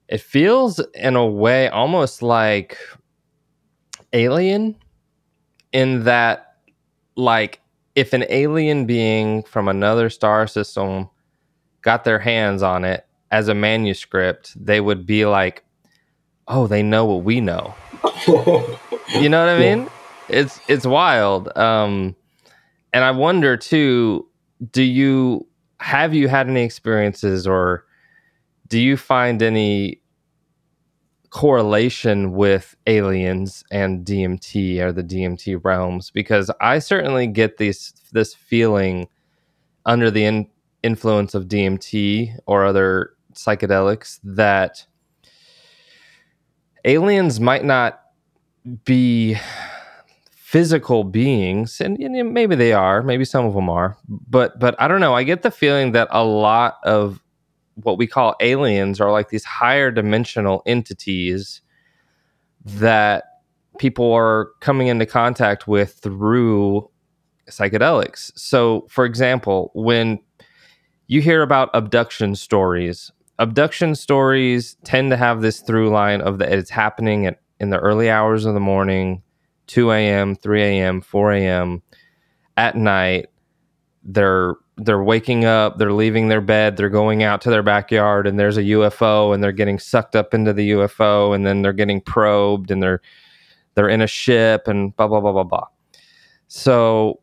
it 0.09 0.21
feels 0.21 0.79
in 0.95 1.17
a 1.17 1.27
way 1.27 1.69
almost 1.69 2.23
like 2.23 2.79
alien 4.13 4.77
in 5.73 6.05
that 6.05 6.55
like 7.17 7.61
if 7.95 8.13
an 8.13 8.25
alien 8.29 8.87
being 8.87 9.43
from 9.43 9.69
another 9.69 10.09
star 10.09 10.47
system 10.47 11.09
got 11.83 12.05
their 12.05 12.19
hands 12.19 12.63
on 12.63 12.85
it 12.85 13.06
as 13.31 13.49
a 13.49 13.55
manuscript, 13.55 14.55
they 14.65 14.81
would 14.81 15.07
be 15.07 15.27
like, 15.27 15.65
"Oh, 16.49 16.67
they 16.67 16.83
know 16.83 17.07
what 17.07 17.25
we 17.25 17.41
know." 17.41 17.79
You 19.15 19.29
know 19.31 19.41
what 19.41 19.51
I 19.55 19.59
Yeah. 19.59 19.77
mean? 19.77 19.91
It's 20.29 20.61
it's 20.69 20.87
wild. 20.87 21.57
Um 21.57 22.17
and 22.93 23.05
I 23.05 23.13
wonder 23.13 23.57
too, 23.57 24.29
do 24.73 24.83
you 24.83 25.47
have 25.81 26.15
you 26.15 26.29
had 26.29 26.49
any 26.49 26.65
experiences 26.65 27.47
or 27.47 27.85
do 28.69 28.81
you 28.81 28.97
find 28.97 29.43
any 29.43 30.03
correlation 31.31 32.33
with 32.33 32.77
aliens 32.87 33.65
and 33.73 34.07
DMT 34.07 34.81
or 34.81 34.93
the 34.93 35.05
DMT 35.05 35.61
realms? 35.65 36.11
Because 36.11 36.51
I 36.61 36.81
certainly 36.81 37.27
get 37.29 37.59
this 37.59 37.93
this 38.13 38.35
feeling 38.35 39.09
under 39.87 40.11
the 40.11 40.25
in, 40.25 40.49
influence 40.83 41.35
of 41.35 41.47
DMT 41.47 42.37
or 42.47 42.65
other 42.65 43.13
psychedelics 43.37 44.19
that 44.25 44.87
aliens 46.85 47.41
might 47.41 47.65
not 47.65 48.01
be 48.85 49.37
physical 50.31 51.05
beings 51.05 51.81
and, 51.81 51.99
and 51.99 52.33
maybe 52.33 52.55
they 52.55 52.73
are 52.73 53.03
maybe 53.03 53.25
some 53.25 53.45
of 53.45 53.53
them 53.53 53.69
are 53.69 53.99
but 54.09 54.59
but 54.61 54.81
i 54.81 54.87
don't 54.89 55.01
know. 55.01 55.13
I 55.15 55.25
get 55.25 55.43
the 55.43 55.51
feeling 55.51 55.93
that 55.93 56.09
a 56.11 56.25
lot 56.25 56.77
of 56.85 57.21
what 57.75 57.99
we 57.99 58.07
call 58.07 58.37
aliens 58.41 59.01
are 59.01 59.11
like 59.13 59.29
these 59.29 59.45
higher 59.45 59.91
dimensional 59.91 60.63
entities 60.65 61.61
that 62.65 63.25
people 63.79 64.13
are 64.13 64.51
coming 64.61 64.87
into 64.87 65.05
contact 65.05 65.69
with 65.69 65.95
through 65.95 66.89
psychedelics. 67.51 68.33
So 68.37 68.87
for 68.89 69.05
example 69.05 69.73
when 69.75 70.21
you 71.09 71.21
hear 71.21 71.43
about 71.43 71.71
abduction 71.75 72.35
stories 72.35 73.11
abduction 73.39 73.95
stories 73.95 74.77
tend 74.85 75.11
to 75.11 75.17
have 75.17 75.43
this 75.43 75.61
through 75.61 75.91
line 75.91 76.21
of 76.21 76.39
that 76.39 76.53
it's 76.53 76.71
happening 76.71 77.27
at, 77.27 77.41
in 77.61 77.71
the 77.71 77.79
early 77.79 78.11
hours 78.11 78.45
of 78.45 78.55
the 78.55 78.61
morning 78.61 79.23
2 79.67 79.91
a.m 79.91 80.35
3 80.35 80.63
a.m 80.63 81.01
4 81.01 81.33
a.m 81.33 81.83
at 82.57 82.77
night. 82.77 83.27
They're 84.05 84.55
they're 84.79 85.03
waking 85.03 85.45
up 85.47 85.79
they're 85.79 85.93
leaving 85.93 86.29
their 86.29 86.43
bed 86.43 86.77
they're 86.77 86.91
going 86.91 87.23
out 87.23 87.41
to 87.41 87.51
their 87.51 87.63
backyard 87.63 88.27
and 88.27 88.39
there's 88.39 88.59
a 88.59 88.63
ufo 88.63 89.35
and 89.35 89.43
they're 89.43 89.51
getting 89.51 89.79
sucked 89.79 90.15
up 90.15 90.35
into 90.35 90.53
the 90.53 90.73
ufo 90.73 91.35
and 91.35 91.47
then 91.47 91.63
they're 91.63 91.73
getting 91.73 91.99
probed 92.01 92.71
and 92.71 92.83
they're 92.83 93.01
they're 93.75 93.89
in 93.89 94.03
a 94.03 94.07
ship 94.07 94.69
and 94.69 94.95
blah 94.97 95.09
blah 95.09 95.21
blah 95.21 95.33
blah 95.33 95.45
blah. 95.45 95.67
So 96.49 97.21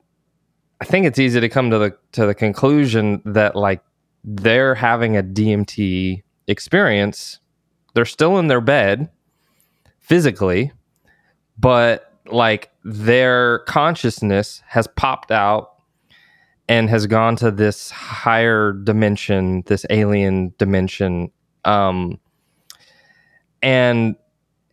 i 0.82 0.86
think 0.86 1.06
it's 1.06 1.20
easy 1.20 1.40
to 1.40 1.48
come 1.48 1.70
to 1.70 1.78
the 1.78 1.96
to 2.12 2.26
the 2.26 2.36
conclusion 2.36 3.22
that 3.24 3.56
like 3.56 3.82
they're 4.24 4.76
having 4.76 5.18
a 5.18 5.24
dmt 5.24 6.24
experience. 6.48 7.40
They're 7.94 8.06
still 8.06 8.40
in 8.40 8.48
their 8.48 8.62
bed 8.62 9.10
physically 10.00 10.72
but 11.58 12.14
like 12.26 12.72
their 12.84 13.60
consciousness 13.60 14.62
has 14.68 14.88
popped 14.88 15.32
out 15.32 15.72
and 16.68 16.90
has 16.90 17.08
gone 17.08 17.36
to 17.38 17.52
this 17.52 17.92
higher 17.92 18.74
dimension 18.74 19.64
this 19.68 19.86
alien 19.90 20.54
dimension. 20.58 21.32
Um 21.66 22.20
and 23.62 24.16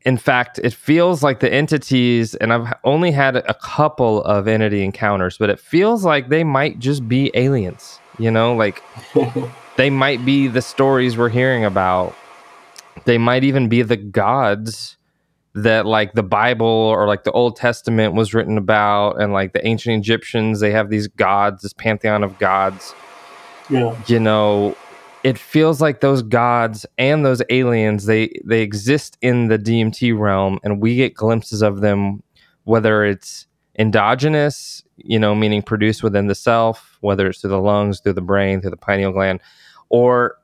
in 0.03 0.17
fact 0.17 0.59
it 0.63 0.73
feels 0.73 1.23
like 1.23 1.41
the 1.41 1.53
entities 1.53 2.35
and 2.37 2.53
i've 2.53 2.73
only 2.85 3.11
had 3.11 3.37
a 3.37 3.55
couple 3.55 4.23
of 4.25 4.49
entity 4.49 4.83
encounters 4.83 5.37
but 5.39 5.51
it 5.51 5.61
feels 5.61 6.05
like 6.05 6.29
they 6.29 6.45
might 6.45 6.79
just 6.79 7.07
be 7.07 7.31
aliens 7.35 8.01
you 8.21 8.31
know? 8.31 8.55
Like 8.55 8.83
they 9.77 9.91
might 9.91 10.25
be 10.25 10.47
the 10.47 10.63
stories 10.63 11.17
we're 11.17 11.31
hearing 11.31 11.65
about. 11.65 12.15
They 13.07 13.19
might 13.19 13.43
even 13.43 13.69
be 13.69 13.83
the 13.83 13.97
gods 13.97 14.97
that 15.53 15.85
like 15.85 16.13
the 16.13 16.23
bible 16.23 16.65
or 16.65 17.09
like 17.09 17.25
the 17.25 17.33
old 17.33 17.57
testament 17.57 18.15
was 18.15 18.33
written 18.33 18.57
about 18.57 19.21
and 19.21 19.33
like 19.33 19.53
the 19.53 19.67
ancient 19.67 19.99
egyptians 19.99 20.61
they 20.61 20.71
have 20.71 20.91
these 20.91 21.09
gods 21.09 21.63
this 21.63 21.73
pantheon 21.73 22.23
of 22.23 22.39
gods 22.39 22.95
yeah, 23.69 24.01
you 24.07 24.21
know 24.21 24.77
it 25.23 25.39
feels 25.39 25.81
like 25.81 26.01
those 26.01 26.23
gods 26.23 26.87
and 26.99 27.25
those 27.25 27.43
aliens 27.51 28.07
they 28.07 28.33
they 28.45 28.63
exist 28.63 29.19
in 29.21 29.49
the 29.49 29.59
DMT 29.59 30.19
realm 30.19 30.59
and 30.65 30.81
we 30.81 30.97
get 30.97 31.15
glimpses 31.15 31.63
of 31.63 31.81
them 31.81 32.23
whether 32.65 33.05
it's 33.05 33.47
endogenous 33.79 34.83
you 34.97 35.19
know 35.19 35.35
meaning 35.35 35.63
produced 35.63 36.03
within 36.03 36.27
the 36.27 36.35
self 36.35 36.99
whether 37.01 37.27
it's 37.29 37.41
through 37.41 37.51
the 37.51 37.61
lungs 37.61 38.01
through 38.01 38.13
the 38.13 38.21
brain 38.21 38.61
through 38.61 38.71
the 38.71 38.77
pineal 38.77 39.13
gland 39.13 39.41
or 39.89 40.37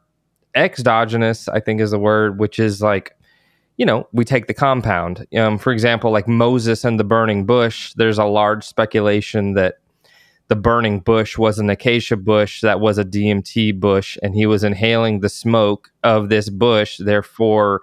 exogenous 0.55 1.49
i 1.49 1.61
think 1.61 1.81
is 1.81 1.91
the 1.91 1.99
word 1.99 2.39
which 2.39 2.59
is 2.59 2.81
like 2.81 3.17
you 3.77 3.85
know 3.85 4.09
we 4.13 4.25
take 4.25 4.47
the 4.47 4.55
compound. 4.55 5.27
Um, 5.37 5.59
for 5.59 5.73
example 5.73 6.11
like 6.11 6.29
moses 6.29 6.85
and 6.85 6.99
the 6.99 7.05
burning 7.05 7.45
bush 7.45 7.93
there's 7.95 8.19
a 8.19 8.25
large 8.25 8.65
speculation 8.65 9.55
that 9.55 9.77
the 10.49 10.57
burning 10.57 11.01
bush 11.01 11.37
was 11.37 11.59
an 11.59 11.69
acacia 11.71 12.17
bush 12.17 12.61
that 12.61 12.81
was 12.81 12.99
a 12.99 13.05
DMT 13.05 13.79
bush, 13.81 14.17
and 14.23 14.35
he 14.35 14.47
was 14.47 14.63
inhaling 14.63 15.21
the 15.21 15.29
smoke 15.29 15.91
of 16.05 16.29
this 16.29 16.49
bush, 16.49 16.99
therefore 16.99 17.81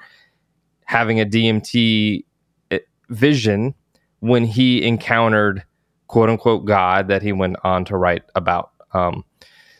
having 0.85 1.19
a 1.19 1.25
DMT 1.25 2.23
eh, 2.71 2.79
vision 3.09 3.75
when 4.19 4.45
he 4.45 4.85
encountered 4.85 5.63
quote 6.07 6.29
unquote 6.29 6.65
God 6.65 7.07
that 7.09 7.21
he 7.21 7.31
went 7.31 7.57
on 7.63 7.85
to 7.85 7.97
write 7.97 8.23
about. 8.35 8.71
Um, 8.93 9.25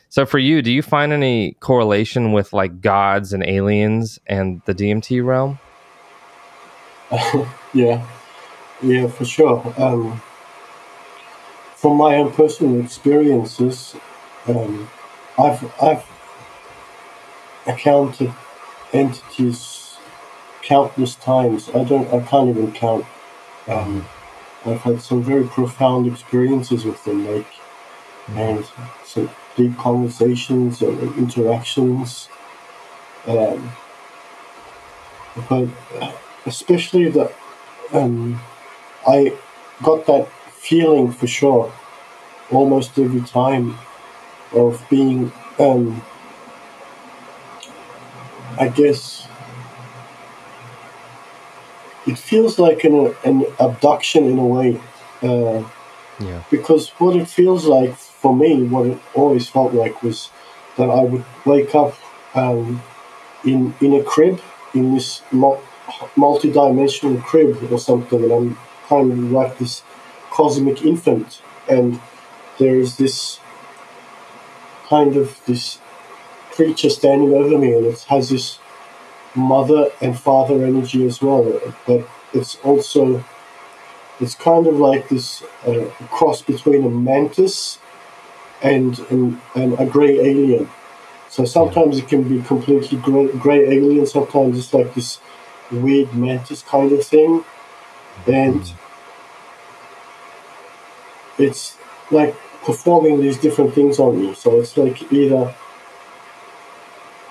so 0.08 0.26
for 0.26 0.38
you, 0.38 0.62
do 0.62 0.70
you 0.70 0.82
find 0.82 1.12
any 1.12 1.54
correlation 1.60 2.32
with 2.32 2.52
like 2.52 2.80
gods 2.80 3.32
and 3.32 3.44
aliens 3.44 4.18
and 4.26 4.60
the 4.66 4.74
DMT 4.74 5.24
realm? 5.24 5.58
yeah, 7.74 8.06
yeah, 8.82 9.06
for 9.08 9.24
sure. 9.24 9.74
Um, 9.78 10.20
from 11.84 11.98
my 11.98 12.16
own 12.16 12.32
personal 12.32 12.82
experiences, 12.82 13.94
um, 14.48 14.88
I've 15.38 15.62
I've 15.82 16.06
encountered 17.66 18.32
entities 18.94 19.98
countless 20.62 21.14
times. 21.16 21.68
I 21.74 21.84
don't 21.84 22.10
I 22.10 22.20
can't 22.20 22.48
even 22.48 22.72
count. 22.72 23.04
Um, 23.68 24.08
I've 24.64 24.80
had 24.80 25.02
some 25.02 25.22
very 25.22 25.46
profound 25.46 26.06
experiences 26.06 26.86
with 26.86 27.04
them, 27.04 27.26
like 27.30 27.52
and 28.28 28.64
some 29.04 29.28
deep 29.54 29.76
conversations 29.76 30.80
and 30.80 30.98
interactions. 31.18 32.30
Um, 33.26 33.72
but 35.50 35.68
especially 36.46 37.10
that 37.10 37.34
um, 37.92 38.40
I 39.06 39.36
got 39.82 40.06
that 40.06 40.28
feeling 40.68 41.12
for 41.12 41.26
sure 41.26 41.66
almost 42.50 42.98
every 42.98 43.20
time 43.22 43.66
of 44.52 44.82
being 44.90 45.32
um, 45.58 46.02
I 48.58 48.68
guess 48.68 49.26
it 52.06 52.18
feels 52.18 52.58
like 52.58 52.84
an, 52.84 53.14
an 53.24 53.44
abduction 53.58 54.24
in 54.26 54.38
a 54.38 54.46
way 54.46 54.80
uh, 55.22 55.62
Yeah. 56.20 56.42
because 56.50 56.90
what 57.00 57.16
it 57.16 57.28
feels 57.28 57.64
like 57.66 57.94
for 58.22 58.32
me 58.42 58.50
what 58.72 58.86
it 58.86 58.98
always 59.14 59.46
felt 59.48 59.72
like 59.82 60.02
was 60.02 60.30
that 60.76 60.88
I 60.90 61.02
would 61.10 61.24
wake 61.44 61.74
up 61.74 61.92
um, 62.34 62.82
in 63.44 63.74
in 63.80 63.90
a 64.00 64.02
crib 64.02 64.36
in 64.74 64.94
this 64.94 65.22
multi-dimensional 66.16 67.20
crib 67.30 67.50
or 67.72 67.78
something 67.78 68.22
and 68.24 68.32
I'm 68.32 68.58
kind 68.88 69.12
of 69.12 69.18
like 69.40 69.58
this 69.58 69.82
cosmic 70.38 70.82
infant 70.82 71.40
and 71.68 72.00
there 72.58 72.76
is 72.76 72.96
this 72.96 73.40
kind 74.88 75.16
of 75.16 75.40
this 75.46 75.78
creature 76.52 76.90
standing 76.90 77.32
over 77.32 77.56
me 77.58 77.72
and 77.72 77.86
it 77.86 78.00
has 78.02 78.28
this 78.28 78.58
mother 79.34 79.90
and 80.00 80.18
father 80.18 80.64
energy 80.64 81.06
as 81.06 81.20
well 81.20 81.44
but 81.86 82.06
it's 82.32 82.56
also 82.62 83.24
it's 84.20 84.34
kind 84.34 84.66
of 84.66 84.76
like 84.78 85.08
this 85.08 85.42
uh, 85.66 85.84
cross 86.10 86.42
between 86.42 86.84
a 86.84 86.90
mantis 86.90 87.78
and, 88.62 88.98
and, 89.10 89.40
and 89.54 89.78
a 89.78 89.86
grey 89.86 90.18
alien. 90.18 90.68
So 91.28 91.44
sometimes 91.44 91.98
it 91.98 92.08
can 92.08 92.22
be 92.22 92.40
completely 92.42 92.98
grey, 92.98 93.28
grey 93.32 93.76
alien 93.76 94.06
sometimes 94.06 94.58
it's 94.58 94.72
like 94.72 94.94
this 94.94 95.18
weird 95.70 96.14
mantis 96.14 96.62
kind 96.62 96.92
of 96.92 97.04
thing. 97.04 97.44
And 98.26 98.72
it's 101.38 101.76
like 102.10 102.34
performing 102.64 103.20
these 103.20 103.38
different 103.38 103.74
things 103.74 103.98
on 103.98 104.18
you. 104.18 104.34
So 104.34 104.60
it's 104.60 104.76
like 104.76 105.12
either 105.12 105.54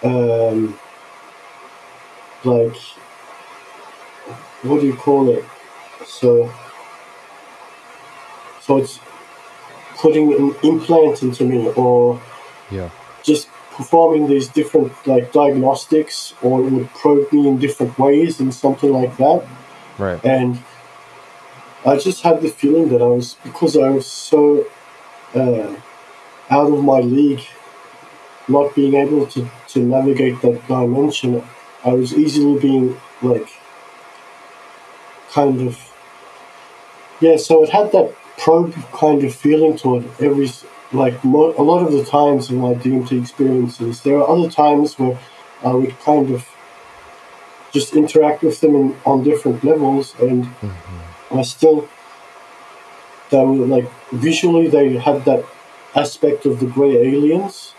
um, 0.04 0.78
like 2.44 2.76
what 4.64 4.82
do 4.82 4.88
you 4.88 4.96
call 4.96 5.30
it? 5.30 5.44
So 6.06 6.52
so 8.62 8.78
it's 8.78 9.00
putting 9.98 10.34
an 10.34 10.56
implant 10.64 11.22
into 11.22 11.44
me 11.46 11.68
or 11.76 12.20
Yeah. 12.70 12.90
just 13.24 13.48
performing 13.72 14.28
these 14.28 14.48
different 14.50 14.92
like 15.08 15.32
diagnostics 15.32 16.34
or 16.42 16.62
it 16.62 16.72
would 16.72 16.90
probe 16.94 17.32
me 17.32 17.48
in 17.48 17.58
different 17.58 17.98
ways 17.98 18.40
and 18.40 18.54
something 18.54 18.92
like 18.92 19.18
that 19.18 19.44
Right. 19.98 20.24
and 20.24 20.60
I 21.86 21.98
just 21.98 22.22
had 22.24 22.42
the 22.42 22.50
feeling 22.50 22.90
that 22.90 23.02
I 23.02 23.08
was 23.08 23.36
because 23.44 23.76
I 23.78 23.90
was 23.90 24.08
so 24.08 24.66
uh, 25.36 25.76
out 26.50 26.72
of 26.72 26.84
my 26.84 27.00
league, 27.00 27.42
not 28.48 28.74
being 28.76 28.94
able 28.94 29.26
to, 29.28 29.50
to 29.70 29.80
navigate 29.80 30.42
that 30.42 30.68
dimension. 30.68 31.44
I 31.84 31.94
was 31.94 32.14
easily 32.14 32.60
being 32.60 32.98
like 33.22 33.50
kind 35.32 35.68
of 35.68 35.80
yeah. 37.20 37.38
So 37.38 37.64
it 37.64 37.70
had 37.70 37.92
that 37.92 38.14
probe 38.38 38.74
kind 38.94 39.24
of 39.24 39.36
feeling 39.36 39.76
to 39.78 39.98
it. 39.98 40.06
Every 40.20 40.50
like 40.92 41.24
mo- 41.24 41.56
a 41.58 41.64
lot 41.64 41.86
of 41.86 41.92
the 41.92 42.06
times 42.06 42.50
in 42.50 42.58
my 42.58 42.76
DMT 42.76 43.20
experiences, 43.22 44.04
there 44.04 44.18
are 44.18 44.30
other 44.30 44.50
times 44.50 44.98
where 45.00 45.20
I 45.64 45.74
would 45.74 46.00
kind 46.00 46.32
of 46.32 46.48
just 47.72 47.96
interact 47.96 48.44
with 48.44 48.62
them 48.62 48.76
in, 48.76 48.96
on 49.06 49.24
different 49.24 49.64
levels 49.64 50.14
and 50.20 50.48
I 51.34 51.42
still 51.42 51.88
they 53.30 53.44
were 53.44 53.66
like 53.66 53.90
visually 54.12 54.68
they 54.68 54.98
had 54.98 55.26
that 55.26 55.44
aspect 55.96 56.46
of 56.46 56.60
the 56.60 56.66
grey 56.66 56.96
aliens 56.98 57.74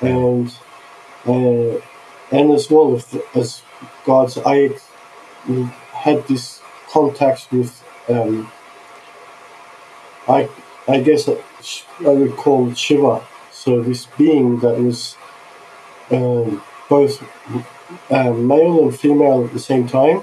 and 0.00 0.52
uh, 1.26 1.80
and 2.30 2.50
as 2.52 2.70
well 2.70 2.94
as, 2.96 3.16
as 3.34 3.62
gods 4.04 4.38
I 4.44 4.70
had 5.92 6.26
this 6.26 6.60
contact 6.90 7.50
with 7.52 7.82
um, 8.08 8.50
I 10.28 10.48
I 10.86 11.00
guess 11.00 11.28
I 11.28 12.08
would 12.08 12.36
call 12.36 12.72
Shiva. 12.74 13.22
So 13.52 13.82
this 13.82 14.06
being 14.16 14.60
that 14.60 14.78
was 14.78 15.16
um, 16.10 16.62
both 16.88 17.22
um, 18.10 18.46
male 18.46 18.82
and 18.84 18.98
female 18.98 19.44
at 19.44 19.52
the 19.52 19.58
same 19.58 19.86
time. 19.86 20.22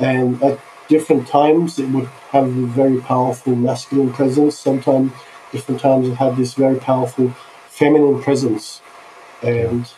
And 0.00 0.42
at 0.42 0.58
different 0.88 1.26
times 1.26 1.78
it 1.78 1.88
would 1.90 2.06
have 2.30 2.46
a 2.46 2.66
very 2.66 3.00
powerful 3.00 3.54
masculine 3.56 4.12
presence 4.12 4.58
sometimes 4.58 5.12
different 5.52 5.80
times 5.80 6.08
it 6.08 6.14
had 6.14 6.36
this 6.36 6.54
very 6.54 6.76
powerful 6.78 7.30
feminine 7.68 8.22
presence 8.22 8.80
and 9.42 9.90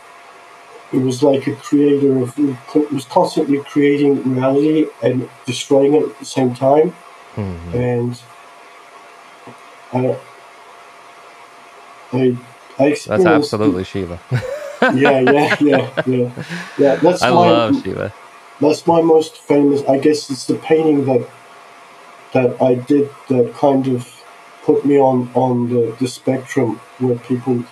it 0.92 0.98
was 0.98 1.22
like 1.22 1.46
a 1.46 1.54
creator 1.56 2.18
of 2.22 2.38
it 2.38 2.92
was 2.92 3.04
constantly 3.06 3.58
creating 3.64 4.22
reality 4.34 4.86
and 5.02 5.28
destroying 5.44 5.94
it 5.94 6.02
at 6.04 6.18
the 6.18 6.24
same 6.24 6.54
time 6.54 6.94
Mhm. 7.34 7.74
and 7.74 8.20
I 9.92 10.16
I 12.12 12.36
I 12.78 12.88
That's 12.90 13.26
absolutely 13.26 13.84
Shiva. 13.84 14.20
yeah 14.94 15.20
yeah 15.20 15.56
yeah 15.60 15.90
yeah 16.06 16.30
yeah 16.78 16.96
that's 16.96 17.22
I 17.22 17.30
my 17.30 17.36
love 17.36 17.82
Shiva. 17.82 18.12
That's 18.60 18.86
my 18.86 19.00
most 19.00 19.36
famous 19.36 19.82
i 19.88 19.98
guess 19.98 20.30
it's 20.30 20.46
the 20.46 20.56
painting 20.56 21.04
that 21.04 21.28
that 22.32 22.60
i 22.60 22.74
did 22.74 23.08
that 23.28 23.52
kind 23.54 23.86
of 23.88 24.22
put 24.64 24.84
me 24.84 24.98
on 24.98 25.30
on 25.34 25.68
the, 25.68 25.96
the 26.00 26.08
spectrum 26.08 26.80
where 26.98 27.16
people 27.18 27.64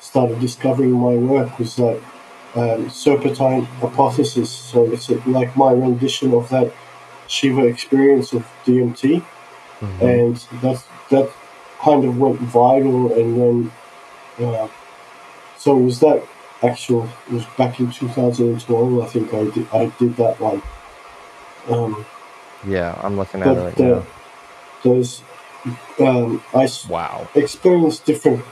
started 0.00 0.38
discovering 0.40 0.92
my 0.92 1.14
work 1.14 1.58
was 1.58 1.76
that 1.76 2.00
um, 2.54 2.90
serpentine 2.90 3.62
hypothesis 3.80 4.50
so 4.50 4.90
it's 4.92 5.08
a, 5.08 5.14
like 5.28 5.56
my 5.56 5.72
rendition 5.72 6.34
of 6.34 6.48
that 6.50 6.72
shiva 7.26 7.64
experience 7.66 8.32
of 8.32 8.46
dmt 8.66 9.24
and 10.00 10.36
that 10.60 10.84
that 11.10 11.30
kind 11.80 12.04
of 12.04 12.18
went 12.18 12.38
viral 12.40 13.16
and 13.18 13.40
then 13.40 13.72
uh, 14.46 14.68
so 15.56 15.78
it 15.78 15.82
was 15.82 16.00
that 16.00 16.22
actual 16.62 17.08
was 17.30 17.44
back 17.58 17.80
in 17.80 17.90
2012 17.90 19.02
i 19.02 19.06
think 19.06 19.34
i 19.34 19.44
did 19.50 19.66
i 19.72 19.86
did 19.98 20.16
that 20.16 20.38
one 20.40 20.62
um, 21.68 22.04
Yeah, 22.66 22.98
I'm 23.02 23.16
looking 23.16 23.42
at 23.42 23.56
it 23.56 23.60
right 23.60 23.78
uh, 23.78 23.82
now. 23.84 24.06
there's 24.82 25.22
um, 26.00 26.42
i 26.54 26.68
Wow. 26.88 27.28
experienced 27.34 28.04
different 28.04 28.44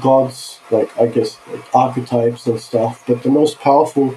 gods 0.00 0.60
like 0.70 0.90
i 0.98 1.06
guess 1.06 1.38
like 1.50 1.64
archetypes 1.74 2.46
and 2.46 2.60
stuff 2.60 3.02
but 3.06 3.22
the 3.22 3.30
most 3.30 3.58
powerful 3.60 4.14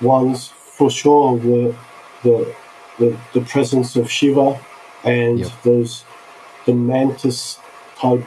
ones 0.00 0.48
for 0.48 0.90
sure 0.90 1.32
were 1.36 1.74
the 2.22 2.54
the, 2.98 3.16
the 3.32 3.40
presence 3.42 3.94
of 3.96 4.10
shiva 4.10 4.58
and 5.04 5.38
Yep. 5.40 5.52
those 5.62 6.04
the 6.66 6.72
mantis 6.74 7.58
type 7.96 8.24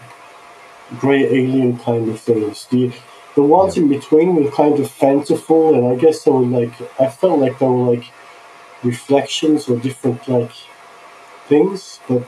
grey 1.00 1.24
alien 1.24 1.78
kind 1.78 2.08
of 2.10 2.20
things 2.20 2.66
the 2.68 2.92
the 3.36 3.42
ones 3.42 3.78
in 3.78 3.88
between 3.88 4.36
were 4.36 4.52
kind 4.52 4.80
of 4.80 4.90
fanciful 4.90 5.74
and 5.74 5.88
i 5.88 5.96
guess 5.96 6.24
they 6.24 6.32
were 6.32 6.42
like 6.42 6.74
i 7.00 7.08
felt 7.08 7.40
like 7.40 7.58
they 7.60 7.66
were 7.66 7.96
like 7.96 8.06
reflections 8.84 9.68
or 9.70 9.78
different 9.80 10.28
like 10.28 10.52
things 11.48 12.00
but 12.08 12.24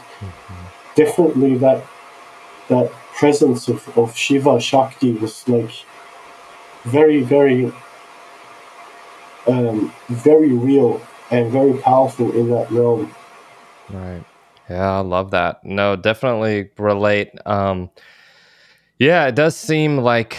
definitely 0.95 1.55
that 1.57 1.83
that 2.69 2.91
presence 3.13 3.67
of, 3.67 3.97
of 3.97 4.15
Shiva 4.15 4.59
Shakti 4.59 5.13
was 5.13 5.47
like 5.47 5.71
very, 6.83 7.21
very, 7.21 7.71
um, 9.47 9.93
very 10.09 10.51
real 10.51 11.01
and 11.31 11.51
very 11.51 11.77
powerful 11.77 12.31
in 12.31 12.49
that 12.49 12.69
realm. 12.71 13.13
Right. 13.89 14.23
Yeah, 14.69 14.97
I 14.97 14.99
love 14.99 15.31
that. 15.31 15.63
No, 15.63 15.95
definitely 15.95 16.69
relate. 16.77 17.31
Um 17.45 17.89
yeah, 18.97 19.27
it 19.27 19.35
does 19.35 19.57
seem 19.57 19.97
like 19.97 20.37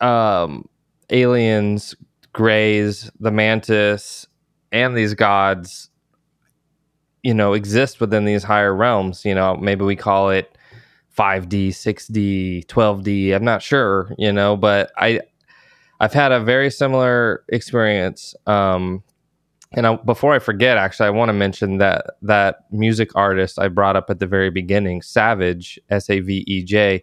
um 0.00 0.68
aliens, 1.10 1.94
grays, 2.32 3.10
the 3.20 3.30
mantis, 3.30 4.26
and 4.72 4.96
these 4.96 5.14
gods 5.14 5.90
you 7.22 7.34
know 7.34 7.52
exist 7.52 8.00
within 8.00 8.24
these 8.24 8.42
higher 8.42 8.74
realms. 8.74 9.24
You 9.24 9.34
know, 9.34 9.56
maybe 9.56 9.84
we 9.84 9.96
call 9.96 10.30
it 10.30 10.56
5D, 11.16 11.68
6D, 11.68 12.66
12D. 12.66 13.34
I'm 13.34 13.44
not 13.44 13.62
sure, 13.62 14.14
you 14.18 14.32
know, 14.32 14.56
but 14.56 14.92
I 14.96 15.20
I've 16.00 16.12
had 16.12 16.32
a 16.32 16.40
very 16.40 16.70
similar 16.70 17.44
experience. 17.48 18.34
Um, 18.46 19.02
and 19.72 19.86
I, 19.86 19.96
before 19.96 20.32
I 20.32 20.38
forget, 20.38 20.78
actually, 20.78 21.08
I 21.08 21.10
want 21.10 21.28
to 21.28 21.34
mention 21.34 21.78
that 21.78 22.06
that 22.22 22.60
music 22.70 23.10
artist 23.14 23.58
I 23.58 23.68
brought 23.68 23.96
up 23.96 24.08
at 24.08 24.20
the 24.20 24.26
very 24.26 24.50
beginning, 24.50 25.00
Savej, 25.00 25.78
S 25.90 26.08
A 26.08 26.20
V 26.20 26.44
E 26.46 26.62
J. 26.62 27.02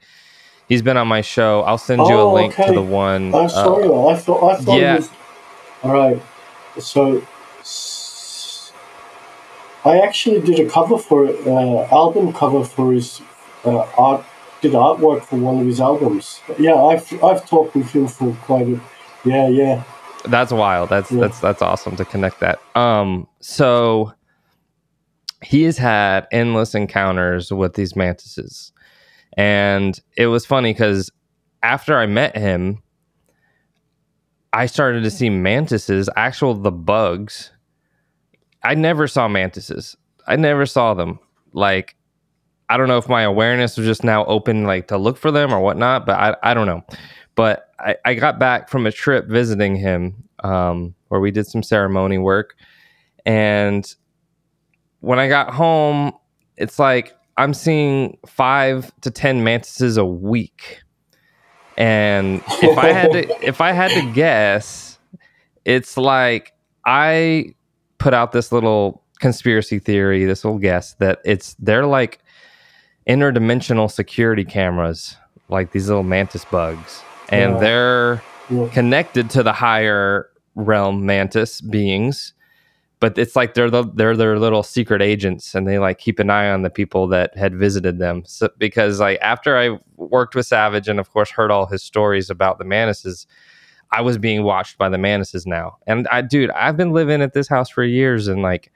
He's 0.67 0.81
been 0.81 0.97
on 0.97 1.07
my 1.07 1.21
show. 1.21 1.61
I'll 1.61 1.77
send 1.77 2.01
you 2.07 2.15
a 2.15 2.23
Oh, 2.25 2.33
link 2.33 2.53
okay. 2.53 2.67
to 2.67 2.73
the 2.73 2.81
one. 2.81 3.33
I'm 3.35 3.45
uh, 3.45 3.47
sorry. 3.49 3.83
I 3.85 4.15
thought 4.17 4.51
I 4.51 4.55
thought 4.61 4.79
yeah. 4.79 4.95
was 4.95 5.09
all 5.83 5.93
right. 5.93 6.21
So 6.79 7.21
I 9.85 9.99
actually 9.99 10.41
did 10.41 10.59
a 10.59 10.69
cover 10.69 10.97
for 10.97 11.27
uh, 11.27 11.87
album 11.91 12.33
cover 12.33 12.63
for 12.63 12.93
his 12.93 13.21
uh, 13.63 13.79
art. 13.97 14.25
Did 14.61 14.71
artwork 14.71 15.23
for 15.23 15.35
one 15.37 15.59
of 15.59 15.67
his 15.67 15.79
albums. 15.79 16.39
Yeah, 16.57 16.73
I've 16.75 17.07
I've 17.23 17.47
talked 17.47 17.75
with 17.75 17.91
him 17.91 18.07
for 18.07 18.33
quite 18.41 18.67
a. 18.67 18.79
Yeah, 19.23 19.47
yeah. 19.49 19.83
that's 20.25 20.51
wild 20.51 20.89
that's 20.89 21.11
Yeah. 21.11 21.21
that's 21.21 21.39
that's 21.39 21.61
awesome 21.61 21.95
to 21.97 22.05
connect 22.05 22.39
that 22.39 22.59
um 22.75 23.27
so 23.41 24.11
he 25.43 25.61
has 25.63 25.77
had 25.77 26.27
endless 26.31 26.73
encounters 26.73 27.51
with 27.53 27.73
these 27.75 27.95
mantises 27.95 28.71
and 29.35 29.99
it 30.17 30.27
was 30.27 30.45
funny 30.45 30.73
because 30.73 31.11
after 31.63 31.97
i 31.97 32.05
met 32.05 32.37
him 32.37 32.81
i 34.55 34.65
started 34.65 35.03
to 35.03 35.11
see 35.11 35.29
mantises 35.29 36.09
actual 36.15 36.53
the 36.53 36.71
bugs. 36.71 37.51
I 38.63 38.73
never 38.73 39.05
saw 39.05 39.27
mantises. 39.27 39.97
I 40.25 40.37
never 40.37 40.65
saw 40.65 40.93
them. 40.93 41.19
Like 41.53 41.95
i 42.69 42.77
don't 42.77 42.87
know 42.87 42.97
if 42.97 43.07
my 43.07 43.21
awareness 43.21 43.77
was 43.77 43.85
just 43.85 44.03
now 44.03 44.25
open 44.25 44.63
like 44.63 44.87
to 44.87 44.97
look 44.97 45.17
for 45.17 45.29
them 45.29 45.53
or 45.53 45.59
whatnot 45.59 46.03
but 46.07 46.17
i, 46.17 46.51
I 46.51 46.53
don't 46.53 46.65
know. 46.65 46.83
But 47.35 47.69
I, 47.79 47.97
I 48.05 48.13
got 48.13 48.39
back 48.39 48.69
from 48.69 48.87
a 48.87 48.91
trip 48.91 49.27
visiting 49.27 49.75
him 49.75 50.23
um, 50.41 50.95
where 51.09 51.19
we 51.19 51.31
did 51.31 51.45
some 51.47 51.61
ceremony 51.61 52.17
work. 52.17 52.55
And 53.25 53.85
when 55.01 55.19
i 55.19 55.27
got 55.27 55.53
home 55.53 56.13
it's 56.57 56.79
like 56.79 57.13
i'm 57.37 57.53
seeing 57.53 58.17
five 58.25 58.91
to 59.01 59.11
ten 59.11 59.43
mantises 59.43 59.97
a 59.97 60.05
week 60.05 60.81
and 61.77 62.41
if 62.61 62.77
i 62.77 62.87
had 62.91 63.11
to 63.11 63.27
if 63.45 63.61
i 63.61 63.71
had 63.71 63.91
to 63.91 64.11
guess 64.13 64.97
it's 65.65 65.97
like 65.97 66.53
i 66.85 67.53
put 67.97 68.13
out 68.13 68.31
this 68.31 68.51
little 68.51 69.03
conspiracy 69.19 69.79
theory 69.79 70.25
this 70.25 70.43
little 70.45 70.59
guess 70.59 70.93
that 70.95 71.19
it's 71.25 71.55
they're 71.59 71.85
like 71.85 72.19
interdimensional 73.09 73.89
security 73.91 74.43
cameras 74.45 75.15
like 75.49 75.71
these 75.71 75.87
little 75.87 76.03
mantis 76.03 76.45
bugs 76.45 77.01
and 77.29 77.53
Yeah. 77.53 77.59
they're 77.59 78.23
yeah. 78.49 78.67
connected 78.69 79.29
to 79.31 79.43
the 79.43 79.53
higher 79.53 80.29
realm 80.55 81.05
mantis 81.05 81.61
beings 81.61 82.33
but 82.99 83.17
it's 83.17 83.35
like 83.35 83.53
they're 83.53 83.69
the, 83.69 83.83
they're 83.93 84.15
their 84.15 84.39
little 84.39 84.63
secret 84.63 85.01
agents 85.01 85.53
and 85.53 85.67
they 85.67 85.77
like 85.79 85.97
keep 85.97 86.19
an 86.19 86.29
eye 86.29 86.49
on 86.49 86.61
the 86.61 86.69
people 86.69 87.07
that 87.07 87.35
had 87.37 87.55
visited 87.55 87.99
them 87.99 88.23
so, 88.25 88.49
because 88.57 88.99
like 88.99 89.19
after 89.21 89.57
i 89.57 89.77
worked 89.97 90.35
with 90.35 90.47
Savej 90.47 90.87
and 90.87 90.99
of 90.99 91.11
course 91.11 91.29
heard 91.29 91.51
all 91.51 91.65
his 91.65 91.83
stories 91.83 92.29
about 92.29 92.57
the 92.57 92.63
manises 92.65 93.25
i 93.91 94.01
was 94.01 94.17
being 94.17 94.43
watched 94.43 94.77
by 94.77 94.89
the 94.89 94.97
manises 94.97 95.45
now 95.45 95.77
and 95.87 96.07
i 96.09 96.21
dude 96.21 96.51
i've 96.51 96.77
been 96.77 96.91
living 96.91 97.21
at 97.21 97.33
this 97.33 97.47
house 97.47 97.69
for 97.69 97.83
years 97.83 98.27
and 98.27 98.41
like 98.41 98.71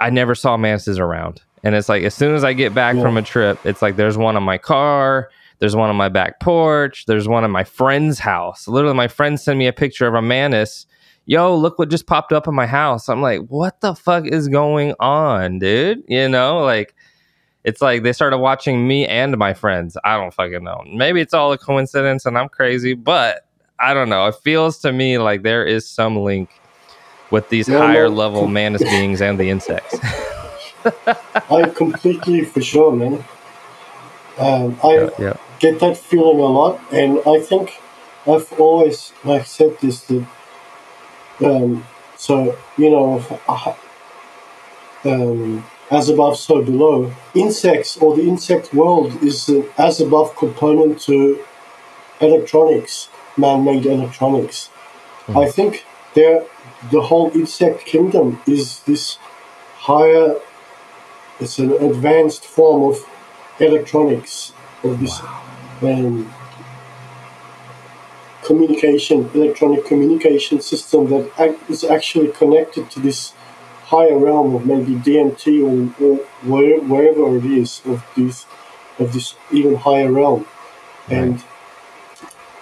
i 0.00 0.08
never 0.10 0.34
saw 0.34 0.56
manises 0.56 0.98
around 0.98 1.42
and 1.64 1.74
it's 1.74 1.88
like 1.88 2.02
as 2.04 2.14
soon 2.14 2.34
as 2.34 2.44
i 2.44 2.52
get 2.52 2.74
back 2.74 2.96
Yeah. 2.96 3.02
from 3.02 3.16
a 3.16 3.22
trip 3.22 3.58
it's 3.64 3.82
like 3.82 3.96
there's 3.96 4.16
one 4.18 4.36
on 4.36 4.42
my 4.42 4.58
car 4.58 5.30
there's 5.58 5.76
one 5.76 5.90
on 5.90 5.94
my 5.94 6.08
back 6.08 6.40
porch. 6.40 7.06
There's 7.06 7.28
one 7.28 7.44
in 7.44 7.52
my 7.52 7.62
friend's 7.62 8.18
house. 8.18 8.66
Literally, 8.66 8.96
my 8.96 9.06
friend 9.06 9.38
sent 9.38 9.60
me 9.60 9.68
a 9.68 9.72
picture 9.72 10.08
of 10.08 10.14
a 10.14 10.20
mantis. 10.20 10.86
Yo, 11.26 11.54
look 11.56 11.78
what 11.78 11.88
just 11.88 12.06
popped 12.06 12.32
up 12.32 12.48
in 12.48 12.54
my 12.54 12.66
house. 12.66 13.08
I'm 13.08 13.22
like, 13.22 13.40
what 13.48 13.80
the 13.80 13.94
fuck 13.94 14.26
is 14.26 14.48
going 14.48 14.94
on, 14.98 15.60
dude? 15.60 16.02
You 16.08 16.28
know, 16.28 16.58
like 16.60 16.94
it's 17.64 17.80
like 17.80 18.02
they 18.02 18.12
started 18.12 18.38
watching 18.38 18.88
me 18.88 19.06
and 19.06 19.36
my 19.38 19.54
friends. 19.54 19.96
I 20.04 20.16
don't 20.16 20.34
fucking 20.34 20.64
know. 20.64 20.82
Maybe 20.92 21.20
it's 21.20 21.34
all 21.34 21.52
a 21.52 21.58
coincidence 21.58 22.26
and 22.26 22.36
I'm 22.36 22.48
crazy, 22.48 22.94
but 22.94 23.46
I 23.78 23.94
don't 23.94 24.08
know. 24.08 24.26
It 24.26 24.36
feels 24.42 24.78
to 24.80 24.92
me 24.92 25.18
like 25.18 25.42
there 25.42 25.64
is 25.64 25.88
some 25.88 26.16
link 26.18 26.50
with 27.30 27.48
these 27.50 27.68
Yeah, 27.68 27.78
higher 27.78 28.08
no. 28.08 28.08
level 28.08 28.48
mantis 28.48 28.84
beings 28.84 29.22
and 29.22 29.38
the 29.38 29.50
insects. 29.50 30.00
I 31.50 31.68
completely 31.74 32.44
for 32.44 32.60
sure, 32.62 32.92
man. 32.92 33.24
Um, 34.38 34.78
I 34.82 34.94
yeah, 34.94 35.10
yeah. 35.18 35.36
get 35.60 35.80
that 35.80 35.96
feeling 35.96 36.40
a 36.40 36.46
lot, 36.46 36.80
and 36.92 37.20
I 37.26 37.40
think 37.40 37.80
I've 38.26 38.52
always 38.58 39.12
like 39.24 39.46
said 39.46 39.78
this 39.80 40.02
that. 40.04 40.26
Um, 41.40 41.86
so 42.16 42.56
you 42.76 42.90
know, 42.90 43.24
uh, 43.48 43.74
um, 45.04 45.64
as 45.90 46.08
above, 46.08 46.38
so 46.38 46.62
below. 46.62 47.12
Insects 47.34 47.96
or 47.98 48.16
the 48.16 48.22
insect 48.22 48.72
world 48.72 49.22
is 49.22 49.48
an 49.48 49.64
as 49.76 50.00
above 50.00 50.34
component 50.36 51.00
to 51.02 51.38
electronics, 52.20 53.08
man-made 53.36 53.86
electronics. 53.86 54.70
I 55.28 55.46
think 55.46 55.84
there, 56.14 56.44
the 56.90 57.02
whole 57.02 57.30
insect 57.34 57.84
kingdom 57.84 58.40
is 58.46 58.80
this 58.80 59.16
higher. 59.78 60.36
It's 61.40 61.58
an 61.58 61.72
advanced 61.72 62.44
form 62.44 62.82
of 62.90 63.04
electronics 63.58 64.52
of 64.82 65.00
this 65.00 65.20
um, 65.82 66.32
communication, 68.52 69.30
electronic 69.34 69.86
communication 69.86 70.60
system 70.60 71.08
that 71.08 71.56
is 71.68 71.84
actually 71.84 72.28
connected 72.28 72.90
to 72.90 73.00
this 73.00 73.32
higher 73.84 74.18
realm 74.18 74.54
of 74.54 74.66
maybe 74.66 74.94
DMT 74.94 75.44
or, 75.68 76.04
or 76.04 76.16
where, 76.50 76.80
wherever 76.80 77.36
it 77.38 77.44
is 77.44 77.80
of 77.86 78.04
this 78.16 78.46
of 78.98 79.12
this 79.14 79.34
even 79.50 79.74
higher 79.74 80.12
realm, 80.12 80.44
and 81.08 81.42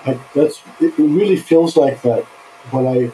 I, 0.07 0.19
that's 0.35 0.63
it 0.81 0.95
really 0.97 1.37
feels 1.37 1.77
like 1.77 2.03
that 2.03 2.25
when 2.73 2.87
I 2.87 3.13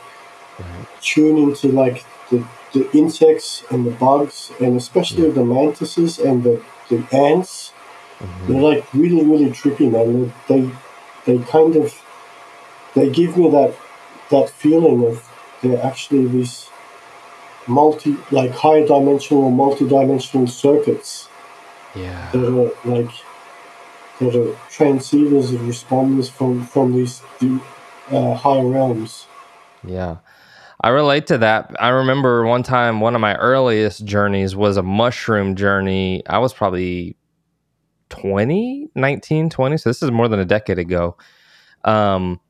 tune 1.00 1.38
into 1.38 1.68
like 1.68 2.04
the, 2.30 2.44
the 2.72 2.90
insects 2.92 3.64
and 3.70 3.86
the 3.86 3.90
bugs 3.90 4.52
and 4.60 4.76
especially 4.76 5.30
the 5.30 5.44
mantises 5.44 6.18
and 6.18 6.42
the, 6.42 6.62
the 6.90 7.06
ants. 7.12 7.72
Mm-hmm. 8.18 8.52
They're 8.52 8.62
like 8.62 8.94
really 8.94 9.24
really 9.24 9.50
trippy, 9.50 9.90
man. 9.90 10.32
They, 10.48 10.70
they 11.26 11.38
kind 11.44 11.76
of 11.76 11.94
they 12.96 13.08
give 13.10 13.36
me 13.36 13.48
that 13.50 13.72
that 14.30 14.50
feeling 14.50 15.04
of 15.06 15.22
they're 15.62 15.80
actually 15.84 16.26
these 16.26 16.68
multi 17.68 18.16
like 18.32 18.50
high 18.50 18.84
dimensional 18.84 19.50
multi-dimensional 19.50 20.46
circuits 20.48 21.28
Yeah. 21.94 22.30
that 22.32 22.44
are 22.44 22.72
like 22.84 23.12
that 24.18 24.34
are 24.34 24.52
transceivers 24.76 25.50
and 25.50 25.60
responders 25.72 26.28
from 26.30 26.66
from 26.66 26.92
these 26.94 27.22
the, 27.38 27.60
uh, 28.10 28.34
higher 28.34 28.66
realms. 28.66 29.26
Yeah. 29.84 30.16
I 30.82 30.90
relate 30.90 31.26
to 31.28 31.38
that. 31.38 31.74
I 31.80 31.88
remember 31.88 32.44
one 32.46 32.62
time, 32.62 33.00
one 33.00 33.14
of 33.14 33.20
my 33.20 33.34
earliest 33.36 34.04
journeys 34.04 34.54
was 34.54 34.76
a 34.76 34.82
mushroom 34.82 35.56
journey. 35.56 36.22
I 36.28 36.38
was 36.38 36.52
probably 36.52 37.16
20, 38.10 38.90
19, 38.94 39.50
20. 39.50 39.76
So 39.78 39.90
this 39.90 40.02
is 40.02 40.10
more 40.10 40.28
than 40.28 40.38
a 40.38 40.44
decade 40.44 40.78
ago. 40.78 41.16
Um, 41.84 42.40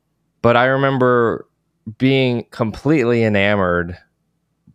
but 0.41 0.55
I 0.57 0.65
remember 0.65 1.47
being 1.97 2.45
completely 2.51 3.23
enamored 3.23 3.97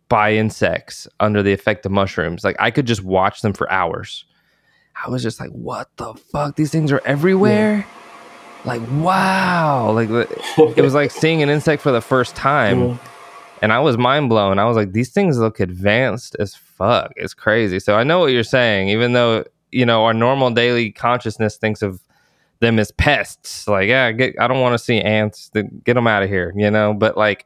by 0.09 0.33
insects 0.33 1.07
under 1.19 1.41
the 1.41 1.53
effect 1.53 1.85
of 1.85 1.91
mushrooms. 1.91 2.43
Like 2.43 2.55
I 2.59 2.71
could 2.71 2.85
just 2.85 3.03
watch 3.03 3.41
them 3.41 3.53
for 3.53 3.71
hours. 3.71 4.25
I 5.03 5.09
was 5.09 5.23
just 5.23 5.39
like, 5.39 5.49
what 5.51 5.89
the 5.97 6.13
fuck? 6.13 6.55
These 6.55 6.71
things 6.71 6.91
are 6.91 7.01
everywhere. 7.05 7.85
Like, 8.65 8.81
wow. 8.91 9.91
Like 9.91 10.09
it 10.77 10.81
was 10.81 10.93
like 10.93 11.11
seeing 11.11 11.41
an 11.41 11.49
insect 11.49 11.81
for 11.81 11.91
the 11.91 12.01
first 12.01 12.35
time 12.35 12.81
Yeah. 12.81 12.97
and 13.61 13.73
I 13.73 13.79
was 13.79 13.97
mind 13.97 14.29
blown. 14.29 14.59
I 14.59 14.65
was 14.65 14.77
like, 14.77 14.91
these 14.91 15.11
things 15.11 15.37
look 15.39 15.59
advanced 15.59 16.35
as 16.39 16.53
fuck. 16.55 17.11
It's 17.15 17.33
crazy. 17.33 17.79
So 17.79 17.95
I 17.95 18.03
know 18.03 18.19
what 18.19 18.27
you're 18.31 18.43
saying, 18.43 18.89
even 18.89 19.13
though 19.13 19.45
you 19.71 19.85
know 19.87 20.05
our 20.05 20.13
normal 20.13 20.51
daily 20.51 20.91
consciousness 20.91 21.57
thinks 21.57 21.81
of 21.81 21.99
them 22.63 22.79
as 22.79 22.91
pests. 22.91 23.67
Like, 23.67 23.87
yeah, 23.87 24.11
get, 24.11 24.35
I 24.39 24.47
don't 24.47 24.61
want 24.61 24.73
to 24.73 24.83
see 24.83 24.99
ants. 24.99 25.51
Get 25.83 25.93
them 25.93 26.07
out 26.07 26.23
of 26.23 26.29
here, 26.29 26.51
you 26.55 26.71
know. 26.71 26.93
But 26.95 27.15
like 27.17 27.45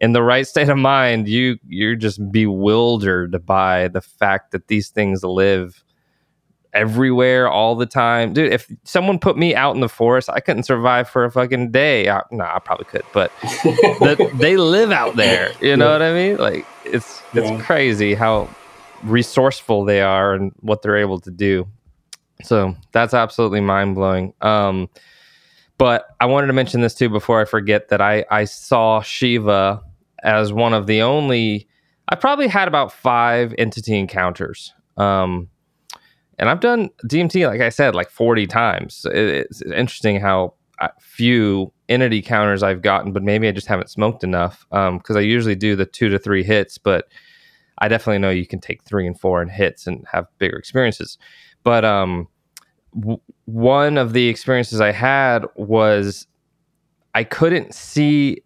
in 0.00 0.12
the 0.12 0.22
right 0.22 0.46
state 0.54 0.70
of 0.70 0.78
mind, 0.78 1.28
you 1.28 1.58
you're 1.68 1.96
just 1.96 2.20
bewildered 2.32 3.44
by 3.44 3.88
the 3.88 4.00
fact 4.00 4.52
that 4.52 4.68
these 4.68 4.88
things 4.88 5.22
live 5.22 5.84
everywhere 6.72 7.48
all 7.48 7.76
the 7.76 7.86
time 7.86 8.32
dude 8.32 8.52
if 8.52 8.66
someone 8.82 9.16
put 9.16 9.38
me 9.38 9.54
out 9.54 9.76
in 9.76 9.80
the 9.80 9.88
forest 9.88 10.28
i 10.30 10.40
couldn't 10.40 10.64
survive 10.64 11.08
for 11.08 11.24
a 11.24 11.30
fucking 11.30 11.70
day 11.70 12.08
I, 12.10 12.22
no 12.32 12.42
i 12.42 12.58
probably 12.58 12.86
could 12.86 13.04
but 13.12 13.30
that 13.42 14.18
they 14.34 14.56
live 14.56 14.90
out 14.90 15.14
there. 15.14 15.52
You 15.60 15.76
know 15.76 15.86
Yeah. 15.86 15.92
what 15.92 16.02
I 16.02 16.12
mean? 16.12 16.36
Like 16.38 16.66
it's 16.84 17.22
it's 17.32 17.48
Yeah. 17.48 17.60
crazy 17.62 18.14
how 18.14 18.48
resourceful 19.04 19.84
they 19.84 20.00
are 20.00 20.34
and 20.34 20.50
what 20.62 20.82
they're 20.82 20.96
able 20.96 21.20
to 21.20 21.30
do. 21.30 21.68
So 22.42 22.74
that's 22.92 23.14
absolutely 23.14 23.60
mind 23.60 23.94
blowing. 23.94 24.34
Um, 24.40 24.88
but 25.78 26.06
I 26.20 26.26
wanted 26.26 26.48
to 26.48 26.52
mention 26.52 26.80
this 26.80 26.94
too 26.94 27.08
before 27.08 27.40
I 27.40 27.44
forget 27.44 27.88
that 27.88 28.00
I, 28.00 28.24
I 28.30 28.44
saw 28.44 29.02
Shiva 29.02 29.82
as 30.22 30.52
one 30.52 30.72
of 30.72 30.86
the 30.86 31.02
only, 31.02 31.68
I 32.08 32.14
probably 32.14 32.48
had 32.48 32.68
about 32.68 32.92
five 32.92 33.54
entity 33.58 33.98
encounters. 33.98 34.72
Um, 34.96 35.48
and 36.38 36.48
I've 36.48 36.60
done 36.60 36.90
DMT, 37.06 37.46
like 37.46 37.60
I 37.60 37.68
said, 37.68 37.94
like 37.94 38.10
40 38.10 38.46
times. 38.46 39.06
It's 39.10 39.62
interesting 39.62 40.20
how 40.20 40.54
uh, 40.80 40.88
few 41.00 41.72
entity 41.88 42.22
counters 42.22 42.62
I've 42.62 42.82
gotten, 42.82 43.12
but 43.12 43.22
maybe 43.22 43.46
I 43.46 43.52
just 43.52 43.66
haven't 43.66 43.90
smoked 43.90 44.24
enough 44.24 44.66
because 44.70 45.10
um, 45.10 45.16
I 45.16 45.20
usually 45.20 45.54
do 45.54 45.76
the 45.76 45.86
two 45.86 46.08
to 46.08 46.18
three 46.18 46.42
hits, 46.42 46.78
but 46.78 47.06
I 47.78 47.88
definitely 47.88 48.18
know 48.18 48.30
you 48.30 48.46
can 48.46 48.60
take 48.60 48.82
three 48.82 49.06
and 49.06 49.18
four 49.18 49.42
and 49.42 49.50
hits 49.50 49.86
and 49.86 50.04
have 50.10 50.26
bigger 50.38 50.56
experiences. 50.56 51.18
But 51.64 51.84
um, 51.84 52.28
w- 52.98 53.20
one 53.46 53.98
of 53.98 54.12
the 54.12 54.28
experiences 54.28 54.80
I 54.80 54.92
had 54.92 55.46
was 55.56 56.26
I 57.14 57.24
couldn't 57.24 57.74
see. 57.74 58.42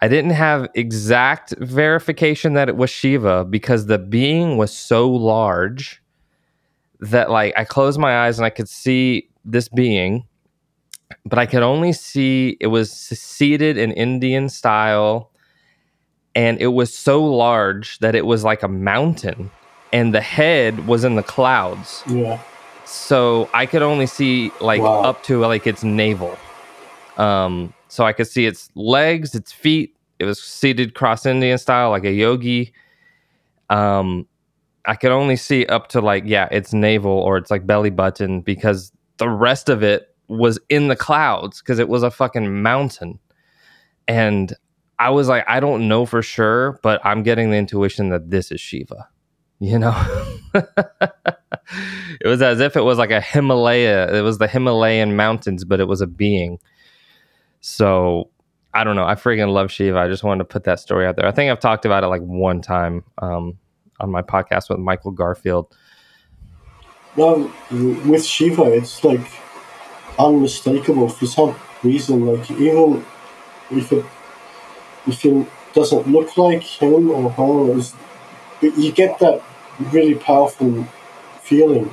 I 0.00 0.08
didn't 0.08 0.32
have 0.32 0.68
exact 0.74 1.54
verification 1.58 2.54
that 2.54 2.68
it 2.68 2.76
was 2.76 2.90
Shiva 2.90 3.44
because 3.44 3.86
the 3.86 3.98
being 3.98 4.56
was 4.56 4.76
so 4.76 5.08
large 5.10 6.02
that 7.00 7.30
like 7.30 7.54
I 7.56 7.64
closed 7.64 7.98
my 7.98 8.26
eyes 8.26 8.38
and 8.38 8.44
I 8.44 8.50
could 8.50 8.68
see 8.68 9.28
this 9.44 9.68
being, 9.68 10.26
but 11.24 11.38
I 11.38 11.46
could 11.46 11.62
only 11.62 11.92
see 11.92 12.56
it 12.60 12.66
was 12.66 12.92
seated 12.92 13.78
in 13.78 13.92
Indian 13.92 14.48
style 14.48 15.30
and 16.34 16.60
it 16.60 16.68
was 16.68 16.92
so 16.92 17.24
large 17.24 17.98
that 18.00 18.14
it 18.14 18.26
was 18.26 18.44
like 18.44 18.62
a 18.62 18.68
mountain 18.68 19.50
and 19.94 20.12
the 20.12 20.20
head 20.20 20.86
was 20.88 21.04
in 21.04 21.14
the 21.14 21.22
clouds. 21.22 22.02
Yeah. 22.08 22.40
So 22.84 23.48
I 23.54 23.64
could 23.64 23.80
only 23.82 24.06
see 24.06 24.50
like 24.60 24.82
Wow. 24.82 25.02
up 25.02 25.22
to 25.24 25.38
like 25.38 25.66
its 25.66 25.82
navel. 25.84 26.36
Um 27.16 27.72
so 27.88 28.04
I 28.04 28.12
could 28.12 28.26
see 28.26 28.44
its 28.44 28.70
legs, 28.74 29.34
its 29.36 29.52
feet. 29.52 29.96
It 30.18 30.24
was 30.24 30.42
seated 30.42 30.94
cross 30.94 31.24
Indian 31.24 31.58
style 31.58 31.90
like 31.90 32.04
a 32.04 32.12
yogi. 32.12 32.74
Um 33.70 34.26
I 34.84 34.96
could 34.96 35.12
only 35.12 35.36
see 35.36 35.64
up 35.66 35.88
to 35.90 36.00
like 36.00 36.24
yeah, 36.26 36.48
its 36.50 36.74
navel 36.74 37.12
or 37.12 37.38
its 37.38 37.50
like 37.50 37.64
belly 37.66 37.90
button 37.90 38.40
because 38.40 38.92
the 39.18 39.28
rest 39.28 39.68
of 39.68 39.82
it 39.84 40.08
was 40.26 40.58
in 40.68 40.88
the 40.88 40.96
clouds 40.96 41.60
because 41.62 41.78
it 41.78 41.88
was 41.88 42.02
a 42.02 42.10
fucking 42.10 42.62
mountain. 42.62 43.20
And 44.08 44.52
I 44.98 45.10
was 45.10 45.28
like, 45.28 45.44
I 45.48 45.60
don't 45.60 45.86
know 45.88 46.04
for 46.04 46.20
sure, 46.20 46.78
but 46.82 47.00
I'm 47.04 47.22
getting 47.22 47.50
the 47.50 47.56
intuition 47.56 48.08
that 48.10 48.30
this 48.30 48.50
is 48.50 48.60
Shiva. 48.60 49.08
You 49.60 49.78
know? 49.78 49.94
it 52.20 52.26
was 52.26 52.42
as 52.42 52.60
if 52.60 52.76
it 52.76 52.82
was 52.82 52.98
like 52.98 53.10
a 53.10 53.20
Himalaya. 53.20 54.14
It 54.14 54.20
was 54.20 54.38
the 54.38 54.48
Himalayan 54.48 55.16
mountains, 55.16 55.64
but 55.64 55.80
it 55.80 55.88
was 55.88 56.00
a 56.00 56.06
being. 56.06 56.58
So 57.60 58.30
I 58.74 58.82
don't 58.82 58.96
know. 58.96 59.06
I 59.06 59.14
freaking 59.14 59.52
love 59.52 59.70
Shiva. 59.70 59.98
I 59.98 60.08
just 60.08 60.24
wanted 60.24 60.40
to 60.40 60.44
put 60.46 60.64
that 60.64 60.80
story 60.80 61.06
out 61.06 61.16
there. 61.16 61.26
I 61.26 61.30
think 61.30 61.50
I've 61.50 61.60
talked 61.60 61.86
about 61.86 62.02
it 62.02 62.08
like 62.08 62.22
one 62.22 62.60
time 62.60 63.04
um, 63.18 63.56
on 64.00 64.10
my 64.10 64.20
podcast 64.20 64.68
with 64.68 64.80
Michael 64.80 65.12
Garfield. 65.12 65.74
No, 67.16 67.50
with 67.70 68.24
Shiva, 68.24 68.64
it's 68.64 69.04
like 69.04 69.26
unmistakable 70.18 71.08
for 71.08 71.26
some 71.26 71.54
reason. 71.84 72.26
Like 72.26 72.50
even 72.50 73.04
if 73.70 73.92
it 73.92 74.04
if 75.06 75.24
it 75.24 75.46
doesn't 75.72 76.08
look 76.08 76.36
like 76.36 76.62
him 76.62 77.10
or 77.10 77.30
her, 77.30 77.80
you 78.76 78.92
get 78.92 79.18
that 79.20 79.42
really 79.92 80.14
powerful 80.14 80.86
feeling 81.42 81.90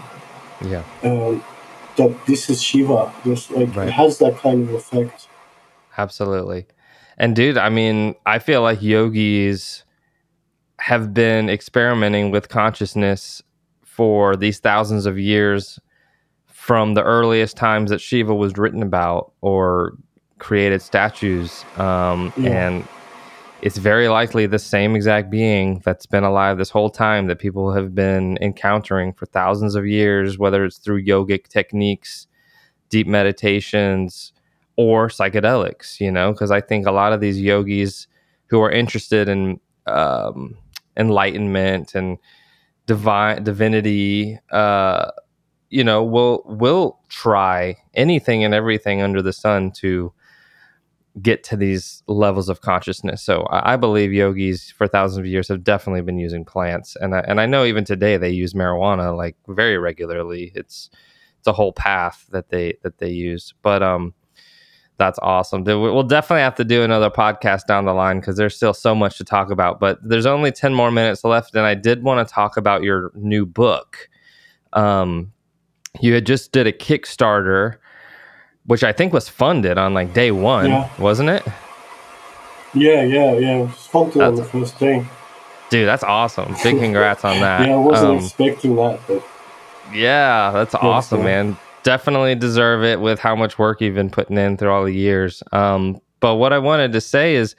Yeah. 0.61 0.83
um, 1.03 1.43
that 1.97 2.25
this 2.25 2.49
is 2.49 2.61
Shiva. 2.61 3.11
Just 3.23 3.51
like 3.51 3.75
Right. 3.75 3.87
it 3.87 3.91
has 3.91 4.17
that 4.19 4.37
kind 4.37 4.67
of 4.69 4.73
effect. 4.75 5.27
Absolutely. 5.97 6.65
And 7.17 7.35
dude, 7.35 7.57
I 7.57 7.69
mean, 7.69 8.15
I 8.25 8.39
feel 8.39 8.61
like 8.61 8.81
yogis 8.81 9.83
have 10.79 11.13
been 11.13 11.49
experimenting 11.49 12.31
with 12.31 12.49
consciousness 12.49 13.41
for 13.83 14.35
these 14.35 14.59
thousands 14.59 15.05
of 15.05 15.19
years 15.19 15.79
from 16.47 16.93
the 16.93 17.03
earliest 17.03 17.57
times 17.57 17.89
that 17.91 18.01
Shiva 18.01 18.33
was 18.33 18.57
written 18.57 18.81
about 18.81 19.33
or 19.41 19.93
created 20.39 20.81
statues. 20.81 21.65
Um, 21.77 22.33
Yeah. 22.37 22.67
And 22.67 22.87
it's 23.61 23.77
very 23.77 24.07
likely 24.07 24.47
the 24.47 24.59
same 24.59 24.95
exact 24.95 25.29
being 25.29 25.81
that's 25.85 26.05
been 26.07 26.23
alive 26.23 26.57
this 26.57 26.71
whole 26.71 26.89
time 26.89 27.27
that 27.27 27.37
people 27.39 27.73
have 27.73 27.93
been 27.93 28.37
encountering 28.41 29.13
for 29.13 29.27
thousands 29.27 29.75
of 29.75 29.85
years, 29.85 30.37
whether 30.37 30.65
it's 30.65 30.79
through 30.79 31.03
yogic 31.03 31.47
techniques, 31.47 32.27
deep 32.89 33.07
meditations, 33.07 34.33
or 34.77 35.09
psychedelics, 35.09 35.99
you 35.99 36.11
know, 36.11 36.31
because 36.31 36.49
I 36.49 36.59
think 36.59 36.87
a 36.87 36.91
lot 36.91 37.13
of 37.13 37.21
these 37.21 37.39
yogis 37.39 38.07
who 38.47 38.61
are 38.61 38.71
interested 38.71 39.29
in 39.29 39.59
um, 39.85 40.57
enlightenment 40.97 41.93
and 41.93 42.17
divine 42.87 43.43
divinity, 43.43 44.39
uh, 44.51 45.11
you 45.69 45.83
know, 45.83 46.03
will 46.03 46.43
will 46.45 46.99
try 47.09 47.77
anything 47.93 48.43
and 48.43 48.53
everything 48.55 49.01
under 49.03 49.21
the 49.21 49.33
sun 49.33 49.71
to 49.71 50.11
get 51.21 51.43
to 51.43 51.57
these 51.57 52.03
levels 52.07 52.47
of 52.47 52.61
consciousness. 52.61 53.21
So 53.21 53.43
I, 53.43 53.73
I 53.73 53.75
believe 53.75 54.13
yogis 54.13 54.71
for 54.71 54.87
thousands 54.87 55.19
of 55.19 55.25
years 55.25 55.47
have 55.49 55.63
definitely 55.63 56.01
been 56.01 56.19
using 56.19 56.45
plants, 56.45 56.95
and 56.99 57.15
I, 57.15 57.19
and 57.27 57.41
I 57.41 57.45
know 57.45 57.65
even 57.65 57.83
today 57.83 58.17
they 58.17 58.29
use 58.29 58.53
marijuana 58.53 59.15
like 59.15 59.35
very 59.47 59.77
regularly. 59.77 60.51
It's 60.55 60.89
it's 61.39 61.47
a 61.47 61.53
whole 61.53 61.73
path 61.73 62.27
that 62.31 62.49
they 62.49 62.75
that 62.83 62.99
they 62.99 63.09
use, 63.09 63.53
but 63.61 63.81
um 63.81 64.13
that's 65.01 65.17
awesome. 65.23 65.63
We'll 65.63 66.03
definitely 66.03 66.43
have 66.43 66.53
to 66.55 66.63
do 66.63 66.83
another 66.83 67.09
podcast 67.09 67.65
down 67.65 67.85
the 67.85 67.93
line 67.93 68.19
because 68.19 68.37
there's 68.37 68.55
still 68.55 68.73
so 68.73 68.93
much 68.93 69.17
to 69.17 69.23
talk 69.23 69.49
about. 69.49 69.79
But 69.79 69.97
there's 70.07 70.27
only 70.27 70.51
10 70.51 70.75
more 70.75 70.91
minutes 70.91 71.23
left. 71.23 71.55
And 71.55 71.65
I 71.65 71.73
did 71.73 72.03
want 72.03 72.25
to 72.25 72.31
talk 72.31 72.55
about 72.55 72.83
your 72.83 73.11
new 73.15 73.47
book. 73.47 74.07
Um, 74.73 75.33
you 75.99 76.13
had 76.13 76.27
just 76.27 76.51
did 76.51 76.67
a 76.67 76.71
Kickstarter, 76.71 77.77
which 78.65 78.83
I 78.83 78.91
think 78.91 79.13
was 79.13 79.27
funded 79.29 79.77
on 79.77 79.93
like 79.93 80.13
day 80.13 80.31
one, 80.31 80.67
Yeah. 80.69 80.89
wasn't 80.99 81.29
it? 81.29 81.43
Yeah, 82.73 83.03
yeah, 83.03 83.33
yeah. 83.33 83.57
It 83.57 83.61
was 83.67 83.87
fun 83.87 84.11
to 84.11 84.23
on 84.23 84.35
the 84.35 84.43
first 84.45 84.79
day. 84.79 85.05
Dude, 85.69 85.87
that's 85.87 86.03
awesome. 86.03 86.55
Big 86.63 86.79
congrats 86.79 87.25
on 87.25 87.39
that. 87.41 87.67
Yeah, 87.67 87.73
I 87.75 87.77
wasn't 87.77 88.11
Um, 88.11 88.17
expecting 88.17 88.75
that, 88.77 88.99
but 89.07 89.23
Yeah, 89.93 90.51
that's 90.53 90.75
awesome, 90.75 91.19
cool. 91.19 91.25
man. 91.25 91.57
Definitely 91.83 92.35
deserve 92.35 92.83
it 92.83 93.01
with 93.01 93.19
how 93.19 93.35
much 93.35 93.57
work 93.57 93.81
you've 93.81 93.95
been 93.95 94.09
putting 94.09 94.37
in 94.37 94.55
through 94.57 94.71
all 94.71 94.83
the 94.85 94.93
years. 94.93 95.41
Um, 95.51 95.99
but 96.19 96.35
what 96.35 96.53
I 96.53 96.59
wanted 96.59 96.91
to 96.93 97.01
say 97.01 97.35
is, 97.35 97.55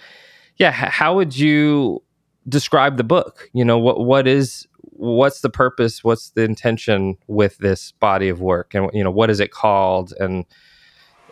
yeah, 0.56 0.70
how 0.70 1.16
would 1.16 1.36
you 1.36 2.02
describe 2.48 2.96
the 2.96 3.04
book? 3.04 3.48
You 3.52 3.64
know, 3.64 3.78
what 3.78 4.00
what 4.04 4.26
is 4.28 4.66
what's 4.92 5.40
the 5.40 5.50
purpose? 5.50 6.04
What's 6.04 6.30
the 6.30 6.42
intention 6.42 7.16
with 7.26 7.58
this 7.58 7.92
body 7.92 8.28
of 8.28 8.40
work, 8.40 8.72
and 8.74 8.88
you 8.94 9.02
know, 9.02 9.10
what 9.10 9.28
is 9.30 9.40
it 9.40 9.50
called? 9.50 10.12
And 10.20 10.44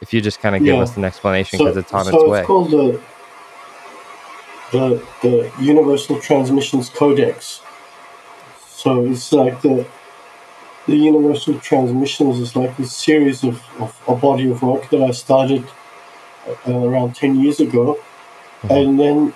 if 0.00 0.12
you 0.14 0.20
just 0.20 0.40
kind 0.40 0.56
of 0.56 0.62
give 0.62 0.76
Yeah. 0.76 0.82
us 0.82 0.96
an 0.96 1.04
explanation 1.04 1.58
because 1.58 1.76
it's 1.76 1.92
on 1.92 2.04
so 2.04 2.10
its 2.10 2.24
way. 2.24 2.38
it's 2.40 2.46
called 2.46 2.70
the 2.70 3.00
the 4.72 5.02
the 5.22 5.50
Universal 5.60 6.20
Transmissions 6.20 6.88
Codex. 6.88 7.60
So 8.68 9.04
it's 9.04 9.32
like 9.32 9.60
the 9.62 9.86
the 10.86 10.96
Universal 10.96 11.60
Transmissions 11.60 12.38
is 12.38 12.56
like 12.56 12.76
this 12.76 12.92
series 12.96 13.44
of, 13.44 13.62
of 13.78 13.94
a 14.08 14.14
body 14.14 14.50
of 14.50 14.62
work 14.62 14.88
that 14.90 15.02
I 15.02 15.10
started 15.10 15.64
uh, 16.66 16.72
around 16.88 17.14
ten 17.14 17.38
years 17.38 17.60
ago, 17.60 17.98
Mhm. 18.62 18.70
and 18.76 19.00
then 19.00 19.34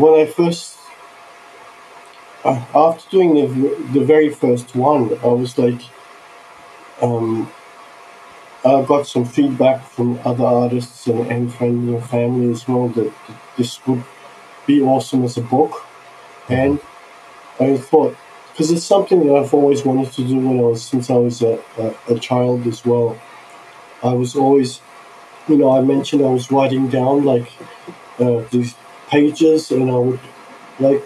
when 0.00 0.14
I 0.20 0.26
first 0.26 0.76
uh, 2.44 2.62
after 2.74 3.10
doing 3.10 3.34
the 3.34 3.46
the 3.98 4.04
very 4.04 4.30
first 4.30 4.74
one, 4.76 5.18
I 5.22 5.26
was 5.28 5.58
like. 5.58 5.80
Um, 7.02 7.50
I 8.64 8.82
got 8.82 9.06
some 9.06 9.24
feedback 9.24 9.82
from 9.84 10.18
other 10.24 10.44
artists 10.44 11.06
and, 11.06 11.26
and 11.30 11.52
friends 11.52 11.88
and 11.88 12.04
family 12.04 12.50
as 12.50 12.68
well 12.68 12.88
that, 12.88 13.12
this 13.56 13.84
would 13.86 14.04
be 14.66 14.80
awesome 14.82 15.24
as 15.24 15.36
a 15.36 15.42
book. 15.42 15.86
And 16.48 16.80
I 17.58 17.76
thought, 17.76 18.16
because 18.52 18.70
it's 18.70 18.84
something 18.84 19.26
that 19.26 19.34
I've 19.34 19.54
always 19.54 19.84
wanted 19.84 20.12
to 20.12 20.26
do 20.26 20.36
when 20.36 20.58
I 20.58 20.62
was, 20.62 20.82
since 20.82 21.10
I 21.10 21.16
was 21.16 21.42
a, 21.42 21.62
a, 21.78 22.14
a 22.14 22.18
child 22.18 22.66
as 22.66 22.84
well. 22.84 23.20
I 24.02 24.14
was 24.14 24.36
always, 24.36 24.80
you 25.48 25.56
know, 25.56 25.76
I 25.76 25.82
mentioned 25.82 26.22
I 26.22 26.30
was 26.30 26.50
writing 26.50 26.88
down 26.88 27.24
like 27.24 27.50
uh, 28.18 28.42
these 28.50 28.74
pages 29.08 29.70
and 29.70 29.90
I 29.90 29.96
would 29.96 30.20
like 30.78 31.02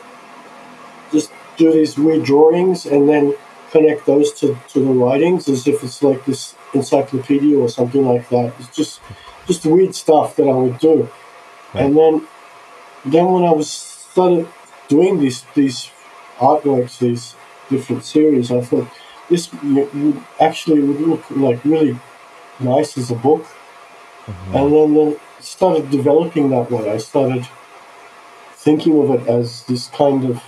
just 1.12 1.32
do 1.56 1.72
these 1.72 1.98
weird 1.98 2.24
drawings 2.24 2.86
and 2.86 3.08
then 3.08 3.34
connect 3.74 4.06
those 4.06 4.32
to, 4.40 4.56
to 4.68 4.78
the 4.78 4.94
writings 5.02 5.48
as 5.48 5.66
if 5.66 5.82
it's 5.82 6.00
like 6.02 6.24
this 6.24 6.54
encyclopedia 6.72 7.58
or 7.58 7.68
something 7.68 8.04
like 8.12 8.28
that. 8.28 8.52
It's 8.60 8.74
just 8.80 9.00
just 9.46 9.66
weird 9.66 9.94
stuff 9.94 10.36
that 10.36 10.48
I 10.54 10.56
would 10.62 10.78
do. 10.78 11.08
And 11.74 11.96
then 11.98 12.14
then 13.04 13.26
when 13.32 13.44
I 13.44 13.52
was 13.60 13.68
started 13.70 14.46
doing 14.88 15.18
these 15.18 15.44
these 15.54 15.90
artworks, 16.38 16.98
these 16.98 17.34
different 17.68 18.04
series, 18.04 18.52
I 18.52 18.60
thought 18.60 18.88
this 19.28 19.50
actually 20.48 20.82
would 20.86 21.00
look 21.00 21.24
like 21.30 21.64
really 21.64 21.98
nice 22.60 22.96
as 22.96 23.10
a 23.10 23.18
book. 23.28 23.44
Mm-hmm. 24.26 24.56
And 24.56 24.72
then, 24.74 24.94
then 24.94 25.16
started 25.40 25.90
developing 25.90 26.48
that 26.50 26.70
way. 26.70 26.90
I 26.90 26.98
started 26.98 27.46
thinking 28.64 28.94
of 29.02 29.10
it 29.16 29.28
as 29.28 29.64
this 29.64 29.88
kind 29.88 30.24
of 30.30 30.42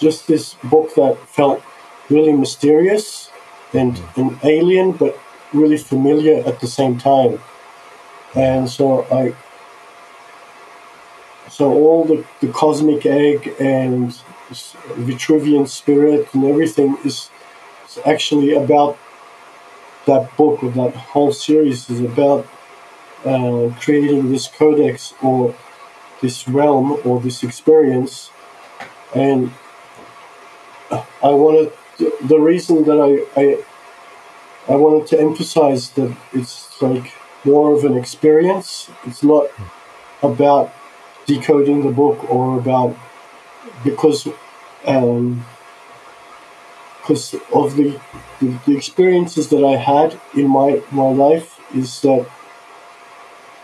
just 0.00 0.26
this 0.26 0.54
book 0.64 0.94
that 0.94 1.18
felt 1.28 1.62
really 2.08 2.32
mysterious 2.32 3.30
and, 3.72 4.00
and 4.16 4.38
alien, 4.42 4.92
but 4.92 5.18
really 5.52 5.76
familiar 5.76 6.42
at 6.46 6.60
the 6.60 6.66
same 6.66 6.98
time. 6.98 7.40
And 8.34 8.68
so 8.68 9.06
I, 9.12 9.34
so 11.50 11.72
all 11.72 12.04
the, 12.04 12.24
the 12.40 12.48
cosmic 12.48 13.04
egg 13.06 13.54
and 13.60 14.10
Vitruvian 14.50 15.68
spirit 15.68 16.32
and 16.34 16.44
everything 16.44 16.96
is, 17.04 17.30
is 17.86 17.98
actually 18.04 18.54
about 18.54 18.98
that 20.06 20.36
book 20.36 20.62
or 20.62 20.70
that 20.70 20.94
whole 20.94 21.32
series 21.32 21.90
is 21.90 22.00
about 22.00 22.46
uh, 23.24 23.70
creating 23.80 24.30
this 24.32 24.48
codex 24.48 25.12
or 25.22 25.54
this 26.22 26.48
realm 26.48 26.98
or 27.04 27.20
this 27.20 27.42
experience 27.42 28.30
and 29.14 29.52
I 30.90 31.30
wanted 31.30 31.72
the 31.98 32.38
reason 32.38 32.84
that 32.84 32.98
I, 32.98 33.40
I 33.40 33.64
I 34.72 34.76
wanted 34.76 35.06
to 35.08 35.20
emphasize 35.20 35.90
that 35.90 36.16
it's 36.32 36.80
like 36.80 37.12
more 37.44 37.74
of 37.74 37.84
an 37.84 37.96
experience. 37.96 38.90
It's 39.04 39.22
not 39.22 39.46
about 40.22 40.72
decoding 41.26 41.82
the 41.82 41.90
book 41.90 42.30
or 42.30 42.58
about 42.58 42.96
because 43.84 44.28
um, 44.86 45.44
because 47.00 47.34
of 47.52 47.76
the, 47.76 47.98
the 48.40 48.58
the 48.66 48.76
experiences 48.76 49.48
that 49.48 49.64
I 49.64 49.76
had 49.76 50.20
in 50.34 50.48
my 50.48 50.82
my 50.90 51.10
life 51.10 51.58
is 51.74 52.00
that 52.02 52.28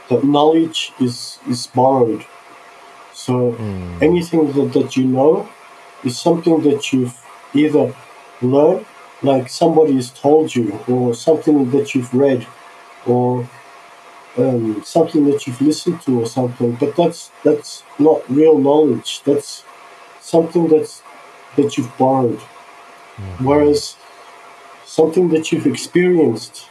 that 0.09 0.25
knowledge 0.25 0.93
is 1.01 1.39
is 1.49 1.67
borrowed. 1.67 2.25
So 3.13 3.55
anything 4.01 4.53
that, 4.53 4.73
that 4.75 4.97
you 4.97 5.05
know 5.05 5.49
is 6.07 6.19
something 6.19 6.63
that 6.63 6.93
you've 6.93 7.19
either 7.53 7.95
learned, 8.41 8.87
like 9.23 9.49
somebody 9.49 9.95
has 9.95 10.11
told 10.11 10.55
you, 10.55 10.79
or 10.89 11.15
something 11.15 11.71
that 11.71 11.95
you've 11.95 12.15
read, 12.15 12.47
or 13.07 13.49
um, 14.39 14.83
something 14.85 15.25
that 15.31 15.47
you've 15.47 15.61
listened 15.61 16.01
to, 16.03 16.21
or 16.23 16.27
something. 16.27 16.77
But 16.77 16.97
that's 16.97 17.31
that's 17.45 17.83
not 17.99 18.29
real 18.31 18.59
knowledge. 18.59 19.23
That's 19.25 19.65
something 20.21 20.69
that's 20.69 21.03
that 21.57 21.77
you've 21.77 21.97
borrowed. 21.99 22.41
Whereas 23.41 23.97
something 24.85 25.31
that 25.31 25.51
you've 25.51 25.67
experienced, 25.67 26.69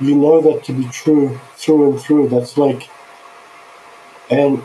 you 0.00 0.14
know 0.14 0.40
that 0.40 0.64
to 0.64 0.72
be 0.72 0.84
true 0.88 1.40
through 1.56 1.90
and 1.90 2.00
through. 2.00 2.28
That's 2.28 2.56
like, 2.56 2.88
and 4.30 4.62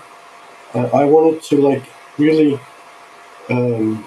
uh, 0.76 0.90
I 0.94 1.06
wanted 1.06 1.42
to 1.44 1.58
like 1.58 1.84
really 2.18 2.60
um, 3.50 4.06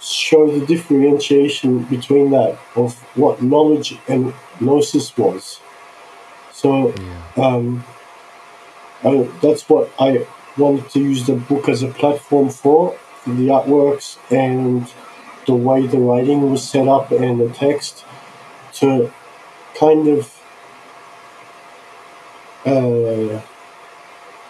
show 0.00 0.50
the 0.50 0.64
differentiation 0.64 1.84
between 1.84 2.30
that 2.30 2.58
of 2.74 2.98
what 3.16 3.42
knowledge 3.42 3.98
and 4.08 4.32
gnosis 4.60 5.16
was. 5.16 5.60
So 6.52 6.94
um, 7.36 7.84
I, 9.04 9.28
that's 9.42 9.68
what 9.68 9.90
I 9.98 10.26
wanted 10.56 10.90
to 10.90 11.00
use 11.00 11.26
the 11.26 11.36
book 11.36 11.68
as 11.68 11.82
a 11.82 11.88
platform 11.88 12.50
for, 12.50 12.92
for 12.92 13.30
the 13.30 13.48
artworks 13.48 14.18
and 14.30 14.92
the 15.46 15.54
way 15.54 15.86
the 15.86 15.98
writing 15.98 16.50
was 16.50 16.68
set 16.68 16.86
up 16.88 17.10
and 17.10 17.40
the 17.40 17.48
text 17.50 18.04
to 18.74 19.12
kind 19.78 20.06
of 20.08 20.40
uh, 22.66 23.40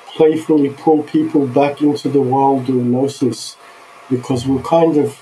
playfully 0.07 0.71
pull 0.71 1.03
people 1.05 1.47
back 1.47 1.81
into 1.81 2.09
the 2.09 2.21
world 2.21 2.69
of 2.69 2.75
gnosis 2.75 3.57
because 4.09 4.47
we're 4.47 4.63
kind 4.63 4.97
of 4.97 5.21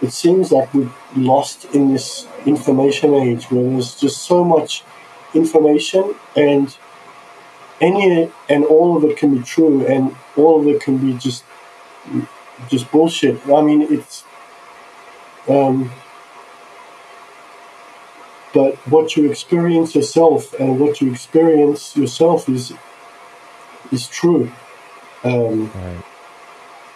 it 0.00 0.12
seems 0.12 0.52
like 0.52 0.72
we're 0.74 0.90
lost 1.16 1.64
in 1.74 1.92
this 1.92 2.26
information 2.46 3.14
age 3.14 3.50
where 3.50 3.64
there's 3.70 3.94
just 3.98 4.22
so 4.22 4.44
much 4.44 4.84
information 5.34 6.14
and 6.36 6.76
any 7.80 8.30
and 8.48 8.64
all 8.64 8.96
of 8.96 9.04
it 9.04 9.16
can 9.16 9.36
be 9.36 9.42
true 9.42 9.86
and 9.86 10.14
all 10.36 10.60
of 10.60 10.66
it 10.66 10.80
can 10.80 10.98
be 10.98 11.16
just 11.18 11.44
just 12.68 12.90
bullshit 12.90 13.36
i 13.48 13.60
mean 13.62 13.82
it's 13.82 14.24
um, 15.48 15.90
but 18.52 18.74
what 18.88 19.16
you 19.16 19.30
experience 19.30 19.94
yourself 19.94 20.52
and 20.60 20.78
what 20.80 21.00
you 21.00 21.10
experience 21.10 21.96
yourself 21.96 22.48
is 22.48 22.72
is 23.92 24.08
true 24.08 24.50
um, 25.24 25.70
Right. 25.72 26.04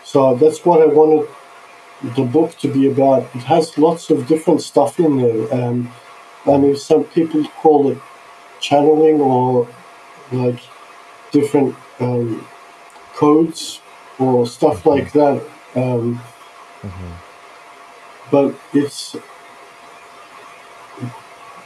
so 0.05 0.35
that's 0.37 0.65
what 0.65 0.81
I 0.81 0.87
wanted 0.87 1.29
the 2.03 2.25
book 2.25 2.57
to 2.59 2.69
be 2.69 2.91
about. 2.91 3.23
It 3.35 3.45
has 3.45 3.79
lots 3.79 4.11
of 4.11 4.27
different 4.27 4.61
stuff 4.63 4.99
in 4.99 5.19
there. 5.19 5.55
Um, 5.55 5.93
I 6.47 6.57
mean, 6.57 6.77
some 6.77 7.05
people 7.05 7.45
call 7.45 7.91
it 7.91 7.99
channeling 8.61 9.21
or 9.21 9.69
like 10.33 10.61
different 11.31 11.77
um, 12.01 12.47
codes 13.15 13.81
or 14.19 14.47
stuff 14.47 14.85
like 14.87 15.13
that. 15.13 15.43
Um, 15.75 16.21
But 18.31 18.55
it's 18.73 19.15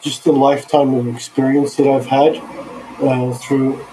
just 0.02 0.26
a 0.26 0.32
lifetime 0.32 0.94
of 0.94 1.06
experience 1.06 1.76
that 1.76 1.86
I've 1.86 2.06
had 2.06 2.36
uh, 3.00 3.32
through 3.34 3.84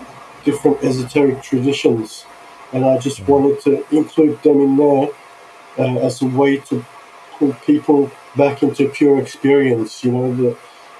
different 0.43 0.83
esoteric 0.83 1.43
traditions. 1.43 2.25
And 2.71 2.83
I 2.83 2.97
just 2.97 3.27
wanted 3.27 3.61
to 3.61 3.85
include 3.95 4.41
them 4.41 4.59
in 4.59 4.75
there 4.77 5.09
uh, 5.77 5.97
as 5.97 6.21
a 6.21 6.25
way 6.27 6.57
to 6.57 6.85
pull 7.37 7.53
people 7.65 8.11
back 8.35 8.63
into 8.63 8.89
pure 8.89 9.19
experience. 9.19 10.03
You 10.03 10.11
know, 10.11 10.35
the, 10.35 10.57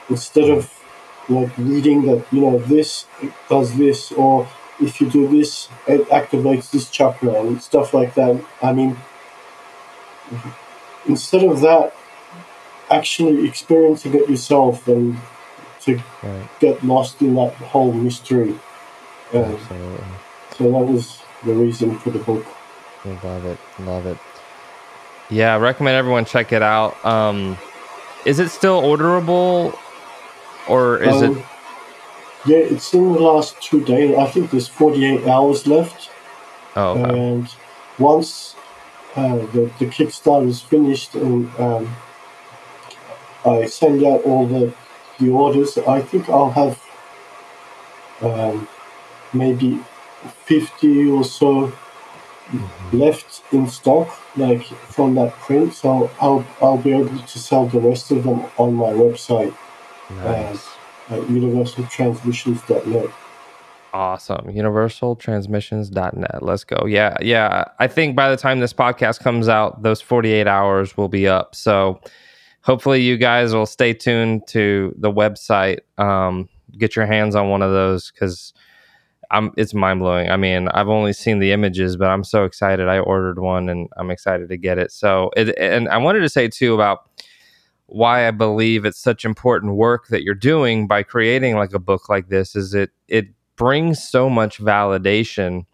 instead 0.09 0.49
of 0.49 0.71
like 1.29 1.57
reading 1.57 2.05
that, 2.05 2.25
you 2.31 2.41
know, 2.41 2.59
this 2.59 3.05
does 3.49 3.77
this, 3.77 4.11
or 4.11 4.47
if 4.79 4.99
you 4.99 5.09
do 5.09 5.27
this, 5.27 5.69
it 5.87 6.07
activates 6.09 6.71
this 6.71 6.89
chakra 6.89 7.33
and 7.41 7.61
stuff 7.61 7.93
like 7.93 8.15
that. 8.15 8.43
I 8.61 8.73
mean, 8.73 8.97
instead 11.07 11.43
of 11.43 11.61
that, 11.61 11.93
actually 12.89 13.47
experiencing 13.47 14.13
it 14.13 14.29
yourself 14.29 14.87
and 14.87 15.17
to 15.81 15.99
Right. 16.21 16.47
get 16.59 16.83
lost 16.83 17.21
in 17.21 17.35
that 17.35 17.53
whole 17.55 17.91
mystery. 17.91 18.55
Uh, 19.33 19.39
Absolutely. 19.39 20.05
so 20.57 20.63
that 20.65 20.85
was 20.93 21.21
the 21.43 21.53
reason 21.53 21.97
for 21.99 22.11
the 22.11 22.19
book. 22.19 22.45
Love 23.05 23.45
it. 23.45 23.57
Love 23.79 24.05
it. 24.05 24.17
Yeah, 25.29 25.55
I 25.55 25.57
recommend 25.57 25.95
everyone 25.95 26.25
check 26.25 26.51
it 26.51 26.61
out. 26.61 27.03
Um, 27.05 27.57
is 28.25 28.39
it 28.39 28.49
still 28.49 28.81
orderable, 28.81 29.77
or 30.67 30.97
is 30.99 31.21
Um, 31.21 31.37
it? 31.37 31.45
Yeah, 32.45 32.57
it's 32.57 32.93
in 32.93 33.13
the 33.13 33.19
last 33.19 33.61
two 33.61 33.83
days. 33.83 34.15
I 34.17 34.25
think 34.27 34.51
there's 34.51 34.67
48 34.67 35.25
hours 35.27 35.65
left. 35.65 36.09
Oh, 36.75 36.89
okay. 36.99 37.19
And 37.19 37.47
once 37.97 38.55
uh, 39.15 39.37
the, 39.37 39.71
the 39.79 39.85
Kickstarter 39.85 40.47
is 40.47 40.61
finished 40.61 41.15
and 41.15 41.49
um, 41.57 41.95
I 43.45 43.65
send 43.67 44.03
out 44.03 44.23
all 44.23 44.45
the, 44.45 44.73
the 45.19 45.29
orders, 45.29 45.77
I 45.77 46.01
think 46.01 46.27
I'll 46.27 46.51
have 46.51 46.81
um, 48.21 48.67
maybe 49.33 49.79
50 50.45 51.07
or 51.11 51.23
so 51.23 51.71
left 52.91 53.43
in 53.51 53.67
stock, 53.69 54.19
like 54.37 54.63
from 54.63 55.15
that 55.15 55.33
print. 55.33 55.73
So 55.73 56.09
I'll, 56.19 56.45
I'll 56.61 56.77
be 56.77 56.91
able 56.93 57.17
to 57.17 57.39
sell 57.39 57.65
the 57.67 57.79
rest 57.79 58.11
of 58.11 58.23
them 58.23 58.45
on 58.57 58.75
my 58.75 58.91
website 58.91 59.55
nice. 60.09 60.67
at 61.09 61.19
universaltransmissions.net. 61.21 63.09
Awesome. 63.93 64.47
Universaltransmissions.net. 64.47 66.41
Let's 66.41 66.63
go. 66.63 66.85
Yeah. 66.87 67.15
Yeah. 67.21 67.65
I 67.79 67.87
think 67.87 68.15
by 68.15 68.29
the 68.29 68.37
time 68.37 68.59
this 68.59 68.73
podcast 68.73 69.19
comes 69.19 69.47
out, 69.47 69.83
those 69.83 70.01
48 70.01 70.47
hours 70.47 70.97
will 70.97 71.09
be 71.09 71.27
up. 71.27 71.53
So 71.53 72.01
hopefully 72.61 73.01
you 73.01 73.17
guys 73.17 73.53
will 73.53 73.67
stay 73.67 73.93
tuned 73.93 74.47
to 74.47 74.95
the 74.97 75.11
website. 75.11 75.79
Um, 75.99 76.49
get 76.77 76.95
your 76.95 77.05
hands 77.05 77.35
on 77.35 77.49
one 77.49 77.61
of 77.61 77.71
those 77.71 78.09
because 78.09 78.53
I'm 79.33 79.51
it's 79.57 79.73
mind 79.73 79.99
blowing. 80.01 80.29
I 80.31 80.37
mean, 80.37 80.69
I've 80.69 80.89
only 80.89 81.13
seen 81.13 81.39
the 81.39 81.51
images, 81.51 81.97
but 81.97 82.09
I'm 82.09 82.23
so 82.23 82.45
excited. 82.45 82.87
I 82.87 82.99
ordered 82.99 83.39
one 83.39 83.69
and 83.69 83.89
I'm 83.97 84.11
excited 84.11 84.49
to 84.49 84.57
get 84.57 84.77
it. 84.79 84.91
So 84.91 85.31
it, 85.35 85.57
and 85.59 85.89
I 85.89 85.97
wanted 85.97 86.21
to 86.21 86.29
say 86.29 86.47
too 86.47 86.75
about 86.75 87.09
why 87.87 88.27
I 88.27 88.31
believe 88.31 88.85
it's 88.85 88.99
such 88.99 89.25
important 89.25 89.75
work 89.75 90.07
that 90.07 90.23
you're 90.23 90.35
doing 90.35 90.87
by 90.87 91.03
creating 91.03 91.57
like 91.57 91.73
a 91.73 91.79
book 91.79 92.09
like 92.09 92.29
this 92.29 92.55
is 92.55 92.73
it 92.73 92.91
it 93.09 93.27
brings 93.57 94.03
so 94.03 94.29
much 94.29 94.59
validation 94.59 95.65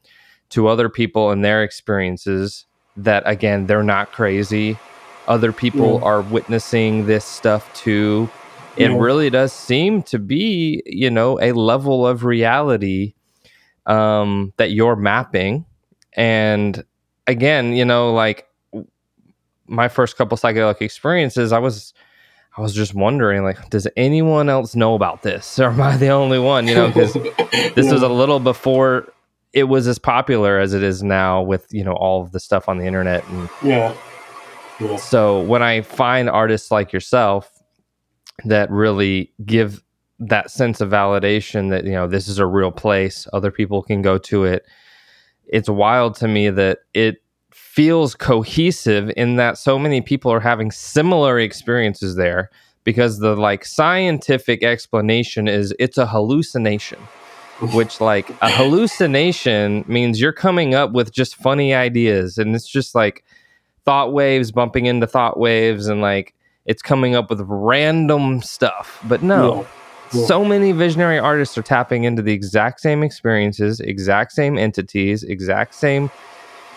to 0.50 0.68
other 0.68 0.90
people 0.90 1.32
and 1.32 1.46
their 1.46 1.64
experiences 1.64 2.66
that 2.98 3.24
again 3.28 3.68
they're 3.68 3.84
not 3.84 4.12
crazy. 4.12 4.84
Other 5.28 5.54
people 5.54 6.00
Yeah. 6.02 6.08
are 6.10 6.24
witnessing 6.24 7.06
this 7.06 7.26
stuff 7.28 7.72
too. 7.74 8.34
It 8.76 8.94
really 8.94 9.30
does 9.30 9.54
seem 9.54 10.04
to 10.04 10.20
be, 10.20 10.82
you 10.86 11.12
know, 11.12 11.40
a 11.42 11.52
level 11.54 12.08
of 12.08 12.24
reality 12.26 13.14
um, 13.90 14.54
that 14.58 14.72
you're 14.72 14.96
mapping. 14.96 15.66
And 16.14 16.84
again, 17.28 17.74
you 17.74 17.84
know, 17.84 18.14
like 18.14 18.48
my 19.68 19.88
first 19.88 20.18
couple 20.18 20.38
psychedelic 20.38 20.82
experiences, 20.82 21.52
I 21.52 21.60
was 21.60 21.94
I 22.58 22.62
was 22.62 22.74
just 22.74 22.94
wondering, 22.94 23.44
like, 23.44 23.70
does 23.70 23.88
anyone 23.96 24.50
else 24.50 24.76
know 24.76 24.96
about 24.96 25.22
this, 25.22 25.60
or 25.60 25.70
am 25.70 25.82
I 25.82 25.98
the 25.98 26.10
only 26.10 26.40
one? 26.40 26.68
You 26.68 26.76
know, 26.76 26.88
because 26.88 27.14
this 27.76 27.92
was 27.92 28.02
a 28.02 28.10
little 28.10 28.40
before 28.40 29.12
it 29.54 29.64
was 29.64 29.88
as 29.88 29.98
popular 29.98 30.60
as 30.60 30.74
it 30.74 30.84
is 30.84 31.02
now 31.04 31.42
with 31.42 31.66
you 31.72 31.84
know 31.84 31.94
all 31.94 32.22
of 32.22 32.32
the 32.32 32.40
stuff 32.40 32.70
on 32.70 32.78
the 32.78 32.86
internet 32.86 33.28
and 33.30 33.50
yeah, 33.64 33.96
yeah, 34.80 34.96
so 34.96 35.42
when 35.42 35.64
i 35.64 35.82
find 35.82 36.30
artists 36.30 36.72
like 36.72 36.94
yourself 36.94 37.52
that 38.46 38.70
really 38.70 39.34
give 39.46 39.84
that 40.20 40.52
sense 40.52 40.82
of 40.82 40.90
validation 40.90 41.70
that 41.70 41.86
you 41.86 41.92
know 41.92 42.08
this 42.08 42.28
is 42.28 42.40
a 42.40 42.46
real 42.46 42.72
place 42.72 43.28
other 43.34 43.52
people 43.52 43.82
can 43.82 44.02
go 44.02 44.18
to 44.18 44.44
it. 44.46 44.66
It's 45.48 45.70
wild 45.70 46.16
to 46.18 46.28
me 46.28 46.50
that 46.50 46.80
it 46.94 47.24
feels 47.52 48.16
cohesive 48.16 49.12
in 49.16 49.38
that 49.38 49.58
so 49.58 49.80
many 49.80 50.02
people 50.02 50.32
are 50.32 50.40
having 50.40 50.72
similar 50.72 51.40
experiences 51.40 52.16
there 52.16 52.50
because 52.84 53.20
the 53.20 53.36
like 53.36 53.66
scientific 53.66 54.64
explanation 54.64 55.48
is 55.48 55.74
it's 55.80 55.98
a 55.98 56.06
hallucination 56.06 57.00
which 57.74 58.00
like 58.00 58.30
a 58.42 58.50
hallucination 58.50 59.84
means 59.88 60.22
you're 60.22 60.32
coming 60.32 60.74
up 60.74 60.92
with 60.94 61.12
just 61.12 61.36
funny 61.36 61.74
ideas 61.74 62.38
and 62.38 62.56
it's 62.56 62.68
just 62.68 62.96
like 62.96 63.24
thought 63.84 64.14
waves 64.14 64.52
bumping 64.52 64.86
into 64.86 65.06
thought 65.06 65.38
waves 65.38 65.88
and 65.88 66.02
like 66.02 66.34
it's 66.66 66.82
coming 66.82 67.16
up 67.16 67.30
with 67.30 67.42
random 67.46 68.42
stuff. 68.42 69.00
But 69.08 69.24
no 69.24 69.62
Yeah. 69.62 69.68
So 70.12 70.44
many 70.44 70.72
visionary 70.72 71.20
artists 71.20 71.58
are 71.58 71.64
tapping 71.64 72.04
into 72.04 72.22
the 72.22 72.34
exact 72.34 72.80
same 72.82 73.04
experiences 73.04 73.80
exact 73.80 74.32
same 74.32 74.58
entities 74.58 75.24
exact 75.24 75.76
same 75.76 76.10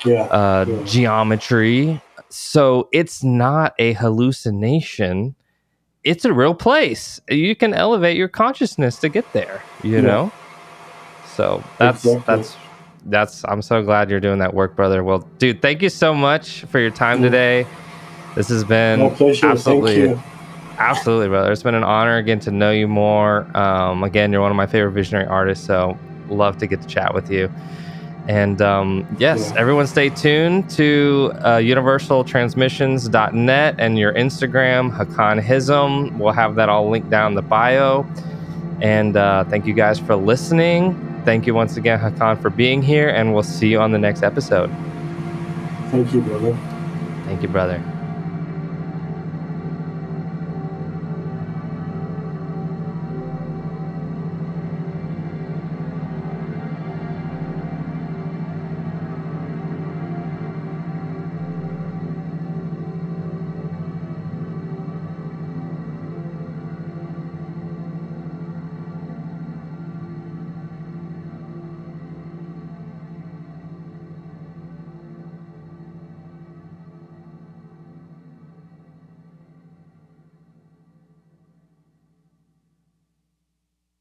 yeah, 0.05 0.25
uh, 0.25 0.65
Yeah. 0.69 0.83
geometry. 0.83 2.03
So 2.31 2.89
it's 2.93 3.23
not 3.23 3.73
a 3.79 3.93
hallucination. 3.95 5.35
It's 6.05 6.25
a 6.25 6.33
real 6.33 6.55
place. 6.55 7.21
You 7.31 7.55
can 7.55 7.73
elevate 7.75 8.17
your 8.17 8.29
consciousness 8.29 8.99
to 9.01 9.09
get 9.09 9.33
there 9.33 9.65
you 9.83 9.97
Yeah. 9.97 10.01
know? 10.03 10.35
So 11.23 11.63
that's 11.79 12.03
Exactly. 12.05 12.37
that's 12.37 12.57
that's 13.07 13.45
i'm 13.49 13.61
so 13.63 13.83
glad 13.83 14.11
you're 14.11 14.21
doing 14.21 14.39
that 14.39 14.55
work 14.55 14.77
brother. 14.77 15.03
Well 15.03 15.29
dude 15.39 15.61
thank 15.63 15.83
you 15.83 15.89
so 15.89 16.15
much 16.15 16.65
for 16.67 16.79
your 16.79 16.91
time 16.91 17.21
today. 17.23 17.65
This 18.37 18.49
has 18.49 18.65
been 18.65 19.01
absolutely. 19.43 20.15
Absolutely 20.79 21.29
brother. 21.29 21.53
It's 21.53 21.63
been 21.63 21.75
an 21.75 21.85
honor 21.85 22.17
again 22.17 22.41
to 22.41 22.51
know 22.51 22.71
you 22.73 22.89
more. 22.89 23.47
Um, 23.57 24.03
again 24.03 24.33
you're 24.33 24.41
one 24.43 24.51
of 24.51 24.57
my 24.57 24.67
favorite 24.67 24.91
visionary 24.93 25.27
artists 25.27 25.65
so 25.67 25.97
love 26.29 26.57
to 26.59 26.67
get 26.67 26.81
to 26.83 26.89
chat 26.89 27.15
with 27.15 27.31
you. 27.31 27.49
And 28.29 28.61
um, 28.63 29.07
yes 29.19 29.51
Yeah. 29.53 29.61
everyone 29.61 29.87
stay 29.87 30.09
tuned 30.09 30.69
to 30.71 31.33
uh, 31.41 31.57
universaltransmissions.net 31.59 33.75
and 33.79 33.99
your 33.99 34.13
instagram 34.15 34.91
hakan 34.97 35.41
Hisim. 35.43 36.17
We'll 36.19 36.33
have 36.33 36.55
that 36.57 36.69
all 36.69 36.89
linked 36.91 37.11
down 37.11 37.33
in 37.33 37.37
the 37.37 37.43
bio. 37.43 38.07
And 38.81 39.17
uh, 39.17 39.45
thank 39.45 39.67
you 39.67 39.75
guys 39.75 39.99
for 39.99 40.17
listening. 40.17 40.97
Thank 41.25 41.47
you 41.47 41.55
once 41.55 41.77
again 41.77 41.99
hakan 42.01 42.41
for 42.41 42.51
being 42.51 42.83
here 42.83 43.09
and 43.09 43.33
we'll 43.35 43.43
see 43.45 43.69
you 43.69 43.81
on 43.81 43.93
the 43.93 43.99
next 43.99 44.23
episode. 44.23 44.71
Thank 45.91 46.13
you, 46.15 46.21
brother. 46.23 46.57
thank 47.27 47.43
you 47.43 47.49
brother 47.49 47.83